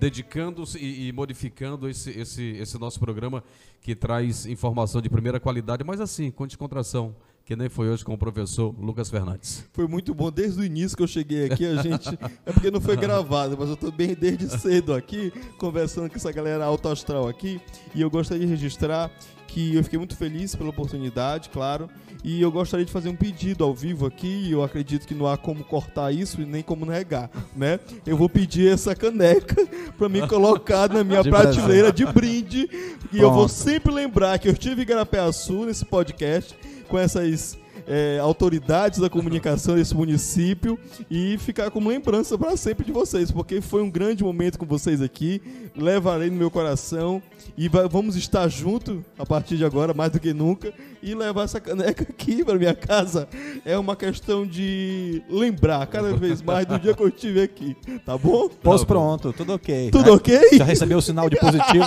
dedicando-se 0.00 0.78
e, 0.78 1.08
e 1.08 1.12
modificando 1.12 1.88
esse, 1.88 2.10
esse, 2.10 2.42
esse 2.56 2.78
nosso 2.78 2.98
programa 2.98 3.44
que 3.80 3.94
traz 3.94 4.46
informação 4.46 5.02
de 5.02 5.10
primeira 5.10 5.38
qualidade, 5.38 5.84
mas 5.84 6.00
assim, 6.00 6.30
com 6.30 6.46
descontração, 6.46 7.14
que 7.44 7.56
nem 7.56 7.68
foi 7.68 7.88
hoje 7.88 8.04
com 8.04 8.14
o 8.14 8.18
professor 8.18 8.74
Lucas 8.78 9.10
Fernandes. 9.10 9.64
Foi 9.72 9.86
muito 9.86 10.14
bom 10.14 10.30
desde 10.30 10.60
o 10.60 10.64
início 10.64 10.96
que 10.96 11.02
eu 11.02 11.08
cheguei 11.08 11.46
aqui. 11.46 11.66
A 11.66 11.82
gente. 11.82 12.18
É 12.44 12.52
porque 12.52 12.70
não 12.70 12.80
foi 12.80 12.96
gravado, 12.96 13.56
mas 13.58 13.68
eu 13.68 13.76
tô 13.76 13.90
bem 13.90 14.16
desde 14.18 14.48
cedo 14.58 14.94
aqui, 14.94 15.32
conversando 15.58 16.08
com 16.10 16.16
essa 16.16 16.32
galera 16.32 16.64
alto 16.64 16.88
astral 16.88 17.28
aqui. 17.28 17.60
E 17.94 18.00
eu 18.00 18.10
gostaria 18.10 18.44
de 18.44 18.50
registrar 18.50 19.10
que 19.46 19.76
eu 19.76 19.84
fiquei 19.84 19.98
muito 19.98 20.16
feliz 20.16 20.56
pela 20.56 20.70
oportunidade, 20.70 21.50
claro. 21.50 21.88
E 22.24 22.40
eu 22.40 22.50
gostaria 22.50 22.86
de 22.86 22.92
fazer 22.92 23.08
um 23.08 23.16
pedido 23.16 23.64
ao 23.64 23.74
vivo 23.74 24.06
aqui. 24.06 24.44
E 24.46 24.52
eu 24.52 24.62
acredito 24.62 25.06
que 25.06 25.14
não 25.14 25.26
há 25.26 25.36
como 25.36 25.62
cortar 25.62 26.12
isso 26.12 26.40
e 26.40 26.46
nem 26.46 26.62
como 26.62 26.86
negar, 26.86 27.30
né? 27.54 27.78
Eu 28.06 28.16
vou 28.16 28.28
pedir 28.28 28.72
essa 28.72 28.94
caneca 28.94 29.56
pra 29.96 30.08
me 30.08 30.26
colocar 30.26 30.88
na 30.88 31.04
minha 31.04 31.22
De 31.22 31.30
prateleira 31.30 31.92
de 31.92 32.06
brinde. 32.06 32.68
E 33.12 33.18
eu 33.18 33.30
vou 33.30 33.46
Pronto. 33.46 33.52
sempre 33.52 33.92
lembrar 33.92 34.38
que 34.38 34.48
eu 34.48 34.52
estive 34.52 34.82
em 34.82 34.86
Garapé-Açu 34.86 35.66
nesse 35.66 35.84
podcast 35.84 36.56
com 36.92 36.98
essas 36.98 37.58
é, 37.86 38.18
autoridades 38.20 38.98
da 39.00 39.08
comunicação 39.10 39.74
desse 39.74 39.94
município 39.94 40.78
e 41.10 41.36
ficar 41.38 41.70
como 41.70 41.88
lembrança 41.88 42.36
para 42.38 42.56
sempre 42.56 42.84
de 42.84 42.92
vocês, 42.92 43.30
porque 43.30 43.60
foi 43.60 43.82
um 43.82 43.90
grande 43.90 44.22
momento 44.22 44.58
com 44.58 44.66
vocês 44.66 45.00
aqui. 45.02 45.40
Levarei 45.76 46.28
no 46.30 46.36
meu 46.36 46.50
coração 46.50 47.22
e 47.56 47.68
vai- 47.68 47.88
vamos 47.88 48.14
estar 48.16 48.46
junto 48.48 49.04
a 49.18 49.24
partir 49.24 49.56
de 49.56 49.64
agora, 49.64 49.94
mais 49.94 50.10
do 50.12 50.20
que 50.20 50.32
nunca, 50.32 50.72
e 51.02 51.14
levar 51.14 51.44
essa 51.44 51.60
caneca 51.60 52.04
aqui 52.08 52.44
para 52.44 52.58
minha 52.58 52.74
casa 52.74 53.26
é 53.64 53.76
uma 53.78 53.96
questão 53.96 54.46
de 54.46 55.22
lembrar 55.28 55.86
cada 55.86 56.12
vez 56.14 56.40
mais 56.42 56.66
do 56.66 56.78
dia 56.78 56.94
que 56.94 57.02
eu 57.02 57.08
estive 57.08 57.42
aqui, 57.42 57.76
tá 58.04 58.16
bom? 58.16 58.48
Pós 58.48 58.82
bom. 58.82 58.86
pronto, 58.86 59.32
tudo 59.32 59.54
ok. 59.54 59.90
Tudo 59.90 60.06
Já- 60.06 60.12
ok? 60.12 60.40
Já 60.58 60.64
recebeu 60.64 60.98
o 60.98 61.02
sinal 61.02 61.28
de 61.30 61.36
positivo? 61.36 61.84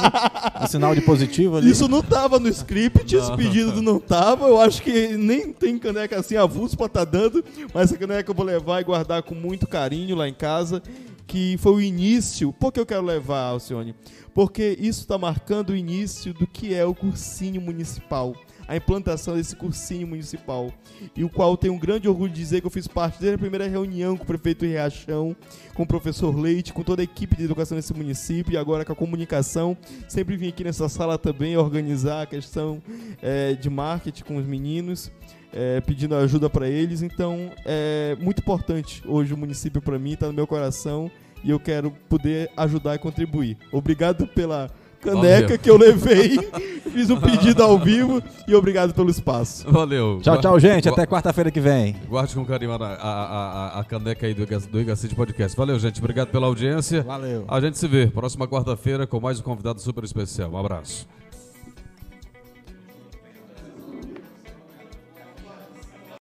o 0.64 0.68
sinal 0.68 0.94
de 0.96 1.02
positivo 1.02 1.58
ali? 1.58 1.70
Isso 1.72 1.88
não 1.88 2.02
tava 2.02 2.40
no 2.40 2.50
script, 2.50 3.16
esse 3.16 3.30
Não. 3.30 3.38
pedido 3.38 3.82
não 3.82 4.00
tava. 4.00 4.48
Eu 4.48 4.60
acho 4.60 4.82
que 4.82 5.16
nem 5.16 5.54
tem 5.54 5.78
caneca 5.86 6.20
assim 6.20 6.36
avulso 6.36 6.76
pra 6.76 6.90
tá 6.90 7.06
dando, 7.06 7.46
mas 7.72 7.92
essa 7.92 7.98
caneca 7.98 8.32
eu 8.32 8.36
vou 8.36 8.46
levar 8.46 8.82
e 8.82 8.84
guardar 8.84 9.22
com 9.22 9.36
muito 9.36 9.68
carinho 9.68 10.16
lá 10.16 10.28
em 10.28 10.34
casa, 10.34 10.82
que 11.28 11.58
foi 11.60 11.74
o 11.74 11.82
início. 11.82 12.52
Por 12.52 12.72
que 12.72 12.80
eu 12.80 12.86
quero 12.86 13.04
levar, 13.04 13.50
Alcione? 13.50 13.94
Porque 14.34 14.76
isso 14.80 15.02
está 15.02 15.18
marcando 15.18 15.70
o 15.70 15.76
início 15.76 16.34
do 16.34 16.48
que 16.48 16.74
é 16.74 16.84
o 16.84 16.96
cursinho 16.96 17.62
municipal. 17.62 18.36
A 18.68 18.76
implantação 18.76 19.36
desse 19.36 19.56
cursinho 19.56 20.08
municipal. 20.08 20.74
E 21.16 21.24
o 21.24 21.30
qual 21.30 21.56
tenho 21.56 21.74
um 21.74 21.78
grande 21.78 22.10
orgulho 22.10 22.34
de 22.34 22.40
dizer 22.40 22.62
que 22.62 22.68
eu 22.68 22.72
fiz 22.72 22.88
parte 22.88 23.20
desde 23.20 23.36
a 23.36 23.38
primeira 23.38 23.68
reunião 23.68 24.18
com 24.18 24.24
o 24.24 24.26
prefeito 24.26 24.66
Riachão, 24.66 25.36
com 25.76 25.84
o 25.84 25.88
professor 25.88 26.36
Leite, 26.36 26.74
com 26.74 26.82
toda 26.82 27.02
a 27.02 27.04
equipe 27.04 27.36
de 27.36 27.44
educação 27.44 27.78
desse 27.78 27.94
município 27.94 28.54
e 28.54 28.58
agora 28.58 28.84
com 28.84 28.92
a 28.92 28.96
comunicação. 28.96 29.78
Sempre 30.10 30.36
vim 30.36 30.50
aqui 30.50 30.64
nessa 30.64 30.90
sala 30.90 31.18
também 31.18 31.56
organizar 31.56 32.24
a 32.24 32.26
questão 32.26 32.82
eh, 33.22 33.54
de 33.54 33.70
marketing 33.70 34.24
com 34.24 34.38
os 34.38 34.46
meninos, 34.46 35.12
eh, 35.56 35.82
pedindo 35.82 36.16
ajuda 36.16 36.50
para 36.50 36.68
eles. 36.68 37.02
Então 37.02 37.50
é 37.66 38.16
muito 38.20 38.40
importante 38.40 39.02
hoje 39.08 39.34
o 39.34 39.38
município 39.38 39.82
para 39.82 39.98
mim, 39.98 40.14
está 40.14 40.28
no 40.28 40.34
meu 40.34 40.46
coração 40.46 41.10
e 41.44 41.50
eu 41.50 41.60
quero 41.60 41.92
poder 42.10 42.52
ajudar 42.58 42.96
e 42.96 43.00
contribuir. 43.00 43.58
Obrigado 43.72 44.28
pela 44.28 44.70
caneca 45.00 45.44
Valeu. 45.44 45.60
que 45.60 45.70
eu 45.70 45.78
levei, 45.78 46.38
fiz 46.92 47.10
um 47.12 47.20
pedido 47.20 47.62
ao 47.62 47.78
vivo 47.78 48.22
e 48.48 48.56
obrigado 48.56 48.94
pelo 48.94 49.10
espaço. 49.10 49.72
Valeu. 49.72 50.20
Tchau, 50.22 50.42
tchau, 50.42 50.60
gente. 50.60 50.90
Até 50.90 51.06
quarta-feira 51.06 51.52
que 51.52 51.60
vem. 51.60 51.96
Guarde 52.10 52.34
com 52.34 52.44
carinho 52.44 52.72
a, 52.72 52.76
a, 52.76 53.78
a, 53.78 53.80
a 53.80 53.84
caneca 53.84 54.26
aí 54.26 54.34
do, 54.34 54.46
do 54.46 54.82
Iga 54.82 54.96
City 54.96 55.16
Podcast. 55.16 55.56
Valeu, 55.56 55.78
gente. 55.78 56.00
Obrigado 56.00 56.30
pela 56.30 56.48
audiência. 56.48 57.04
Valeu. 57.04 57.46
A 57.48 57.62
gente 57.62 57.78
se 57.78 57.88
vê 57.88 58.08
próxima 58.08 58.48
quarta-feira 58.48 59.06
com 59.06 59.20
mais 59.20 59.40
um 59.40 59.44
convidado 59.44 59.80
super 59.80 60.04
especial. 60.04 60.52
Um 60.52 60.58
abraço. 60.58 61.08